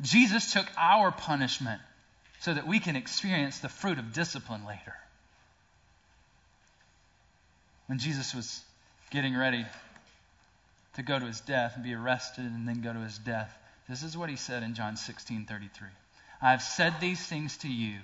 Jesus 0.00 0.52
took 0.52 0.66
our 0.76 1.10
punishment 1.10 1.80
so 2.40 2.54
that 2.54 2.66
we 2.66 2.78
can 2.78 2.96
experience 2.96 3.58
the 3.58 3.68
fruit 3.68 3.98
of 3.98 4.12
discipline 4.12 4.64
later. 4.66 4.94
When 7.90 7.98
Jesus 7.98 8.36
was 8.36 8.62
getting 9.10 9.36
ready 9.36 9.66
to 10.94 11.02
go 11.02 11.18
to 11.18 11.26
his 11.26 11.40
death 11.40 11.72
and 11.74 11.82
be 11.82 11.92
arrested 11.92 12.44
and 12.44 12.68
then 12.68 12.82
go 12.82 12.92
to 12.92 13.00
his 13.00 13.18
death, 13.18 13.52
this 13.88 14.04
is 14.04 14.16
what 14.16 14.30
he 14.30 14.36
said 14.36 14.62
in 14.62 14.74
John 14.74 14.96
16 14.96 15.44
33. 15.44 15.88
I 16.40 16.52
have 16.52 16.62
said 16.62 16.94
these 17.00 17.20
things 17.20 17.56
to 17.58 17.68
you 17.68 17.96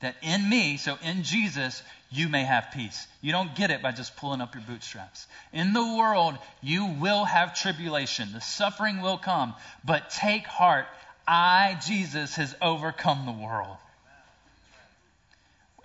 that 0.00 0.16
in 0.22 0.48
me, 0.48 0.78
so 0.78 0.96
in 1.02 1.22
Jesus, 1.22 1.82
you 2.10 2.30
may 2.30 2.44
have 2.44 2.68
peace. 2.72 3.06
You 3.20 3.32
don't 3.32 3.54
get 3.54 3.70
it 3.70 3.82
by 3.82 3.92
just 3.92 4.16
pulling 4.16 4.40
up 4.40 4.54
your 4.54 4.64
bootstraps. 4.64 5.26
In 5.52 5.74
the 5.74 5.96
world, 5.98 6.38
you 6.62 6.86
will 6.98 7.26
have 7.26 7.60
tribulation. 7.60 8.32
The 8.32 8.40
suffering 8.40 9.02
will 9.02 9.18
come. 9.18 9.52
But 9.84 10.08
take 10.08 10.46
heart. 10.46 10.86
I, 11.28 11.78
Jesus, 11.86 12.36
has 12.36 12.54
overcome 12.62 13.26
the 13.26 13.32
world. 13.32 13.76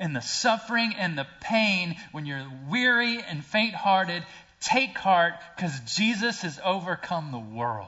In 0.02 0.14
the 0.14 0.22
suffering 0.22 0.96
and 0.98 1.16
the 1.16 1.28
pain, 1.42 1.96
when 2.12 2.26
you're 2.26 2.52
weary 2.68 3.22
and 3.22 3.46
faint 3.46 3.76
hearted, 3.76 4.26
take 4.60 4.98
heart 4.98 5.36
because 5.56 5.80
Jesus 5.82 6.42
has 6.42 6.60
overcome 6.66 7.32
the 7.32 7.38
world. 7.38 7.88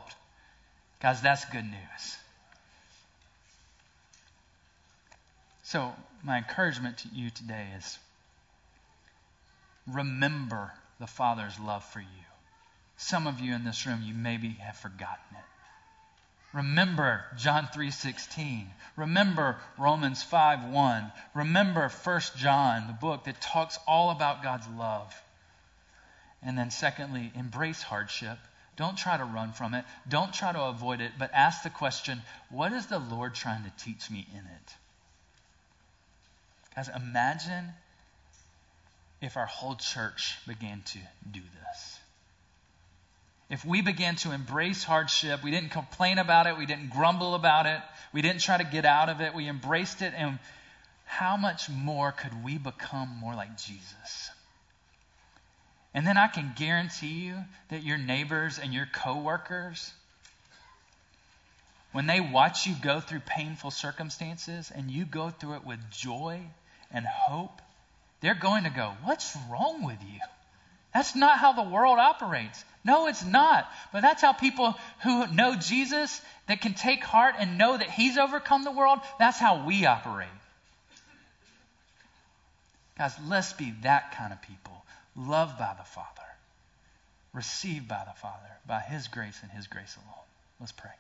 Guys, 1.02 1.24
that's 1.24 1.44
good 1.46 1.66
news. 1.66 2.18
So, 5.64 5.92
my 6.24 6.38
encouragement 6.38 7.00
to 7.00 7.08
you 7.08 7.32
today 7.32 7.66
is 7.76 7.98
remember 9.88 10.72
the 11.00 11.08
Father's 11.08 11.60
love 11.60 11.84
for 11.84 12.00
you. 12.00 12.26
Some 12.96 13.26
of 13.26 13.40
you 13.40 13.56
in 13.56 13.64
this 13.64 13.88
room, 13.88 14.04
you 14.04 14.14
maybe 14.14 14.50
have 14.50 14.78
forgotten 14.78 15.18
it. 15.32 15.53
Remember 16.54 17.26
John 17.36 17.68
3:16. 17.68 18.72
Remember 18.96 19.60
Romans 19.78 20.24
5:1. 20.24 21.12
Remember 21.34 21.90
1 21.90 22.38
John, 22.38 22.88
the 22.88 22.94
book 22.94 23.24
that 23.24 23.42
talks 23.42 23.80
all 23.88 24.12
about 24.12 24.44
God's 24.44 24.68
love. 24.68 25.20
And 26.44 26.58
then 26.58 26.70
secondly, 26.70 27.32
embrace 27.34 27.82
hardship. 27.82 28.38
Don't 28.76 28.98
try 28.98 29.18
to 29.18 29.26
run 29.26 29.54
from 29.54 29.74
it. 29.74 29.86
Don't 30.08 30.34
try 30.34 30.52
to 30.52 30.62
avoid 30.62 31.02
it, 31.02 31.14
but 31.18 31.32
ask 31.34 31.64
the 31.64 31.70
question, 31.70 32.22
what 32.50 32.72
is 32.72 32.88
the 32.88 33.00
Lord 33.00 33.34
trying 33.34 33.64
to 33.64 33.72
teach 33.72 34.10
me 34.10 34.28
in 34.32 34.46
it? 34.46 34.76
Guys, 36.76 36.90
imagine 36.90 37.74
if 39.22 39.38
our 39.38 39.46
whole 39.46 39.76
church 39.76 40.38
began 40.48 40.82
to 40.82 41.00
do 41.32 41.42
this. 41.42 42.00
If 43.50 43.66
we 43.66 43.82
began 43.82 44.16
to 44.18 44.32
embrace 44.32 44.84
hardship, 44.84 45.44
we 45.44 45.52
didn't 45.52 45.72
complain 45.72 46.18
about 46.18 46.48
it, 46.48 46.58
we 46.58 46.66
didn't 46.66 46.90
grumble 46.90 47.36
about 47.36 47.66
it, 47.66 47.80
we 48.14 48.22
didn't 48.22 48.42
try 48.42 48.58
to 48.58 48.64
get 48.64 48.86
out 48.86 49.10
of 49.10 49.22
it, 49.22 49.34
we 49.34 49.48
embraced 49.48 50.02
it, 50.02 50.14
and 50.16 50.40
how 51.06 51.38
much 51.38 51.70
more 51.70 52.12
could 52.12 52.44
we 52.44 52.58
become 52.58 53.10
more 53.20 53.36
like 53.36 53.58
Jesus? 53.58 54.32
And 55.94 56.08
then 56.08 56.18
I 56.18 56.28
can 56.28 56.54
guarantee 56.56 57.26
you 57.26 57.36
that 57.70 57.84
your 57.84 57.98
neighbors 57.98 58.58
and 58.58 58.74
your 58.74 58.88
coworkers, 58.92 59.94
when 61.92 62.08
they 62.08 62.20
watch 62.20 62.66
you 62.66 62.74
go 62.82 63.00
through 63.00 63.20
painful 63.20 63.70
circumstances 63.70 64.72
and 64.74 64.90
you 64.90 65.06
go 65.06 65.30
through 65.30 65.56
it 65.56 65.66
with 65.66 65.80
joy 65.92 66.42
and 66.92 67.06
hope, 67.06 67.62
they're 68.22 68.34
going 68.34 68.64
to 68.64 68.72
go, 68.72 68.94
What's 69.04 69.38
wrong 69.52 69.84
with 69.84 70.02
you? 70.02 70.20
That's 70.94 71.16
not 71.16 71.40
how 71.40 71.54
the 71.54 71.64
world 71.64 71.98
operates. 72.00 72.64
No, 72.86 73.08
it's 73.08 73.26
not. 73.26 73.68
But 73.92 74.02
that's 74.02 74.22
how 74.22 74.34
people 74.34 74.76
who 75.04 75.28
know 75.28 75.56
Jesus, 75.56 76.22
that 76.48 76.62
can 76.62 76.74
take 76.74 77.04
heart 77.04 77.36
and 77.40 77.58
know 77.58 77.78
that 77.78 77.90
He's 77.90 78.18
overcome 78.18 78.64
the 78.64 78.72
world, 78.72 79.00
that's 79.18 79.40
how 79.40 79.66
we 79.66 79.86
operate. 79.86 80.28
Guys, 82.98 83.14
let's 83.28 83.54
be 83.54 83.74
that 83.82 84.16
kind 84.16 84.32
of 84.32 84.42
people, 84.42 84.86
loved 85.16 85.58
by 85.58 85.74
the 85.78 85.84
Father, 85.84 86.08
received 87.34 87.88
by 87.88 88.04
the 88.06 88.20
Father, 88.20 88.52
by 88.68 88.80
His 88.82 89.08
grace 89.08 89.40
and 89.42 89.52
His 89.52 89.68
grace 89.68 89.96
alone. 89.96 90.26
Let's 90.60 90.72
pray. 90.74 90.92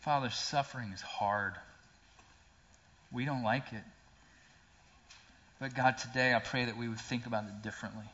Father, 0.00 0.30
suffering 0.30 0.92
is 0.92 1.02
hard. 1.02 1.52
We 3.12 3.26
don't 3.26 3.42
like 3.42 3.72
it. 3.72 3.82
But 5.60 5.74
God, 5.74 5.98
today 5.98 6.34
I 6.34 6.38
pray 6.38 6.64
that 6.64 6.78
we 6.78 6.88
would 6.88 6.98
think 6.98 7.26
about 7.26 7.44
it 7.44 7.62
differently. 7.62 8.06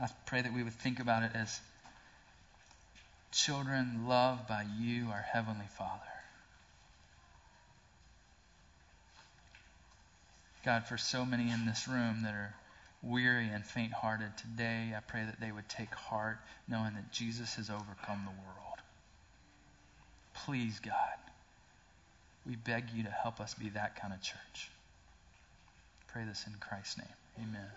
I 0.00 0.08
pray 0.26 0.42
that 0.42 0.52
we 0.52 0.64
would 0.64 0.74
think 0.74 0.98
about 0.98 1.22
it 1.22 1.30
as 1.34 1.60
children 3.30 4.06
loved 4.08 4.48
by 4.48 4.66
you, 4.78 5.06
our 5.10 5.24
Heavenly 5.32 5.68
Father. 5.78 6.02
God, 10.64 10.84
for 10.88 10.98
so 10.98 11.24
many 11.24 11.48
in 11.52 11.64
this 11.64 11.86
room 11.86 12.22
that 12.24 12.34
are 12.34 12.54
weary 13.02 13.48
and 13.48 13.64
faint 13.64 13.92
hearted 13.92 14.36
today, 14.36 14.92
I 14.96 15.00
pray 15.00 15.24
that 15.24 15.40
they 15.40 15.52
would 15.52 15.68
take 15.68 15.94
heart 15.94 16.38
knowing 16.66 16.94
that 16.94 17.12
Jesus 17.12 17.54
has 17.54 17.70
overcome 17.70 18.24
the 18.24 18.32
world. 18.42 18.80
Please, 20.34 20.80
God, 20.80 20.94
we 22.44 22.56
beg 22.56 22.90
you 22.90 23.04
to 23.04 23.10
help 23.10 23.40
us 23.40 23.54
be 23.54 23.68
that 23.70 24.00
kind 24.00 24.12
of 24.12 24.20
church. 24.20 24.70
Pray 26.16 26.24
this 26.24 26.46
in 26.46 26.54
Christ's 26.60 26.96
name. 26.96 27.46
Amen. 27.46 27.68